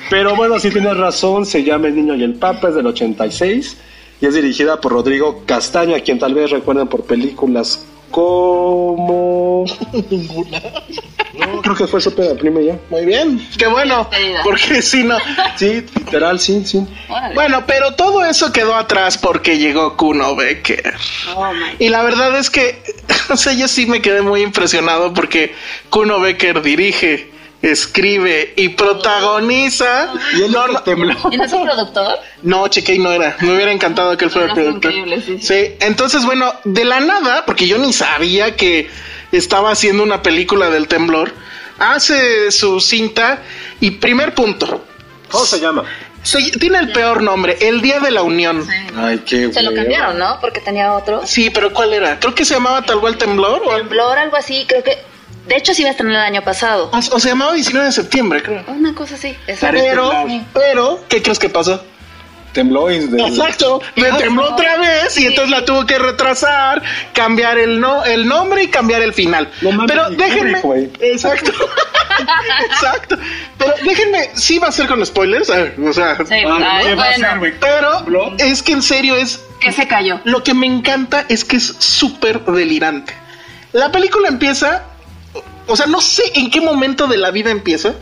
Pero 0.10 0.36
bueno, 0.36 0.60
sí 0.60 0.70
tienes 0.70 0.98
razón, 0.98 1.46
se 1.46 1.64
llama 1.64 1.88
El 1.88 1.96
niño 1.96 2.16
y 2.16 2.24
el 2.24 2.36
papa, 2.36 2.70
es 2.70 2.76
del 2.76 2.88
86 2.88 3.78
y 4.22 4.26
es 4.26 4.34
dirigida 4.36 4.80
por 4.80 4.94
Rodrigo 4.94 5.44
Castaño, 5.46 5.96
a 5.96 6.00
quien 6.00 6.20
tal 6.20 6.34
vez 6.34 6.52
recuerden 6.52 6.88
por 6.88 7.04
películas 7.04 7.86
como... 8.14 9.66
No, 11.34 11.62
creo 11.64 11.76
que 11.76 11.88
fue 11.88 12.00
su 12.00 12.14
prima 12.14 12.62
ya. 12.62 12.78
Muy 12.92 13.06
bien. 13.06 13.46
Qué 13.58 13.66
bueno. 13.66 14.08
Porque 14.44 14.82
si 14.84 15.04
no. 15.04 15.18
Sí, 15.58 15.84
literal, 15.96 16.40
sí, 16.40 16.64
sí. 16.64 16.86
Bueno, 17.34 17.64
pero 17.66 17.96
todo 17.96 18.24
eso 18.24 18.54
quedó 18.54 18.76
atrás 18.76 19.18
porque 19.18 19.58
llegó 19.58 19.98
Kuno 19.98 20.36
Becker. 20.36 20.94
Oh. 21.36 21.52
Y 21.80 21.90
la 21.90 22.04
verdad 22.04 22.38
es 22.38 22.52
que, 22.52 22.82
o 23.30 23.36
sea, 23.36 23.54
yo 23.54 23.68
sí 23.68 23.88
me 23.88 24.02
quedé 24.02 24.22
muy 24.22 24.42
impresionado 24.42 25.12
porque 25.14 25.56
Kuno 25.90 26.20
Becker 26.20 26.62
dirige, 26.62 27.32
escribe 27.64 28.54
y 28.56 28.70
protagoniza. 28.70 30.14
Y 30.38 30.44
él 30.44 30.52
no, 30.52 30.68
no. 30.68 30.82
¿Y 31.32 31.38
no 31.38 31.44
es 31.46 31.54
un 31.54 31.64
productor? 31.66 32.20
no, 32.44 32.68
chequé 32.68 32.96
y 32.96 33.00
no 33.00 33.12
era. 33.12 33.36
Me 33.42 33.56
hubiera 33.56 33.72
encantado 33.72 34.16
que 34.18 34.26
él 34.26 34.32
fuera 34.32 34.48
el 34.50 34.54
fue 34.54 34.64
productor. 34.64 34.92
increíble, 34.92 35.22
sí. 35.26 35.40
Sí, 35.42 35.76
entonces, 35.80 36.26
bueno, 36.26 36.54
de 36.66 36.86
la 36.86 37.00
nada, 37.00 37.46
porque 37.46 37.68
yo 37.68 37.78
ni 37.78 37.94
sabía 37.94 38.56
que 38.56 38.90
estaba 39.32 39.72
haciendo 39.72 40.04
una 40.04 40.22
película 40.22 40.70
del 40.70 40.88
temblor, 40.88 41.32
hace 41.80 42.52
su 42.52 42.80
cinta 42.80 43.42
y 43.80 43.92
primer 43.92 44.36
punto. 44.36 44.86
¿Cómo 45.32 45.46
se 45.46 45.60
llama? 45.60 45.84
Se- 46.22 46.52
tiene 46.60 46.78
el 46.80 46.92
peor 46.92 47.22
nombre, 47.24 47.58
El 47.60 47.82
Día 47.82 48.00
de 48.00 48.12
la 48.12 48.22
Unión. 48.22 48.66
Ay, 48.96 49.20
qué 49.26 49.52
Se 49.52 49.62
lo 49.64 49.74
cambiaron, 49.74 50.18
¿no? 50.20 50.38
Porque 50.40 50.60
tenía 50.62 50.94
otro. 50.94 51.26
Sí, 51.26 51.50
pero 51.50 51.74
¿cuál 51.74 51.94
era? 51.94 52.20
Creo 52.20 52.36
que 52.36 52.46
se 52.46 52.54
llamaba 52.54 52.82
tal 52.84 53.00
cual 53.00 53.18
Temblor. 53.18 53.62
O, 53.66 53.76
Temblor, 53.76 54.18
algo 54.20 54.36
así, 54.38 54.66
creo 54.68 54.84
que. 54.84 54.98
De 55.48 55.56
hecho, 55.58 55.74
sí 55.74 55.82
iba 55.82 55.90
a 55.90 55.92
estrenar 55.92 56.16
el 56.28 56.34
año 56.36 56.42
pasado. 56.44 56.90
o- 56.94 56.98
o 56.98 57.20
se 57.20 57.30
llamaba 57.30 57.54
19 57.54 57.88
de 57.88 57.92
septiembre, 57.92 58.42
creo. 58.42 58.64
Una 58.68 58.94
cosa 58.96 59.16
así. 59.16 59.36
exacto. 59.48 59.78
Pero, 59.82 60.12
Sí. 60.28 60.42
pero, 60.54 61.04
¿qué 61.10 61.22
crees 61.22 61.40
que 61.40 61.50
pasó? 61.50 61.84
Tembló 62.54 62.92
y 62.92 63.00
de... 63.00 63.20
Exacto, 63.28 63.82
le 63.96 64.12
tembló 64.14 64.54
otra 64.54 64.78
vez 64.78 65.18
y 65.18 65.26
entonces 65.26 65.50
la 65.50 65.66
tuvo 65.66 65.88
que 65.88 65.98
retrasar, 65.98 66.84
cambiar 67.12 67.58
el 67.58 67.80
no, 67.80 68.06
el 68.06 68.28
nombre 68.28 68.62
y 68.64 68.68
cambiar 68.68 69.02
el 69.02 69.12
final. 69.12 69.50
No 69.62 69.72
mames, 69.72 69.92
Pero 69.92 70.10
déjenme, 70.12 70.62
exacto, 71.02 71.52
exacto. 72.70 73.18
Pero 73.58 73.74
déjenme, 73.84 74.30
sí 74.36 74.60
va 74.60 74.68
a 74.68 74.72
ser 74.72 74.88
con 74.88 75.04
spoilers, 75.06 75.50
a 75.50 75.66
o 75.84 75.94
sea, 75.94 76.16
Sí, 76.26 76.36
Ah, 76.48 76.78
ay, 76.78 76.86
¿qué 76.86 76.96
va 76.96 77.04
a 77.04 77.08
bueno. 77.10 77.28
hacer, 77.28 77.40
güey? 77.40 77.54
pero 77.60 78.36
es 78.38 78.62
que 78.64 78.74
en 78.74 78.82
serio 78.84 79.16
es 79.16 79.40
Que 79.60 79.72
se 79.72 79.88
cayó. 79.88 80.20
Lo 80.24 80.44
que 80.44 80.54
me 80.54 80.68
encanta 80.68 81.26
es 81.30 81.44
que 81.46 81.56
es 81.58 81.76
súper 81.80 82.42
delirante. 82.42 83.14
La 83.72 83.92
película 83.92 84.28
empieza, 84.28 84.84
o 85.68 85.76
sea, 85.76 85.86
no 85.86 86.02
sé 86.02 86.24
en 86.36 86.50
qué 86.50 86.62
momento 86.62 87.08
de 87.08 87.18
la 87.18 87.32
vida 87.32 87.52
empieza, 87.52 87.94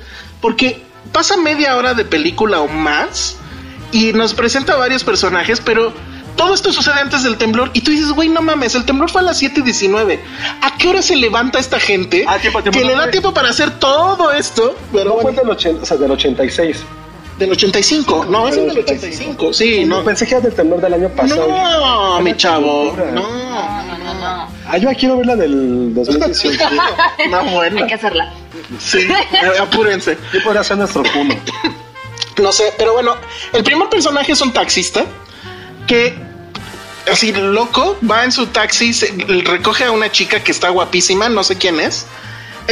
porque 0.41 0.81
pasa 1.11 1.37
media 1.37 1.75
hora 1.75 1.93
de 1.93 2.05
película 2.05 2.61
o 2.61 2.67
más 2.67 3.37
y 3.91 4.13
nos 4.13 4.33
presenta 4.33 4.75
varios 4.75 5.03
personajes, 5.03 5.61
pero 5.63 5.93
todo 6.35 6.53
esto 6.53 6.71
sucede 6.71 6.99
antes 6.99 7.23
del 7.23 7.37
temblor 7.37 7.71
y 7.73 7.81
tú 7.81 7.91
dices, 7.91 8.11
güey, 8.11 8.29
no 8.29 8.41
mames, 8.41 8.75
el 8.75 8.85
temblor 8.85 9.09
fue 9.09 9.21
a 9.21 9.25
las 9.25 9.37
7 9.37 9.59
y 9.59 9.63
19. 9.63 10.19
¿A 10.61 10.77
qué 10.77 10.87
hora 10.87 11.01
se 11.01 11.15
levanta 11.15 11.59
esta 11.59 11.79
gente 11.79 12.25
Ah, 12.27 12.39
tiempo, 12.39 12.61
tiempo, 12.61 12.79
que 12.79 12.85
no 12.85 12.91
le 12.91 12.97
da 12.97 13.11
tiempo 13.11 13.33
para 13.33 13.49
hacer 13.49 13.71
todo 13.79 14.31
esto? 14.31 14.75
Pero 14.91 15.15
No 15.15 15.21
fue 15.21 15.33
del, 15.33 15.49
80, 15.49 15.83
o 15.83 15.85
sea, 15.85 15.97
del 15.97 16.11
86. 16.11 16.77
Del 17.41 17.51
85, 17.51 18.25
no, 18.29 18.47
es 18.47 18.55
Del 18.55 18.69
del 18.69 18.79
85, 18.79 19.53
sí, 19.53 19.83
No, 19.85 19.97
no. 19.99 20.03
pensé 20.05 20.25
que 20.25 20.35
era 20.35 20.41
del 20.41 20.53
temblor 20.53 20.79
del 20.81 20.93
año 20.93 21.09
pasado. 21.09 21.47
No, 21.47 22.19
mi 22.21 22.35
chavo, 22.37 22.95
no. 22.97 23.05
No, 23.11 23.97
no, 23.97 24.13
no. 24.13 24.47
Ah, 24.67 24.77
yo 24.77 24.89
quiero 24.97 25.17
ver 25.17 25.25
la 25.25 25.35
del 25.35 25.93
2018. 25.93 26.59
No, 27.29 27.43
bueno. 27.45 27.81
Hay 27.81 27.87
que 27.87 27.93
hacerla. 27.95 28.31
Sí, 28.79 28.99
eh, 28.99 29.59
apúrense. 29.59 30.17
Yo 30.33 30.41
podría 30.43 30.63
ser 30.63 30.77
nuestro 30.77 31.03
cuno. 31.11 31.35
No 32.41 32.51
sé, 32.51 32.73
pero 32.77 32.93
bueno, 32.93 33.15
el 33.53 33.63
primer 33.63 33.89
personaje 33.89 34.31
es 34.31 34.41
un 34.41 34.53
taxista 34.53 35.03
que, 35.87 36.15
así 37.11 37.31
loco, 37.33 37.97
va 38.09 38.23
en 38.23 38.31
su 38.31 38.47
taxi, 38.47 38.93
se- 38.93 39.13
recoge 39.43 39.83
a 39.85 39.91
una 39.91 40.11
chica 40.11 40.41
que 40.43 40.51
está 40.51 40.69
guapísima, 40.69 41.27
no 41.29 41.43
sé 41.43 41.57
quién 41.57 41.79
es. 41.79 42.05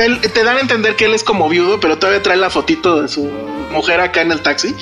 Él, 0.05 0.21
te 0.21 0.43
dan 0.43 0.57
a 0.57 0.61
entender 0.61 0.95
que 0.95 1.05
él 1.05 1.13
es 1.13 1.23
como 1.23 1.49
viudo, 1.49 1.79
pero 1.79 1.97
todavía 1.97 2.21
trae 2.21 2.37
la 2.37 2.49
fotito 2.49 3.01
de 3.01 3.07
su 3.07 3.23
mujer 3.71 3.99
acá 3.99 4.21
en 4.21 4.31
el 4.31 4.41
taxi. 4.41 4.75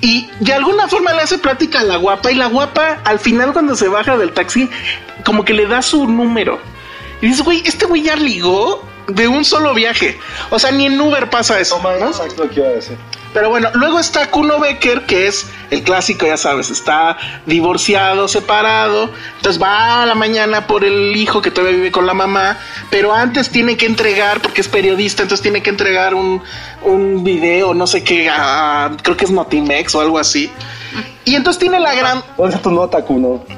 Y 0.00 0.28
de 0.40 0.52
alguna 0.52 0.88
forma 0.88 1.12
le 1.12 1.22
hace 1.22 1.38
plática 1.38 1.80
a 1.80 1.84
la 1.84 1.96
guapa 1.96 2.30
y 2.30 2.34
la 2.34 2.46
guapa 2.46 3.00
al 3.04 3.18
final 3.18 3.52
cuando 3.52 3.74
se 3.74 3.88
baja 3.88 4.16
del 4.16 4.32
taxi 4.32 4.68
como 5.24 5.44
que 5.44 5.54
le 5.54 5.66
da 5.66 5.82
su 5.82 6.06
número. 6.06 6.60
Y 7.20 7.26
dices, 7.26 7.42
güey, 7.42 7.62
este 7.64 7.86
güey 7.86 8.02
ya 8.02 8.16
ligó 8.16 8.82
de 9.08 9.28
un 9.28 9.44
solo 9.44 9.74
viaje. 9.74 10.18
O 10.50 10.58
sea, 10.58 10.70
ni 10.70 10.86
en 10.86 11.00
Uber 11.00 11.28
pasa 11.30 11.58
eso. 11.60 11.80
¿no? 11.82 12.08
Exacto 12.08 12.44
lo 12.44 12.50
que 12.50 12.60
iba 12.60 12.68
a 12.68 12.72
decir. 12.72 12.96
Pero 13.32 13.50
bueno, 13.50 13.68
luego 13.74 13.98
está 13.98 14.30
Kuno 14.30 14.60
Becker, 14.60 15.06
que 15.06 15.26
es 15.26 15.46
el 15.72 15.82
clásico, 15.82 16.24
ya 16.24 16.36
sabes, 16.36 16.70
está 16.70 17.16
divorciado, 17.46 18.28
separado, 18.28 19.10
entonces 19.38 19.60
va 19.60 20.04
a 20.04 20.06
la 20.06 20.14
mañana 20.14 20.68
por 20.68 20.84
el 20.84 21.16
hijo 21.16 21.42
que 21.42 21.50
todavía 21.50 21.74
vive 21.76 21.90
con 21.90 22.06
la 22.06 22.14
mamá, 22.14 22.58
pero 22.90 23.12
antes 23.12 23.50
tiene 23.50 23.76
que 23.76 23.86
entregar, 23.86 24.40
porque 24.40 24.60
es 24.60 24.68
periodista, 24.68 25.22
entonces 25.22 25.42
tiene 25.42 25.64
que 25.64 25.70
entregar 25.70 26.14
un, 26.14 26.42
un 26.82 27.24
video, 27.24 27.74
no 27.74 27.88
sé 27.88 28.04
qué, 28.04 28.30
a- 28.30 28.92
creo 29.02 29.16
que 29.16 29.24
es 29.24 29.32
Notimex 29.32 29.96
o 29.96 30.00
algo 30.00 30.20
así. 30.20 30.48
Y 31.24 31.34
entonces 31.34 31.58
tiene 31.58 31.80
la 31.80 31.92
gran, 31.92 32.22
¿Dónde 32.36 32.54
está 32.54 32.62
tu 32.68 32.70
nota, 32.70 32.98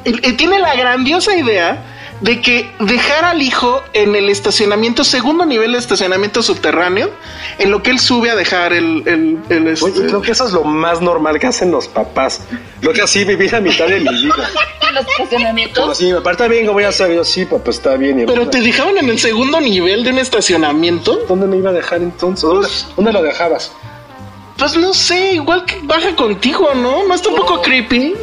él 0.07 0.37
tiene 0.39 0.59
la 0.59 0.75
grandiosa 0.75 1.37
idea 1.37 1.83
de 2.21 2.41
que 2.41 2.71
dejar 2.81 3.25
al 3.25 3.43
hijo 3.43 3.83
en 3.93 4.17
el 4.17 4.31
estacionamiento, 4.31 5.05
segundo 5.05 5.45
nivel 5.45 5.73
de 5.73 5.79
estacionamiento 5.79 6.43
subterráneo, 6.43 7.11
en 7.59 7.71
lo 7.71 7.83
que 7.83 7.91
él 7.91 7.99
sube 7.99 8.31
a 8.31 8.35
dejar 8.35 8.73
el... 8.73 9.03
el, 9.07 9.39
el, 9.51 9.67
este- 9.69 9.85
Oye, 9.85 10.07
creo 10.07 10.23
que 10.23 10.33
eso 10.33 10.47
es 10.47 10.53
lo 10.53 10.65
más 10.65 11.01
normal 11.03 11.39
que 11.39 11.47
hacen 11.47 11.71
los 11.71 11.89
papás. 11.89 12.41
Lo 12.81 12.93
que 12.93 13.03
así 13.03 13.25
viví 13.25 13.49
la 13.49 13.61
mitad 13.61 13.87
de 13.87 14.01
mi 14.01 14.09
vida. 14.23 14.35
Los 14.97 15.05
Como 15.05 15.25
estacionamientos. 15.25 15.91
así, 15.91 16.11
aparte 16.11 16.49
bien, 16.49 16.73
voy 16.73 16.85
a 16.85 16.89
hacer 16.89 17.15
yo, 17.15 17.23
sí, 17.23 17.45
papá, 17.45 17.71
está 17.71 17.97
bien. 17.97 18.21
Y 18.21 18.25
Pero 18.25 18.49
te 18.49 18.63
dejaban 18.63 18.97
en 18.97 19.11
el 19.11 19.19
segundo 19.19 19.61
nivel 19.61 20.05
de 20.05 20.11
un 20.11 20.19
estacionamiento. 20.19 21.19
¿Dónde 21.29 21.47
me 21.47 21.59
iba 21.59 21.69
a 21.69 21.73
dejar 21.75 22.01
entonces? 22.01 22.49
¿Dónde, 22.49 22.69
dónde 22.97 23.13
lo 23.13 23.23
dejabas? 23.23 23.73
Pues 24.57 24.75
no 24.75 24.95
sé, 24.95 25.33
igual 25.35 25.67
que 25.67 25.81
baja 25.83 26.17
contigo, 26.17 26.71
¿no? 26.75 27.07
¿No 27.07 27.15
está 27.15 27.29
un 27.29 27.37
poco 27.37 27.61
creepy? 27.61 28.15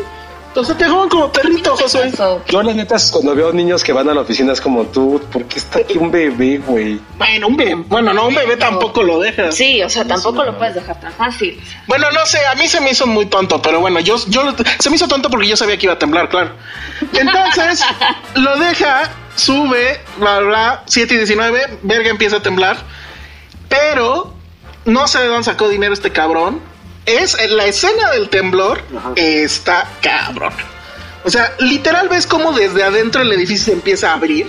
O 0.55 0.63
sea, 0.63 0.77
te 0.77 0.85
juegan 0.85 1.09
como 1.09 1.31
perrito, 1.31 1.75
Josué. 1.75 2.11
Yo, 2.47 2.61
la 2.61 2.73
neta, 2.73 2.95
cuando 3.11 3.33
veo 3.33 3.51
niños 3.51 3.83
que 3.83 3.91
van 3.91 4.07
a 4.09 4.13
la 4.13 4.21
oficina, 4.21 4.53
es 4.53 4.61
como 4.61 4.85
tú, 4.85 5.19
¿por 5.31 5.45
qué 5.45 5.57
está 5.57 5.79
aquí 5.79 5.97
un 5.97 6.11
bebé, 6.11 6.59
güey? 6.59 6.99
Bueno, 7.17 7.47
un 7.47 7.57
bebé. 7.57 7.75
Bueno, 7.75 8.13
no, 8.13 8.27
un 8.27 8.35
bebé 8.35 8.57
tampoco 8.57 9.01
lo 9.01 9.19
dejas. 9.19 9.55
Sí, 9.55 9.81
o 9.81 9.89
sea, 9.89 10.05
tampoco 10.05 10.43
lo 10.43 10.57
puedes 10.57 10.75
dejar 10.75 10.99
tan 10.99 11.11
fácil. 11.13 11.59
Bueno, 11.87 12.11
no 12.11 12.25
sé, 12.25 12.45
a 12.45 12.55
mí 12.55 12.67
se 12.67 12.79
me 12.81 12.91
hizo 12.91 13.07
muy 13.07 13.25
tonto, 13.25 13.61
pero 13.61 13.79
bueno, 13.79 13.99
yo, 13.99 14.15
yo 14.27 14.43
se 14.79 14.89
me 14.89 14.95
hizo 14.95 15.07
tonto 15.07 15.29
porque 15.29 15.47
yo 15.47 15.57
sabía 15.57 15.77
que 15.77 15.87
iba 15.87 15.93
a 15.93 15.99
temblar, 15.99 16.29
claro. 16.29 16.51
Entonces, 17.13 17.83
lo 18.35 18.57
deja, 18.57 19.09
sube, 19.35 20.01
bla, 20.17 20.39
bla, 20.39 20.83
7 20.85 21.13
y 21.15 21.17
19, 21.17 21.79
verga 21.81 22.09
empieza 22.09 22.37
a 22.37 22.43
temblar, 22.43 22.77
pero 23.69 24.33
no 24.85 25.07
sé 25.07 25.19
de 25.19 25.27
dónde 25.27 25.45
sacó 25.45 25.67
dinero 25.69 25.93
este 25.93 26.11
cabrón. 26.11 26.72
Es 27.05 27.37
la 27.49 27.65
escena 27.65 28.11
del 28.11 28.29
temblor, 28.29 28.81
está 29.15 29.89
cabrón. 30.01 30.53
O 31.25 31.29
sea, 31.29 31.53
literal 31.59 32.09
ves 32.09 32.25
cómo 32.25 32.51
desde 32.53 32.83
adentro 32.83 33.21
el 33.21 33.31
edificio 33.31 33.65
se 33.65 33.71
empieza 33.73 34.11
a 34.11 34.13
abrir. 34.15 34.47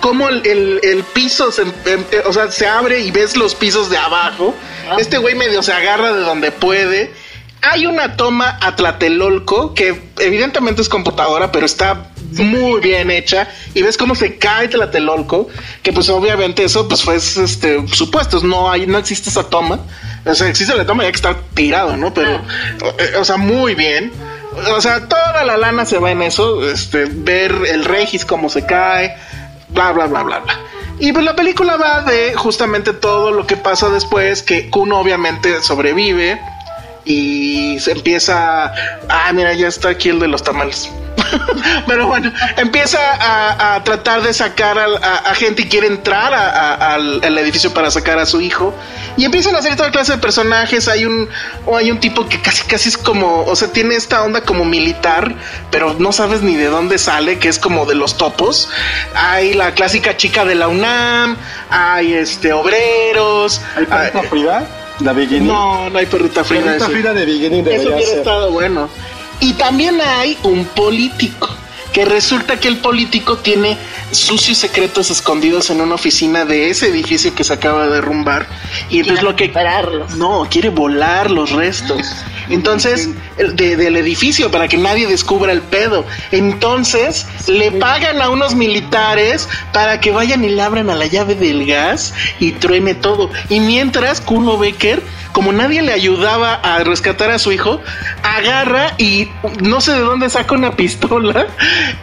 Cómo 0.00 0.28
el, 0.28 0.46
el- 0.46 0.80
el 0.84 1.02
piso 1.02 1.50
se, 1.50 1.62
em- 1.62 1.72
em- 1.86 2.04
o 2.26 2.32
sea, 2.32 2.50
se 2.52 2.66
abre 2.66 3.00
y 3.00 3.10
ves 3.10 3.36
los 3.36 3.54
pisos 3.54 3.90
de 3.90 3.96
abajo. 3.98 4.54
Este 4.98 5.18
güey 5.18 5.34
medio 5.34 5.62
se 5.62 5.72
agarra 5.72 6.12
de 6.12 6.20
donde 6.20 6.52
puede. 6.52 7.12
Hay 7.60 7.86
una 7.86 8.16
toma 8.16 8.58
a 8.60 8.76
Tlatelolco 8.76 9.74
que 9.74 10.00
evidentemente 10.18 10.80
es 10.80 10.88
computadora, 10.88 11.50
pero 11.50 11.66
está 11.66 12.10
muy 12.32 12.80
bien 12.80 13.10
hecha. 13.10 13.48
Y 13.74 13.82
ves 13.82 13.96
cómo 13.96 14.14
se 14.14 14.36
cae 14.36 14.68
Tlatelolco, 14.68 15.48
que 15.82 15.92
pues 15.92 16.08
obviamente 16.08 16.64
eso 16.64 16.86
pues 16.86 17.02
fue 17.02 17.16
este 17.16 17.86
supuestos, 17.88 18.44
no 18.44 18.70
hay, 18.70 18.86
no 18.86 18.98
existe 18.98 19.30
esa 19.30 19.44
toma. 19.44 19.80
O 20.24 20.34
sea, 20.34 20.48
existe 20.48 20.74
la 20.76 20.86
toma 20.86 21.04
ya 21.04 21.10
que 21.10 21.16
está 21.16 21.36
tirado, 21.54 21.96
¿no? 21.96 22.14
Pero, 22.14 22.36
eh, 22.98 23.16
o 23.18 23.24
sea, 23.24 23.36
muy 23.36 23.74
bien. 23.74 24.12
O 24.76 24.80
sea, 24.80 25.08
toda 25.08 25.44
la 25.44 25.56
lana 25.56 25.84
se 25.84 25.98
va 25.98 26.10
en 26.10 26.22
eso, 26.22 26.68
este, 26.68 27.06
ver 27.06 27.52
el 27.68 27.84
Regis 27.84 28.24
cómo 28.24 28.48
se 28.48 28.66
cae, 28.66 29.16
bla, 29.68 29.92
bla, 29.92 30.06
bla, 30.06 30.22
bla, 30.22 30.38
bla. 30.40 30.58
Y 31.00 31.12
pues 31.12 31.24
la 31.24 31.36
película 31.36 31.76
va 31.76 32.02
de 32.02 32.34
justamente 32.34 32.92
todo 32.92 33.30
lo 33.30 33.46
que 33.46 33.56
pasa 33.56 33.88
después, 33.88 34.42
que 34.42 34.68
Kuno 34.68 34.98
obviamente 34.98 35.62
sobrevive 35.62 36.40
y 37.08 37.80
se 37.80 37.92
empieza, 37.92 38.72
ah, 39.08 39.32
mira, 39.32 39.54
ya 39.54 39.66
está 39.66 39.88
aquí 39.88 40.10
el 40.10 40.20
de 40.20 40.28
los 40.28 40.42
tamales. 40.42 40.90
Pero 41.86 42.06
bueno, 42.06 42.30
empieza 42.56 42.98
a, 42.98 43.74
a 43.74 43.84
tratar 43.84 44.22
de 44.22 44.32
sacar 44.34 44.78
a, 44.78 44.84
a 44.84 45.34
gente 45.34 45.62
y 45.62 45.68
quiere 45.68 45.86
entrar 45.86 46.34
al, 46.34 47.24
al 47.24 47.38
edificio 47.38 47.72
para 47.72 47.90
sacar 47.90 48.18
a 48.18 48.26
su 48.26 48.40
hijo. 48.42 48.74
Y 49.16 49.24
empiezan 49.24 49.54
a 49.56 49.58
hacer 49.58 49.74
toda 49.74 49.90
clase 49.90 50.12
de 50.12 50.18
personajes. 50.18 50.86
Hay 50.86 51.06
un, 51.06 51.28
o 51.64 51.76
hay 51.76 51.90
un 51.90 51.98
tipo 51.98 52.28
que 52.28 52.40
casi 52.40 52.64
casi 52.64 52.90
es 52.90 52.98
como, 52.98 53.44
o 53.44 53.56
sea, 53.56 53.72
tiene 53.72 53.94
esta 53.96 54.22
onda 54.22 54.42
como 54.42 54.64
militar, 54.66 55.34
pero 55.70 55.94
no 55.94 56.12
sabes 56.12 56.42
ni 56.42 56.56
de 56.56 56.66
dónde 56.66 56.98
sale, 56.98 57.38
que 57.38 57.48
es 57.48 57.58
como 57.58 57.86
de 57.86 57.94
los 57.94 58.18
topos. 58.18 58.68
Hay 59.14 59.54
la 59.54 59.72
clásica 59.72 60.16
chica 60.16 60.44
de 60.44 60.54
la 60.54 60.68
UNAM, 60.68 61.36
hay 61.70 62.12
este 62.12 62.52
obreros. 62.52 63.62
¿Hay 63.76 63.86
hay-? 63.90 64.12
¿La 65.00 65.12
Bikini? 65.12 65.46
no, 65.46 65.88
no 65.90 65.98
hay 65.98 66.06
perrita 66.06 66.44
Frida. 66.44 66.64
Perrita 66.64 66.84
ese. 66.84 66.92
Frida 66.92 67.14
de 67.14 67.24
Bikini 67.24 67.58
Eso 67.60 67.64
debería 67.64 67.94
hubiera 67.94 68.06
ser. 68.10 68.18
estado 68.18 68.50
bueno. 68.50 68.88
Y 69.40 69.52
también 69.54 70.00
hay 70.00 70.36
un 70.42 70.64
político. 70.64 71.48
Que 71.92 72.04
resulta 72.04 72.60
que 72.60 72.68
el 72.68 72.76
político 72.76 73.38
tiene 73.38 73.76
sucios 74.12 74.58
secretos 74.58 75.10
escondidos 75.10 75.70
en 75.70 75.80
una 75.80 75.94
oficina 75.94 76.44
de 76.44 76.68
ese 76.70 76.88
edificio 76.88 77.34
que 77.34 77.44
se 77.44 77.52
acaba 77.54 77.86
de 77.86 77.94
derrumbar. 77.94 78.46
Y 78.90 79.00
entonces 79.00 79.24
lo 79.24 79.34
que. 79.34 79.50
No, 80.16 80.46
quiere 80.50 80.68
volar 80.68 81.30
los 81.30 81.50
restos. 81.52 82.02
Entonces, 82.50 83.08
de- 83.36 83.76
del 83.76 83.96
edificio 83.96 84.50
para 84.50 84.68
que 84.68 84.76
nadie 84.76 85.06
descubra 85.06 85.52
el 85.52 85.62
pedo. 85.62 86.04
Entonces, 86.32 87.26
le 87.46 87.72
pagan 87.72 88.20
a 88.22 88.30
unos 88.30 88.54
militares 88.54 89.48
para 89.72 90.00
que 90.00 90.10
vayan 90.10 90.44
y 90.44 90.48
le 90.50 90.62
abran 90.62 90.88
a 90.90 90.94
la 90.94 91.06
llave 91.06 91.34
del 91.34 91.66
gas 91.66 92.14
y 92.40 92.52
truene 92.52 92.94
todo. 92.94 93.30
Y 93.48 93.60
mientras, 93.60 94.20
Kuno 94.20 94.56
Becker, 94.58 95.02
como 95.32 95.52
nadie 95.52 95.82
le 95.82 95.92
ayudaba 95.92 96.54
a 96.54 96.82
rescatar 96.84 97.30
a 97.30 97.38
su 97.38 97.52
hijo, 97.52 97.80
agarra 98.22 98.94
y 98.98 99.28
no 99.62 99.80
sé 99.80 99.92
de 99.92 100.00
dónde 100.00 100.28
saca 100.30 100.54
una 100.54 100.72
pistola 100.72 101.46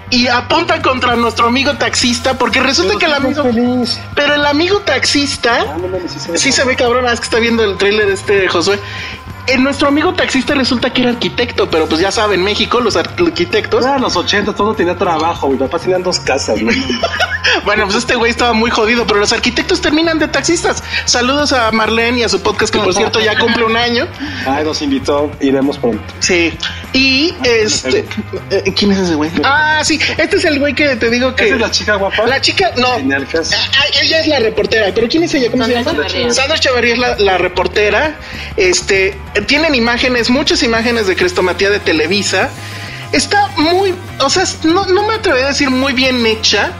y 0.09 0.27
apunta 0.27 0.81
contra 0.81 1.15
nuestro 1.15 1.47
amigo 1.47 1.73
taxista 1.73 2.37
porque 2.37 2.61
resulta 2.61 2.97
que 2.97 3.05
el 3.07 3.13
amigo... 3.13 3.43
feliz. 3.43 3.99
Pero 4.15 4.35
el 4.35 4.45
amigo 4.45 4.79
taxista 4.81 5.65
Ah, 5.67 5.77
no 5.77 5.97
sí 6.07 6.19
se 6.19 6.31
ve. 6.31 6.37
sí 6.37 6.51
se 6.51 6.63
ve 6.63 6.75
cabrón, 6.75 7.05
ah, 7.07 7.13
es 7.13 7.19
que 7.19 7.25
está 7.25 7.39
viendo 7.39 7.63
el 7.63 7.77
tráiler 7.77 8.09
este 8.09 8.47
Josué. 8.47 8.79
Eh, 9.47 9.57
nuestro 9.57 9.87
amigo 9.87 10.13
taxista 10.13 10.55
resulta 10.55 10.91
que 10.91 11.01
era 11.01 11.11
arquitecto, 11.11 11.69
pero 11.69 11.87
pues 11.87 12.01
ya 12.01 12.11
saben, 12.11 12.43
México, 12.43 12.79
los 12.79 12.95
arquitectos. 12.95 13.85
Ah, 13.85 13.99
los 13.99 14.15
80 14.15 14.53
todo 14.53 14.73
tenía 14.73 14.95
trabajo. 14.97 15.49
Mi 15.49 15.57
papá 15.57 15.77
tenía 15.77 15.99
dos 15.99 16.19
casas, 16.19 16.61
güey. 16.61 16.77
Bueno, 17.63 17.85
pues 17.85 17.95
este 17.95 18.15
güey 18.15 18.31
estaba 18.31 18.53
muy 18.53 18.69
jodido, 18.69 19.07
pero 19.07 19.19
los 19.19 19.31
arquitectos 19.31 19.79
terminan 19.79 20.19
de 20.19 20.27
taxistas. 20.27 20.83
Saludos 21.05 21.53
a 21.53 21.71
Marlene 21.71 22.19
y 22.19 22.23
a 22.23 22.29
su 22.29 22.41
podcast, 22.41 22.73
que 22.73 22.79
por 22.79 22.93
cierto 22.93 23.19
ya 23.19 23.39
cumple 23.39 23.63
un 23.63 23.77
año. 23.77 24.07
Ay, 24.45 24.65
nos 24.65 24.81
invitó. 24.81 25.31
Iremos 25.39 25.77
pronto. 25.77 26.03
Sí. 26.19 26.53
Y 26.95 27.33
este. 27.43 28.05
eh, 28.51 28.73
¿Quién 28.73 28.93
es 28.93 28.99
ese 28.99 29.15
güey? 29.15 29.29
Ah, 29.43 29.81
sí, 29.83 29.99
este 30.17 30.37
es 30.37 30.45
el 30.45 30.59
güey 30.59 30.73
que 30.73 30.95
te 30.95 31.09
digo 31.09 31.35
que. 31.35 31.47
¿Esa 31.47 31.55
es 31.55 31.61
la 31.61 31.71
chica 31.71 31.95
guapa? 31.95 32.25
La 32.25 32.39
chica, 32.39 32.71
no. 32.77 32.87
Ah, 32.87 32.99
ah, 32.99 33.83
ella 34.01 34.21
es 34.21 34.27
la 34.27 34.39
reportera, 34.39 34.91
pero 34.95 35.09
¿quién 35.09 35.23
es 35.23 35.33
ella? 35.33 35.51
¿Cómo 35.51 35.63
Sandra 35.65 35.83
se 35.83 35.91
llama? 35.91 36.05
Echeverría. 36.05 36.33
Sandra 36.33 36.55
Echeverría 36.55 36.93
es 36.93 36.99
la, 36.99 37.15
la 37.17 37.37
reportera. 37.37 38.15
Este, 38.55 39.17
tienen 39.45 39.75
imágenes, 39.75 40.29
muchas 40.29 40.63
imágenes 40.63 41.07
de 41.07 41.17
Crestomatía 41.17 41.69
de 41.69 41.79
Televisa. 41.79 42.49
Está 43.11 43.49
muy, 43.57 43.93
o 44.19 44.29
sea, 44.29 44.43
no, 44.63 44.85
no 44.85 45.03
me 45.05 45.15
atrevo 45.15 45.37
a 45.37 45.47
decir 45.47 45.69
muy 45.69 45.91
bien 45.91 46.25
hecha, 46.25 46.71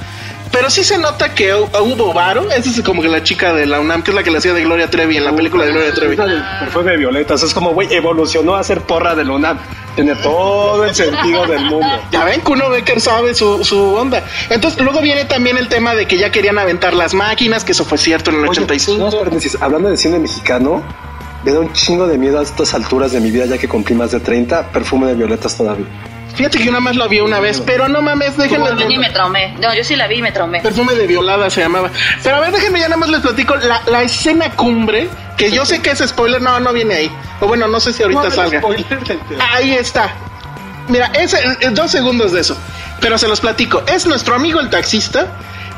pero 0.52 0.70
sí 0.70 0.84
se 0.84 0.98
nota 0.98 1.34
que 1.34 1.54
hu- 1.54 1.70
hubo 1.82 2.14
varo. 2.14 2.50
Esa 2.52 2.70
es 2.70 2.82
como 2.82 3.02
que 3.02 3.08
la 3.08 3.24
chica 3.24 3.54
de 3.54 3.66
la 3.66 3.80
UNAM, 3.80 4.04
que 4.04 4.12
es 4.12 4.16
la 4.16 4.24
que 4.24 4.32
le 4.32 4.38
hacía 4.38 4.54
de 4.54 4.64
Gloria 4.64 4.90
Trevi 4.90 5.18
en 5.18 5.26
la 5.26 5.36
película 5.36 5.66
de 5.66 5.72
Gloria 5.72 5.94
Trevi. 5.94 6.16
Perfume 6.16 6.92
de 6.92 6.98
violetas. 6.98 7.44
Es 7.44 7.54
como, 7.54 7.72
güey, 7.74 7.94
evolucionó 7.94 8.56
a 8.56 8.64
ser 8.64 8.82
porra 8.82 9.16
de 9.16 9.24
Luna. 9.26 9.58
Tiene 9.96 10.16
todo 10.16 10.84
el 10.86 10.94
sentido 10.96 11.46
del 11.48 11.62
mundo. 11.66 11.88
Ya 12.12 12.24
ven, 12.26 12.42
Kuno 12.42 12.70
Becker 12.70 13.00
sabe 13.02 13.34
su, 13.34 13.64
su 13.64 13.80
onda. 13.96 14.24
Entonces, 14.50 14.82
luego 14.82 15.02
viene 15.02 15.26
también 15.26 15.58
el 15.58 15.68
tema 15.68 15.94
de 15.96 16.06
que 16.06 16.18
ya 16.18 16.32
querían 16.32 16.58
aventar 16.58 16.94
las 16.94 17.14
máquinas, 17.14 17.64
que 17.64 17.72
eso 17.74 17.84
fue 17.86 17.98
cierto 17.98 18.30
en 18.32 18.38
el 18.38 18.42
Oye, 18.44 18.52
85. 18.62 18.98
no, 19.12 19.64
hablando 19.66 19.90
de 19.90 19.98
cine 19.98 20.20
mexicano, 20.20 20.84
me 21.44 21.52
da 21.52 21.60
un 21.60 21.72
chingo 21.74 22.08
de 22.08 22.18
miedo 22.18 22.40
a 22.40 22.44
estas 22.44 22.74
alturas 22.74 23.12
de 23.12 23.20
mi 23.22 23.32
vida, 23.32 23.46
ya 23.46 23.58
que 23.58 23.68
cumplí 23.68 23.96
más 23.96 24.12
de 24.12 24.20
30, 24.20 24.68
perfume 24.72 25.08
de 25.08 25.16
violetas 25.16 25.56
todavía. 25.58 25.86
Fíjate 26.36 26.58
que 26.58 26.66
yo 26.66 26.72
nada 26.72 26.82
más 26.82 26.96
la 26.96 27.08
vi 27.08 27.20
una 27.22 27.40
vez, 27.40 27.62
pero 27.62 27.88
no 27.88 28.02
mames, 28.02 28.36
déjenme. 28.38 28.66
Yo 28.82 28.88
ni 28.88 28.98
me 28.98 29.10
traumé. 29.10 29.54
No, 29.60 29.74
yo 29.74 29.84
sí 29.84 29.96
la 29.96 30.08
vi 30.08 30.16
y 30.18 30.22
me 30.22 30.32
traumé. 30.32 30.62
Perfume 30.62 30.94
de 30.94 31.08
violada 31.08 31.50
se 31.50 31.62
llamaba. 31.62 31.90
Pero 32.24 32.36
a 32.36 32.40
ver, 32.42 32.52
déjenme 32.52 32.80
ya 32.80 32.86
nada 32.90 32.98
más 32.98 33.10
les 33.10 33.22
platico 33.22 33.56
la, 33.56 33.82
la 33.88 34.04
escena 34.04 34.52
cumbre, 34.52 35.08
que 35.38 35.52
yo 35.52 35.66
sé 35.66 35.82
que 35.82 35.92
es 35.92 36.00
spoiler, 36.00 36.42
no, 36.42 36.60
no 36.60 36.74
viene 36.74 36.96
ahí. 36.96 37.12
O 37.40 37.48
bueno, 37.48 37.68
no 37.68 37.80
sé 37.80 37.94
si 37.94 38.04
ahorita 38.04 38.22
salga. 38.36 38.62
Ahí 39.54 39.74
está. 39.74 40.14
Mira, 40.88 41.08
es 41.16 41.34
eh, 41.34 41.40
dos 41.72 41.90
segundos 41.92 42.32
de 42.34 42.42
eso. 42.42 42.58
Pero 43.02 43.18
se 43.18 43.28
los 43.28 43.40
platico. 43.40 43.84
Es 43.88 44.06
nuestro 44.06 44.36
amigo 44.36 44.60
el 44.60 44.70
taxista 44.70 45.28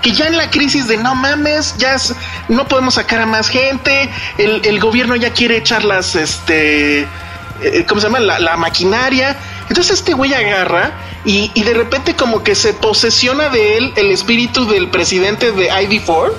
que 0.02 0.12
ya 0.12 0.28
en 0.28 0.38
la 0.38 0.50
crisis 0.52 0.88
de 0.88 0.98
no 0.98 1.16
mames, 1.16 1.76
ya 1.78 1.96
es- 1.96 2.14
no 2.50 2.68
podemos 2.68 2.94
sacar 2.96 3.20
a 3.22 3.26
más 3.26 3.50
gente, 3.50 4.10
el, 4.38 4.62
el 4.64 4.80
gobierno 4.80 5.16
ya 5.16 5.32
quiere 5.32 5.58
echar 5.58 5.84
las, 5.84 6.16
este, 6.16 7.02
eh, 7.62 7.86
¿cómo 7.88 8.00
se 8.00 8.06
llama? 8.08 8.20
La, 8.20 8.38
la 8.40 8.58
maquinaria. 8.58 9.36
Entonces 9.70 10.00
este 10.00 10.14
güey 10.14 10.34
agarra 10.34 10.94
y, 11.26 11.52
y 11.54 11.64
de 11.64 11.74
repente 11.74 12.16
como 12.16 12.44
que 12.44 12.56
se 12.56 12.74
posesiona 12.74 13.50
de 13.50 13.78
él 13.78 13.94
el 13.96 14.12
espíritu 14.12 14.66
del 14.68 14.90
presidente 14.90 15.52
de 15.52 15.70
ID4 15.70 16.34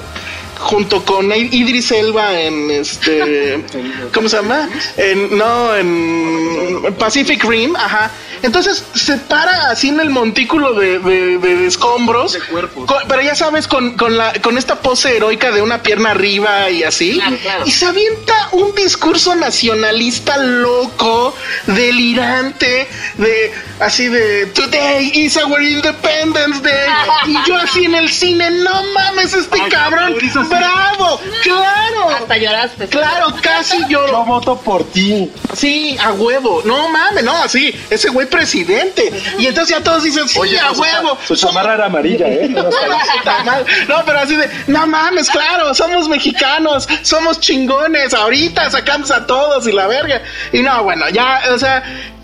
junto 0.58 1.04
con 1.04 1.32
Idris 1.32 1.92
Elba 1.92 2.38
en 2.40 2.70
este 2.70 3.64
¿cómo 4.12 4.28
se 4.28 4.36
llama? 4.36 4.68
En, 4.96 5.36
no, 5.36 5.76
en 5.76 6.94
Pacific 6.98 7.42
Rim, 7.44 7.76
ajá. 7.76 8.10
Entonces 8.43 8.84
se 8.95 9.16
para 9.16 9.70
así 9.70 9.89
en 9.89 10.01
el 10.01 10.11
montículo 10.11 10.74
de, 10.74 10.99
de- 10.99 11.39
de 11.39 11.66
escombros, 11.66 12.32
De 12.32 12.41
cuerpos. 12.41 12.86
con- 12.86 13.03
pero 13.09 13.22
ya 13.22 13.34
sabes, 13.34 13.66
con, 13.68 13.97
con, 13.97 14.16
la, 14.16 14.32
con 14.43 14.57
esta 14.59 14.80
pose 14.80 15.16
heroica 15.16 15.51
de 15.51 15.62
una 15.62 15.82
pierna 15.82 16.11
arriba 16.12 16.70
y 16.70 16.82
así, 16.82 17.14
Claro, 17.14 17.36
claro. 17.43 17.64
y 17.66 17.70
se 17.72 17.86
avienta 17.86 18.49
un 18.53 18.74
discurso 18.74 19.34
nacionalista 19.34 20.36
loco, 20.39 21.34
delirante, 21.66 22.89
de 23.16 23.53
así 23.80 24.08
de 24.08 24.46
Today 24.46 25.10
is 25.14 25.36
our 25.36 25.60
Independence 25.62 26.60
Day, 26.62 26.88
y 27.26 27.36
yo 27.46 27.56
así 27.56 27.84
en 27.84 27.94
el 27.94 28.08
cine, 28.08 28.50
no 28.50 28.82
mames, 28.94 29.32
este 29.34 29.60
Ay, 29.60 29.70
cabrón, 29.70 30.14
bravo, 30.48 31.20
claro. 31.42 32.10
Hasta 32.10 32.36
lloraste. 32.36 32.86
Claro, 32.88 33.34
casi 33.42 33.78
Yo 33.88 34.06
lloro. 34.06 34.24
voto 34.24 34.56
por 34.60 34.84
ti. 34.90 35.30
Sí, 35.54 35.96
a 36.00 36.12
huevo. 36.12 36.62
No 36.64 36.88
mames, 36.88 37.22
no, 37.24 37.36
así. 37.42 37.74
Ese 37.90 38.08
güey 38.10 38.26
presidente. 38.26 39.12
Y 39.38 39.46
entonces 39.46 39.76
ya 39.76 39.82
todos 39.82 40.02
dicen, 40.04 40.26
sí, 40.28 40.38
a 40.38 40.42
su 40.42 40.54
cha- 40.56 40.72
huevo. 40.72 41.18
Su 41.26 41.36
chamarra 41.36 41.74
era 41.74 41.86
amarilla, 41.86 42.26
¿eh? 42.28 42.48
No, 43.88 44.04
pero 44.04 44.18
así 44.20 44.36
de, 44.36 44.48
no 44.66 44.86
mames, 44.86 45.28
claro, 45.30 45.74
somos 45.74 46.08
mexicanos, 46.08 46.88
somos 47.02 47.40
chingones, 47.40 48.14
ahorita 48.14 48.70
sacamos 48.70 49.10
a 49.10 49.26
todos 49.26 49.66
y 49.66 49.72
la 49.72 49.86
verga. 49.86 50.22
Y 50.52 50.62
no, 50.62 50.82
bueno, 50.84 51.08
ya, 51.10 51.40
o 51.52 51.58
sea, 51.58 51.82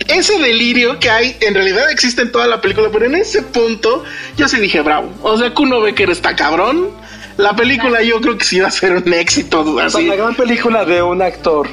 ese 0.09 0.39
delirio 0.39 0.99
que 0.99 1.09
hay, 1.11 1.37
en 1.41 1.55
realidad 1.55 1.91
existe 1.91 2.23
en 2.23 2.33
toda 2.33 2.47
la 2.47 2.61
película, 2.61 2.89
pero 2.93 3.07
en 3.07 3.15
ese 3.15 3.43
punto 3.43 4.05
yo 4.37 4.49
sí 4.49 4.59
dije, 4.59 4.81
bravo. 4.83 5.11
O 5.23 5.37
sea, 5.39 5.53
Kuno 5.55 5.81
Becker 5.81 6.11
está 6.11 6.37
cabrón. 6.37 6.91
La 7.37 7.57
película 7.57 8.01
yo 8.03 8.21
creo 8.21 8.39
que 8.39 8.45
sí 8.45 8.61
va 8.61 8.69
a 8.69 8.71
ser 8.71 8.93
un 8.97 9.13
éxito. 9.13 9.61
O 9.63 9.77
sea, 9.77 9.87
Así. 9.87 10.07
la 10.07 10.15
gran 10.17 10.35
película 10.37 10.85
de 10.85 11.03
un 11.03 11.21
actor 11.23 11.69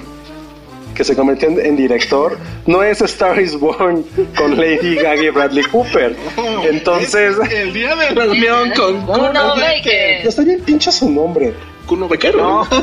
que 0.95 1.03
se 1.03 1.15
convirtió 1.15 1.49
en, 1.49 1.59
en 1.63 1.77
director 1.77 2.37
no 2.65 2.83
es 2.83 3.01
Star 3.01 3.39
is 3.39 3.57
Born 3.59 4.03
con 4.35 4.57
Lady 4.57 4.95
Gaga 4.95 5.23
y 5.23 5.29
Bradley 5.29 5.63
Cooper. 5.65 6.15
Entonces, 6.69 7.35
Es 7.43 7.51
el 7.51 7.73
día 7.73 7.95
de 7.95 8.09
reunión 8.09 8.71
con 8.71 9.01
Kuno 9.05 9.53
oye, 9.53 9.61
Becker. 9.61 10.27
está 10.27 10.43
bien 10.43 10.61
pinche 10.61 10.91
su 10.91 11.09
nombre. 11.09 11.53
Kuno 11.85 12.07
Becker. 12.07 12.35
No. 12.35 12.67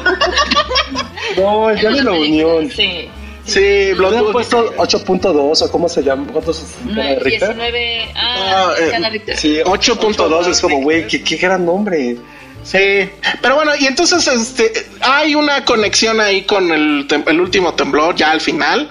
No, 1.36 1.70
el 1.70 1.78
día 1.78 1.90
de 1.90 2.02
la 2.02 2.12
unión. 2.12 2.70
Sí. 2.70 3.08
Sí, 3.48 3.60
Le 3.60 3.90
han 3.92 3.96
Bloodwood. 3.96 4.32
puesto 4.32 4.74
8.2 4.76 5.62
o 5.62 5.70
cómo 5.72 5.88
se 5.88 6.02
llama, 6.02 6.26
¿cuántos 6.32 6.58
es 6.62 6.66
Nueve- 6.84 7.14
de 7.14 7.20
Richter? 7.20 7.48
19. 7.56 8.08
Ah, 8.14 8.34
Ah, 8.50 8.74
eh. 8.78 9.36
Sí, 9.36 9.58
8.2 9.64 10.46
es 10.48 10.60
como, 10.60 10.80
güey, 10.82 11.06
qué, 11.06 11.22
qué 11.22 11.36
gran 11.36 11.64
nombre. 11.64 12.16
Sí, 12.62 13.08
pero 13.40 13.54
bueno, 13.54 13.72
y 13.78 13.86
entonces 13.86 14.26
este 14.28 14.72
hay 15.00 15.34
una 15.34 15.64
conexión 15.64 16.20
ahí 16.20 16.42
con 16.42 16.70
el, 16.70 17.06
último 17.40 17.72
temblor, 17.74 18.14
ya 18.16 18.30
al 18.30 18.40
final, 18.42 18.90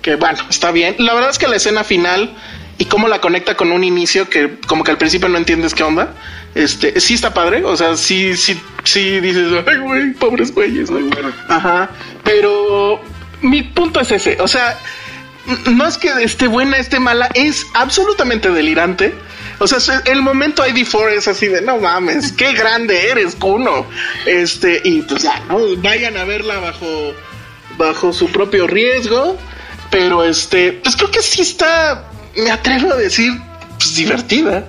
que 0.00 0.16
bueno, 0.16 0.38
está 0.48 0.70
bien. 0.70 0.94
La 0.98 1.12
verdad 1.14 1.30
es 1.30 1.38
que 1.38 1.46
la 1.48 1.56
escena 1.56 1.84
final 1.84 2.34
y 2.78 2.86
cómo 2.86 3.08
la 3.08 3.20
conecta 3.20 3.56
con 3.56 3.72
un 3.72 3.84
inicio 3.84 4.30
que 4.30 4.58
como 4.66 4.84
que 4.84 4.92
al 4.92 4.98
principio 4.98 5.28
no 5.28 5.36
entiendes 5.36 5.74
qué 5.74 5.82
onda, 5.82 6.14
este, 6.54 6.98
sí 7.00 7.14
está 7.14 7.34
padre, 7.34 7.64
o 7.64 7.76
sea, 7.76 7.96
sí, 7.96 8.36
sí, 8.36 8.58
sí 8.84 9.20
dices, 9.20 9.48
ay, 9.66 9.76
güey, 9.78 10.12
pobres 10.14 10.54
güeyes, 10.54 10.88
¿no? 10.90 10.98
Ajá, 11.48 11.90
pero 12.24 13.00
mi 13.42 13.62
punto 13.62 14.00
es 14.00 14.10
ese, 14.10 14.36
o 14.40 14.48
sea, 14.48 14.78
no 15.66 15.86
es 15.86 15.96
que 15.98 16.08
esté 16.22 16.46
buena, 16.46 16.76
esté 16.76 17.00
mala, 17.00 17.28
es 17.34 17.66
absolutamente 17.74 18.50
delirante. 18.50 19.14
O 19.60 19.66
sea, 19.66 19.80
se- 19.80 20.00
el 20.10 20.22
momento 20.22 20.64
ID4 20.64 21.08
es 21.16 21.26
así 21.26 21.48
de 21.48 21.62
no 21.62 21.78
mames, 21.78 22.32
qué 22.32 22.52
grande 22.52 23.10
eres, 23.10 23.34
Kuno. 23.34 23.86
Este, 24.26 24.80
y 24.84 25.02
pues 25.02 25.22
ya, 25.22 25.40
¿no? 25.48 25.58
Vayan 25.78 26.16
a 26.16 26.24
verla 26.24 26.60
bajo, 26.60 27.12
bajo 27.76 28.12
su 28.12 28.30
propio 28.30 28.66
riesgo. 28.66 29.36
Pero 29.90 30.22
este, 30.22 30.72
pues 30.74 30.94
creo 30.96 31.10
que 31.10 31.22
sí 31.22 31.40
está, 31.40 32.04
me 32.36 32.50
atrevo 32.50 32.92
a 32.92 32.96
decir, 32.96 33.32
pues 33.78 33.96
divertida. 33.96 34.64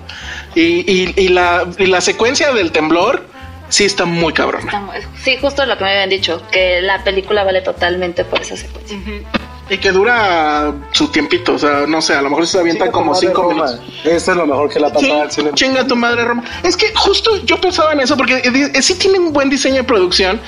Y, 0.54 0.62
y, 0.90 1.14
y 1.16 1.28
la, 1.28 1.66
y 1.78 1.86
la 1.86 2.00
secuencia 2.00 2.52
del 2.52 2.72
temblor 2.72 3.24
sí 3.70 3.84
está 3.86 4.04
muy 4.04 4.32
cabrona. 4.34 4.64
Estamos- 4.66 4.94
Sí, 5.24 5.36
justo 5.40 5.64
lo 5.66 5.78
que 5.78 5.84
me 5.84 5.90
habían 5.92 6.10
dicho, 6.10 6.42
que 6.52 6.80
la 6.82 7.02
película 7.02 7.42
vale 7.44 7.62
totalmente 7.62 8.24
por 8.24 8.40
esa 8.42 8.56
secuencia. 8.56 8.98
Y 9.70 9.78
que 9.78 9.92
dura 9.92 10.74
su 10.90 11.08
tiempito, 11.08 11.54
o 11.54 11.58
sea, 11.58 11.84
no 11.86 12.02
sé, 12.02 12.14
a 12.14 12.22
lo 12.22 12.28
mejor 12.30 12.44
se 12.46 12.58
avientan 12.58 12.88
Chinga 12.88 12.92
tu 12.92 12.98
como 12.98 13.12
madre, 13.12 13.26
cinco 13.28 13.42
Roma. 13.42 13.64
minutos. 13.66 13.84
Eso 14.04 14.30
es 14.32 14.36
lo 14.36 14.46
mejor 14.46 14.68
que 14.68 14.80
Sí, 14.98 15.10
al 15.12 15.30
cine. 15.30 15.50
chinga 15.54 15.86
tu 15.86 15.94
madre, 15.96 16.24
Roma. 16.24 16.42
Es 16.64 16.76
que 16.76 16.92
justo 16.94 17.36
yo 17.44 17.60
pensaba 17.60 17.92
en 17.92 18.00
eso 18.00 18.16
porque 18.16 18.38
eh, 18.38 18.70
eh, 18.74 18.82
sí 18.82 18.94
tiene 18.96 19.18
un 19.20 19.32
buen 19.32 19.48
diseño 19.48 19.76
de 19.76 19.84
producción, 19.84 20.40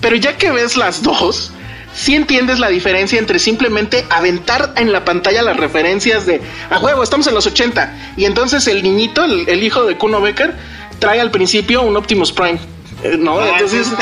pero 0.00 0.14
ya 0.14 0.36
que 0.36 0.52
ves 0.52 0.76
las 0.76 1.02
dos, 1.02 1.50
sí 1.92 2.14
entiendes 2.14 2.60
la 2.60 2.68
diferencia 2.68 3.18
entre 3.18 3.40
simplemente 3.40 4.04
aventar 4.10 4.72
en 4.76 4.92
la 4.92 5.04
pantalla 5.04 5.42
las 5.42 5.56
referencias 5.56 6.24
de 6.26 6.40
a 6.70 6.78
huevo, 6.78 7.02
estamos 7.02 7.26
en 7.26 7.34
los 7.34 7.46
80 7.48 8.12
y 8.16 8.26
entonces 8.26 8.68
el 8.68 8.84
niñito, 8.84 9.24
el, 9.24 9.48
el 9.48 9.64
hijo 9.64 9.86
de 9.86 9.96
Kuno 9.96 10.20
Becker, 10.20 10.54
trae 10.98 11.20
al 11.20 11.30
principio 11.30 11.82
un 11.82 11.96
Optimus 11.96 12.32
Prime. 12.32 12.58
Eh, 13.04 13.16
no, 13.16 13.40
entonces, 13.46 13.92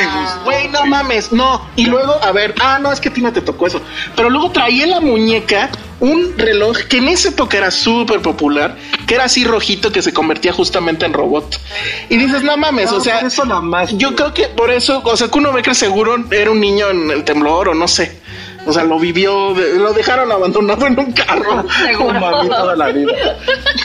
güey, 0.44 0.68
no 0.68 0.86
mames, 0.86 1.30
no. 1.30 1.68
Y 1.76 1.84
luego, 1.84 2.18
a 2.22 2.32
ver, 2.32 2.55
ah, 2.61 2.78
no, 2.80 2.90
es 2.90 2.99
que 2.99 3.11
a 3.11 3.12
ti 3.12 3.20
no 3.20 3.30
te 3.30 3.42
tocó 3.42 3.66
eso. 3.66 3.80
Pero 4.14 4.30
luego 4.30 4.51
traía 4.51 4.84
en 4.84 4.90
la 4.90 5.01
muñeca 5.01 5.68
un 6.01 6.34
reloj 6.38 6.78
que 6.88 6.99
en 6.99 7.09
esa 7.09 7.28
época 7.28 7.59
era 7.59 7.70
súper 7.70 8.22
popular, 8.22 8.76
que 9.07 9.14
era 9.14 9.24
así 9.24 9.44
rojito, 9.44 9.92
que 9.92 10.01
se 10.01 10.14
convertía 10.14 10.53
justamente 10.53 11.05
en 11.05 11.12
robot. 11.12 11.61
Y 12.09 12.16
dices, 12.16 12.42
no 12.42 12.57
mames, 12.57 12.90
No, 12.90 12.99
o 12.99 13.01
sea, 13.01 13.20
eso 13.20 13.44
la 13.44 13.61
magia. 13.61 13.99
yo 13.99 14.16
creo 14.16 14.32
que 14.32 14.49
por 14.49 14.70
eso, 14.70 15.03
o 15.05 15.16
sea, 15.16 15.28
Kuno 15.28 15.53
Becker 15.53 15.74
seguro 15.74 16.16
era 16.30 16.51
un 16.51 16.61
niño 16.61 16.88
en 16.88 17.11
el 17.11 17.24
temblor 17.24 17.68
o 17.68 17.74
no 17.74 17.88
sé. 17.88 18.18
O 18.67 18.73
sea, 18.73 18.85
lo 18.85 18.99
vivió, 18.99 19.55
de- 19.55 19.79
lo 19.79 19.93
dejaron 19.93 20.31
abandonado 20.33 20.87
en 20.87 20.99
un 20.99 21.12
carro. 21.12 21.64
Como 21.97 22.27
a 22.27 22.43
mí 22.43 22.49
toda 22.49 22.75
la 22.77 22.89
vida. 22.89 23.12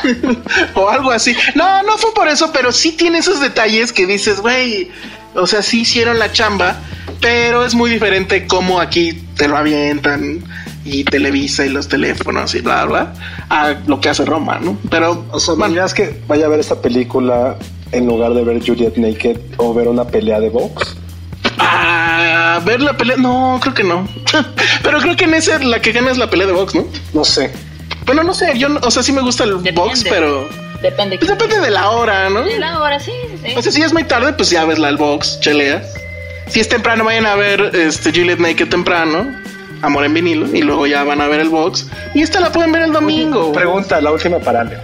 o 0.75 0.89
algo 0.89 1.11
así. 1.11 1.35
No, 1.55 1.83
no 1.83 1.97
fue 1.97 2.13
por 2.13 2.27
eso, 2.27 2.51
pero 2.51 2.71
sí 2.71 2.91
tiene 2.93 3.19
esos 3.19 3.39
detalles 3.39 3.93
que 3.93 4.05
dices, 4.05 4.41
güey, 4.41 4.89
o 5.35 5.47
sea, 5.47 5.61
sí 5.61 5.81
hicieron 5.81 6.19
la 6.19 6.31
chamba, 6.31 6.77
pero 7.19 7.65
es 7.65 7.75
muy 7.75 7.89
diferente 7.89 8.47
como 8.47 8.79
aquí 8.79 9.13
te 9.35 9.47
lo 9.47 9.57
avientan 9.57 10.43
y 10.83 11.03
Televisa 11.03 11.65
y 11.65 11.69
los 11.69 11.87
teléfonos 11.87 12.55
y 12.55 12.61
bla, 12.61 12.85
bla, 12.85 13.13
a 13.49 13.75
lo 13.85 14.01
que 14.01 14.09
hace 14.09 14.25
Roma, 14.25 14.59
¿no? 14.59 14.77
Pero, 14.89 15.25
O 15.31 15.39
sea, 15.39 15.53
bueno, 15.53 15.69
¿dirías 15.69 15.93
que 15.93 16.19
vaya 16.27 16.47
a 16.47 16.49
ver 16.49 16.59
esta 16.59 16.81
película 16.81 17.55
en 17.91 18.07
lugar 18.07 18.33
de 18.33 18.43
ver 18.43 18.65
Juliet 18.65 18.97
Naked 18.97 19.37
o 19.57 19.73
ver 19.73 19.87
una 19.87 20.05
pelea 20.05 20.39
de 20.39 20.49
box? 20.49 20.95
A 22.55 22.59
ver 22.59 22.81
la 22.81 22.95
pelea, 22.97 23.17
no, 23.17 23.59
creo 23.61 23.73
que 23.73 23.83
no. 23.83 24.07
pero 24.83 24.99
creo 24.99 25.15
que 25.15 25.25
en 25.25 25.33
ese 25.33 25.57
la 25.63 25.81
que 25.81 25.91
gana 25.91 26.11
es 26.11 26.17
la 26.17 26.29
pelea 26.29 26.47
de 26.47 26.53
box, 26.53 26.75
¿no? 26.75 26.85
No 27.13 27.23
sé. 27.25 27.51
Bueno, 28.05 28.23
no 28.23 28.33
sé, 28.33 28.57
yo, 28.57 28.69
no- 28.69 28.79
o 28.83 28.91
sea, 28.91 29.03
sí 29.03 29.11
me 29.11 29.21
gusta 29.21 29.43
el 29.43 29.57
Depende. 29.57 29.71
box, 29.79 30.03
pero 30.09 30.49
Depende. 30.81 31.17
pues 31.17 31.29
depende 31.29 31.59
de 31.59 31.69
la 31.71 31.89
hora, 31.91 32.29
¿no? 32.29 32.41
De 32.43 32.57
la 32.59 32.79
hora, 32.79 32.99
sí, 32.99 33.11
sí. 33.43 33.53
O 33.55 33.61
sea, 33.61 33.71
si 33.71 33.81
es 33.81 33.93
muy 33.93 34.03
tarde, 34.03 34.33
pues 34.33 34.49
ya 34.49 34.65
ves 34.65 34.79
la 34.79 34.87
del 34.87 34.97
box, 34.97 35.39
cheleas. 35.41 35.85
Si 36.47 36.59
es 36.59 36.67
temprano, 36.67 37.03
vayan 37.05 37.25
a 37.27 37.35
ver 37.35 37.71
este 37.75 38.09
Juliet 38.11 38.39
Naked 38.39 38.67
temprano, 38.69 39.31
Amor 39.81 40.05
en 40.05 40.13
vinilo, 40.13 40.47
y 40.53 40.61
luego 40.61 40.85
ya 40.85 41.03
van 41.03 41.21
a 41.21 41.27
ver 41.27 41.39
el 41.39 41.49
box. 41.49 41.87
Y 42.13 42.21
esta 42.21 42.39
la 42.39 42.51
pueden 42.51 42.71
ver 42.71 42.83
el 42.83 42.93
domingo. 42.93 43.51
Pregunta, 43.51 43.99
la 43.99 44.11
última 44.11 44.39
para 44.39 44.63
Leo. 44.63 44.79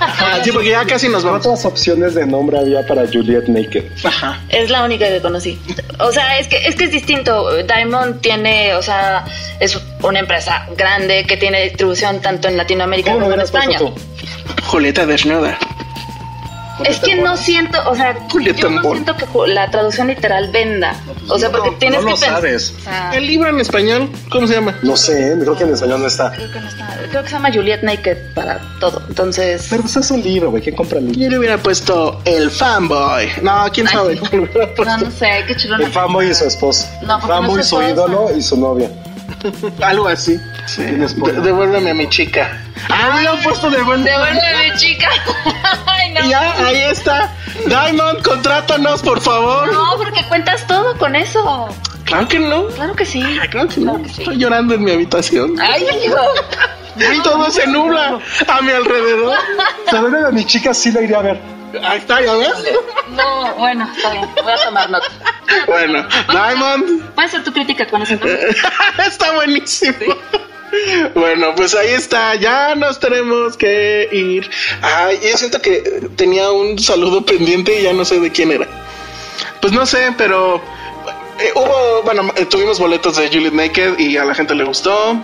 Ajá, 0.00 0.38
sí, 0.44 0.50
porque 0.52 0.70
ya 0.70 0.84
casi 0.84 1.08
nos 1.08 1.22
vamos. 1.24 1.42
¿Cuántas 1.42 1.64
opciones 1.64 2.14
de 2.14 2.26
nombre 2.26 2.58
había 2.58 2.86
para 2.86 3.06
Juliet 3.06 3.48
Naked? 3.48 3.84
Ajá. 4.04 4.40
Es 4.48 4.70
la 4.70 4.84
única 4.84 5.06
que 5.08 5.20
conocí. 5.20 5.58
O 5.98 6.12
sea, 6.12 6.38
es 6.38 6.48
que 6.48 6.66
es 6.66 6.76
que 6.76 6.84
es 6.84 6.92
distinto. 6.92 7.62
Diamond 7.62 8.20
tiene, 8.20 8.74
o 8.74 8.82
sea, 8.82 9.24
es 9.60 9.78
una 10.02 10.20
empresa 10.20 10.66
grande 10.76 11.24
que 11.26 11.36
tiene 11.36 11.62
distribución 11.64 12.20
tanto 12.20 12.48
en 12.48 12.56
Latinoamérica 12.56 13.12
¿Cómo 13.12 13.20
lo 13.20 13.26
como 13.26 13.34
en 13.36 13.40
España. 13.42 13.78
Julieta 14.64 15.06
desnuda. 15.06 15.58
Es 16.84 17.00
que 17.00 17.16
no 17.16 17.36
siento, 17.36 17.78
o 17.88 17.94
sea, 17.94 18.16
Julieta 18.30 18.60
yo 18.60 18.70
no 18.70 18.82
siento 18.82 19.16
que 19.16 19.26
la 19.48 19.70
traducción 19.70 20.06
literal 20.08 20.50
venda. 20.50 20.94
O 21.28 21.38
sea, 21.38 21.50
porque 21.50 21.72
tienes 21.72 22.00
no 22.00 22.06
que 22.06 22.10
lo 22.12 22.16
pensar. 22.16 22.34
sabes. 22.36 22.74
O 22.78 22.82
sea, 22.82 23.10
El 23.14 23.26
libro 23.26 23.48
en 23.50 23.60
español, 23.60 24.10
¿cómo 24.30 24.46
se 24.46 24.54
llama? 24.54 24.74
No 24.82 24.96
sé, 24.96 25.36
creo 25.40 25.56
que 25.56 25.64
en 25.64 25.74
español 25.74 26.00
no 26.00 26.06
está. 26.06 26.30
creo 26.32 26.50
que 26.52 26.60
no 26.60 26.68
está. 26.68 26.98
Creo 27.10 27.22
que 27.22 27.28
se 27.28 27.34
llama 27.34 27.50
Juliet 27.52 27.82
Naked 27.82 28.34
para 28.34 28.60
todo. 28.80 29.02
Entonces, 29.08 29.66
Pero 29.70 29.82
pues 29.82 29.96
es 29.96 30.10
un 30.10 30.22
libro, 30.22 30.50
güey. 30.50 30.62
¿Quién 30.62 30.76
compra 30.76 30.98
el 30.98 31.06
libro? 31.06 31.20
Yo 31.20 31.30
le 31.30 31.38
hubiera 31.38 31.58
puesto 31.58 32.20
el 32.24 32.50
fanboy. 32.50 33.28
No, 33.42 33.66
quién 33.72 33.86
Ay, 33.88 33.94
sabe. 33.94 34.20
no, 34.32 34.96
no 34.98 35.10
sé, 35.10 35.44
qué 35.46 35.56
chulo. 35.56 35.76
El 35.76 35.92
fanboy 35.92 36.30
y 36.30 36.34
su 36.34 36.44
esposa. 36.44 36.90
No, 37.02 37.18
porque 37.20 37.34
fanboy, 37.34 37.56
no 37.58 37.62
su 37.62 37.82
ídolo 37.82 38.28
y 38.36 38.42
su 38.42 38.56
novia. 38.58 38.90
Algo 39.82 40.08
así. 40.08 40.40
Sí. 40.66 40.82
De- 40.82 41.40
devuélveme 41.40 41.90
a 41.90 41.94
mi 41.94 42.08
chica. 42.08 42.60
Ah, 42.88 43.10
me 43.14 43.26
han 43.26 43.42
puesto 43.42 43.70
devuélveme. 43.70 44.10
Devuélveme, 44.10 44.76
chica. 44.76 45.08
Ay, 45.86 46.10
no. 46.12 46.24
Y 46.26 46.28
ya, 46.30 46.66
ahí 46.66 46.76
está. 46.90 47.32
Diamond, 47.66 48.22
contrátanos, 48.22 49.02
por 49.02 49.20
favor. 49.20 49.72
No, 49.72 49.96
porque 49.96 50.24
cuentas 50.28 50.66
todo 50.66 50.96
con 50.98 51.16
eso. 51.16 51.68
Claro 52.04 52.26
que 52.28 52.38
no. 52.38 52.66
Claro 52.68 52.94
que 52.94 53.04
sí. 53.04 53.20
Claro 53.50 53.68
que 53.68 53.80
no. 53.80 53.92
Claro 53.92 54.02
que 54.02 54.08
sí. 54.14 54.22
Estoy 54.22 54.36
llorando 54.38 54.74
en 54.74 54.84
mi 54.84 54.90
habitación. 54.92 55.54
Ay, 55.60 55.86
amigo. 55.88 56.16
Y 56.96 57.20
todo 57.22 57.50
se 57.50 57.66
nubla 57.66 58.18
a 58.48 58.60
mi 58.62 58.72
alrededor. 58.72 59.36
Devuélveme 59.92 60.28
a 60.28 60.30
mi 60.30 60.44
chica, 60.44 60.72
sí 60.74 60.90
la 60.90 61.02
iría 61.02 61.18
a 61.18 61.22
ver. 61.22 61.57
Ahí 61.82 61.98
está, 61.98 62.20
¿ya 62.22 62.34
ves? 62.34 62.52
No, 63.10 63.54
bueno, 63.54 63.90
está 63.96 64.10
bien. 64.12 64.28
Voy 64.42 64.52
a 64.52 64.64
tomar 64.64 64.90
nota. 64.90 65.06
Bueno, 65.66 66.06
Diamond. 66.28 67.14
Puedes 67.14 67.32
hacer 67.32 67.44
tu 67.44 67.52
crítica 67.52 67.86
con 67.86 68.02
eso. 68.02 68.14
está 69.06 69.32
buenísimo. 69.32 70.14
Bueno, 71.14 71.54
pues 71.56 71.74
ahí 71.74 71.90
está, 71.90 72.34
ya 72.34 72.74
nos 72.74 73.00
tenemos 73.00 73.56
que 73.56 74.08
ir. 74.12 74.50
Ay, 74.82 75.18
yo 75.22 75.36
siento 75.36 75.60
que 75.60 76.08
tenía 76.16 76.50
un 76.50 76.78
saludo 76.78 77.24
pendiente 77.24 77.80
y 77.80 77.84
ya 77.84 77.92
no 77.92 78.04
sé 78.04 78.20
de 78.20 78.30
quién 78.30 78.52
era. 78.52 78.66
Pues 79.60 79.72
no 79.72 79.86
sé, 79.86 80.14
pero 80.16 80.56
eh, 81.40 81.52
hubo, 81.54 82.02
bueno, 82.02 82.32
eh, 82.36 82.44
tuvimos 82.46 82.78
boletos 82.78 83.16
de 83.16 83.28
Juliet 83.28 83.52
Naked 83.52 83.98
y 83.98 84.16
a 84.16 84.24
la 84.24 84.34
gente 84.34 84.54
le 84.54 84.64
gustó. 84.64 85.16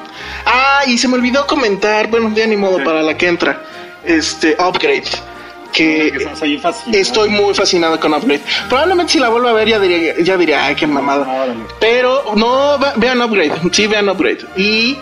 Ah, 0.47 0.83
y 0.87 0.97
se 0.99 1.09
me 1.09 1.15
olvidó 1.15 1.47
comentar, 1.47 2.09
bueno, 2.09 2.33
ya 2.35 2.47
ni 2.47 2.57
modo 2.57 2.83
para 2.83 3.03
la 3.03 3.17
que 3.17 3.29
entra, 3.29 3.63
este, 4.05 4.57
Upgrade. 4.59 5.34
Que 5.75 6.13
estoy 6.93 7.29
muy 7.31 7.53
fascinado 7.53 7.99
con 7.99 8.15
Upgrade. 8.15 8.43
Probablemente 8.69 9.15
si 9.15 9.19
la 9.19 9.29
vuelvo 9.29 9.49
a 9.49 9.53
ver 9.53 9.69
ya 9.69 9.81
diría, 9.81 10.15
ya 10.21 10.37
diría, 10.37 10.67
ay, 10.67 10.77
qué 10.77 10.87
mamada. 10.87 11.47
Pero 11.81 12.33
no, 12.37 12.79
vean 12.97 13.21
Upgrade, 13.21 13.53
sí, 13.73 13.87
vean 13.89 14.09
Upgrade. 14.09 14.47
Y 14.57 14.97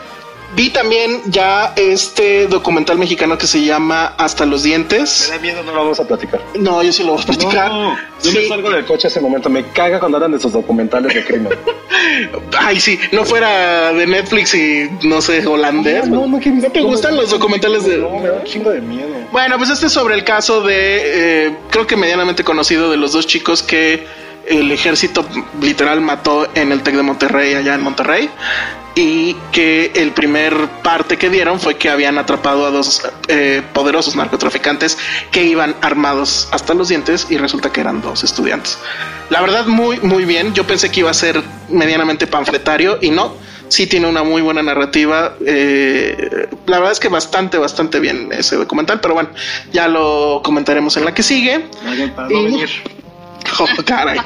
Vi 0.55 0.69
también 0.69 1.23
ya 1.27 1.73
este 1.77 2.47
documental 2.47 2.99
mexicano 2.99 3.39
que 3.39 3.47
se 3.47 3.65
llama 3.65 4.15
Hasta 4.19 4.45
los 4.45 4.63
dientes. 4.63 5.29
Me 5.31 5.37
da 5.37 5.43
miedo, 5.43 5.63
no 5.63 5.73
lo 5.73 5.79
vamos 5.79 6.01
a 6.01 6.05
platicar. 6.07 6.41
No, 6.55 6.83
yo 6.83 6.93
sí 6.93 7.03
lo 7.05 7.15
voy 7.15 7.23
a 7.23 7.25
platicar. 7.27 7.71
No, 7.71 7.97
yo 8.23 8.31
Sí. 8.31 8.37
me 8.37 8.49
salgo 8.49 8.71
del 8.71 8.85
coche 8.85 9.09
ese 9.09 9.19
momento. 9.21 9.49
Me 9.49 9.65
caga 9.69 9.99
cuando 9.99 10.19
hablan 10.19 10.33
de 10.33 10.37
esos 10.39 10.53
documentales 10.53 11.15
de 11.15 11.25
crimen. 11.25 11.53
Ay, 12.59 12.79
sí, 12.81 12.99
no 13.13 13.25
fuera 13.25 13.95
de 13.95 14.07
Netflix 14.07 14.55
y 14.55 14.91
no 15.05 15.23
sé, 15.23 15.47
holandés. 15.47 16.07
No, 16.09 16.27
no, 16.27 16.39
¿qué- 16.39 16.51
te 16.51 16.81
no, 16.81 16.87
gustan 16.89 17.15
no, 17.15 17.23
los 17.23 17.31
documentales 17.31 17.87
de.? 17.87 17.97
No, 17.97 18.19
me 18.19 18.29
da 18.29 18.35
un 18.35 18.45
chingo 18.45 18.71
de 18.71 18.81
miedo. 18.83 19.09
Bueno, 19.33 19.57
pues 19.57 19.71
este 19.71 19.87
es 19.87 19.93
sobre 19.93 20.15
el 20.17 20.25
caso 20.25 20.61
de, 20.61 21.47
eh, 21.49 21.57
creo 21.71 21.87
que 21.87 21.97
medianamente 21.97 22.45
conocido, 22.45 22.91
de 22.91 22.99
los 22.99 23.13
dos 23.13 23.27
chicos 23.27 23.63
que 23.63 24.07
el 24.47 24.71
ejército 24.71 25.25
literal 25.63 26.01
mató 26.03 26.47
en 26.55 26.73
el 26.73 26.83
TEC 26.83 26.97
de 26.97 27.03
Monterrey, 27.03 27.55
allá 27.55 27.75
en 27.75 27.81
Monterrey, 27.81 28.29
y 28.95 29.35
que 29.53 29.93
el 29.95 30.13
primer 30.13 30.55
parte 30.83 31.17
que 31.17 31.31
dieron 31.31 31.59
fue 31.61 31.77
que 31.77 31.89
habían 31.89 32.19
atrapado 32.19 32.67
a 32.67 32.71
dos 32.71 33.03
eh, 33.29 33.63
poderosos 33.73 34.17
narcotraficantes 34.17 34.99
que 35.31 35.45
iban 35.45 35.75
armados 35.81 36.49
hasta 36.53 36.75
los 36.75 36.89
dientes 36.89 37.27
y 37.31 37.39
resulta 37.39 37.71
que 37.73 37.81
eran 37.81 38.03
dos 38.03 38.23
estudiantes. 38.25 38.79
La 39.31 39.41
verdad, 39.41 39.67
muy, 39.67 39.99
muy 40.01 40.25
bien. 40.27 40.53
Yo 40.53 40.67
pensé 40.67 40.91
que 40.91 41.01
iba 41.01 41.11
a 41.11 41.15
ser 41.15 41.43
medianamente 41.71 42.27
panfletario 42.27 42.99
y 43.01 43.11
no. 43.11 43.35
Sí 43.69 43.87
tiene 43.87 44.07
una 44.07 44.23
muy 44.23 44.43
buena 44.43 44.63
narrativa. 44.63 45.35
eh, 45.47 46.49
la 46.67 46.77
verdad 46.77 46.93
es 46.93 47.01
que 47.01 47.09
bastante, 47.09 47.57
bastante 47.57 47.99
bien 48.01 48.29
ese 48.31 48.57
documental, 48.57 49.01
pero 49.01 49.15
bueno, 49.15 49.31
ya 49.73 49.89
lo 49.89 50.43
comentaremos 50.45 50.95
en 50.99 51.07
la 51.07 51.15
que 51.15 51.23
sigue. 51.23 51.65
Y- 52.35 53.02
Oh, 53.59 53.67
caray. 53.85 54.19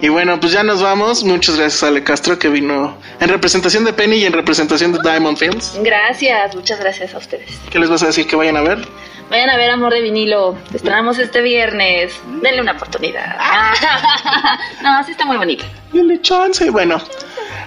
Y 0.00 0.08
bueno, 0.08 0.38
pues 0.38 0.52
ya 0.52 0.62
nos 0.62 0.82
vamos. 0.82 1.24
Muchas 1.24 1.56
gracias 1.56 1.82
a 1.82 1.88
Ale 1.88 2.04
Castro 2.04 2.38
que 2.38 2.48
vino 2.48 2.96
en 3.20 3.28
representación 3.28 3.84
de 3.84 3.92
Penny 3.92 4.16
y 4.16 4.24
en 4.24 4.32
representación 4.32 4.92
de 4.92 4.98
Diamond 5.02 5.36
Films. 5.36 5.78
Gracias, 5.82 6.54
muchas 6.54 6.80
gracias 6.80 7.14
a 7.14 7.18
ustedes. 7.18 7.58
¿Qué 7.70 7.78
les 7.78 7.88
vas 7.88 8.02
a 8.02 8.06
decir 8.06 8.26
que 8.26 8.36
vayan 8.36 8.56
a 8.56 8.62
ver? 8.62 8.86
Vayan 9.30 9.50
a 9.50 9.56
ver 9.56 9.70
Amor 9.70 9.92
de 9.92 10.02
Vinilo. 10.02 10.56
Estrenamos 10.72 11.18
este 11.18 11.40
viernes. 11.40 12.12
Denle 12.42 12.60
una 12.60 12.72
oportunidad. 12.72 13.36
no, 14.82 15.02
sí 15.04 15.12
está 15.12 15.24
muy 15.24 15.36
bonito. 15.36 15.64
Dale 15.92 16.20
chance. 16.20 16.68
Bueno, 16.70 17.00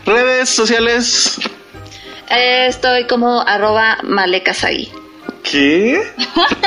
redes 0.05 0.49
sociales. 0.49 1.39
Eh, 2.29 2.67
estoy 2.67 3.05
como 3.05 3.41
arroba 3.41 3.97
malekasagi. 4.03 4.91
¿Qué? 5.49 6.01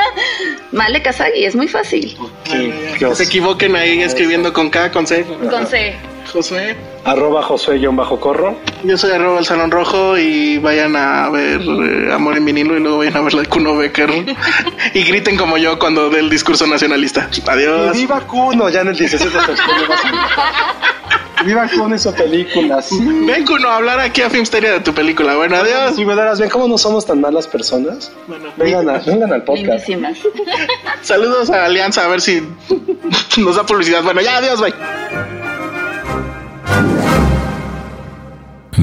Malekasagi, 0.72 1.44
es 1.44 1.54
muy 1.54 1.68
fácil. 1.68 2.16
Que 2.98 3.14
se 3.14 3.24
equivoquen 3.24 3.76
ahí 3.76 4.02
escribiendo 4.02 4.52
con 4.52 4.70
K, 4.70 4.90
con 4.90 5.06
C. 5.06 5.24
Con 5.24 5.66
C. 5.66 5.96
Josué. 6.32 6.76
Arroba 7.04 7.42
Josué-Corro. 7.42 8.56
Yo 8.84 8.96
soy 8.98 9.10
arroba 9.12 9.38
el 9.40 9.44
Salón 9.46 9.70
Rojo 9.70 10.16
y 10.18 10.58
vayan 10.58 10.94
a 10.96 11.28
ver 11.30 11.60
eh, 11.62 12.12
Amor 12.12 12.36
en 12.36 12.44
vinilo 12.44 12.76
y 12.76 12.80
luego 12.80 12.98
vayan 12.98 13.16
a 13.16 13.20
ver 13.22 13.34
la 13.34 13.42
de 13.42 13.48
Kuno 13.48 13.76
Becker. 13.76 14.10
y 14.94 15.02
griten 15.04 15.36
como 15.36 15.56
yo 15.58 15.78
cuando 15.78 16.10
dé 16.10 16.20
el 16.20 16.30
discurso 16.30 16.66
nacionalista. 16.66 17.28
Adiós. 17.46 17.96
Y 17.96 18.00
viva 18.00 18.20
Kuno, 18.20 18.68
ya 18.68 18.82
en 18.82 18.88
el 18.88 18.96
16 18.96 19.32
de 19.32 19.38
septiembre. 19.40 19.86
Viva 21.42 21.66
Kuno 21.74 21.94
y 21.94 21.98
su 21.98 22.12
película. 22.12 22.82
Sí. 22.82 22.98
Ven 23.02 23.46
Kuno 23.46 23.70
a 23.70 23.76
hablar 23.76 23.98
aquí 23.98 24.20
a 24.20 24.28
Filmsteria 24.28 24.72
de 24.72 24.80
tu 24.80 24.92
película. 24.92 25.36
Bueno, 25.36 25.56
adiós. 25.56 25.96
Si 25.96 26.04
verás, 26.04 26.38
ven 26.38 26.50
cómo 26.50 26.68
no 26.68 26.76
somos 26.76 27.06
tan 27.06 27.18
malas 27.18 27.46
personas. 27.46 28.12
Vengan, 28.58 28.90
a- 28.90 28.98
vengan 28.98 29.32
al 29.32 29.42
podcast. 29.44 29.88
Lindísimas. 29.88 30.18
Saludos 31.00 31.48
a 31.48 31.64
Alianza 31.64 32.04
a 32.04 32.08
ver 32.08 32.20
si 32.20 32.42
nos 33.38 33.56
da 33.56 33.64
publicidad. 33.64 34.02
Bueno, 34.02 34.20
ya, 34.20 34.36
adiós, 34.36 34.60
bye. 34.60 34.74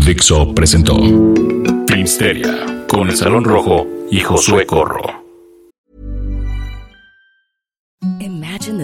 Dixo 0.08 0.56
presentó 0.56 0.96
Filmsteria 1.86 2.86
con 2.88 3.10
el 3.10 3.18
Salón 3.18 3.44
Rojo 3.44 3.86
y 4.10 4.22
Josué 4.22 4.66
Corro. 4.66 5.27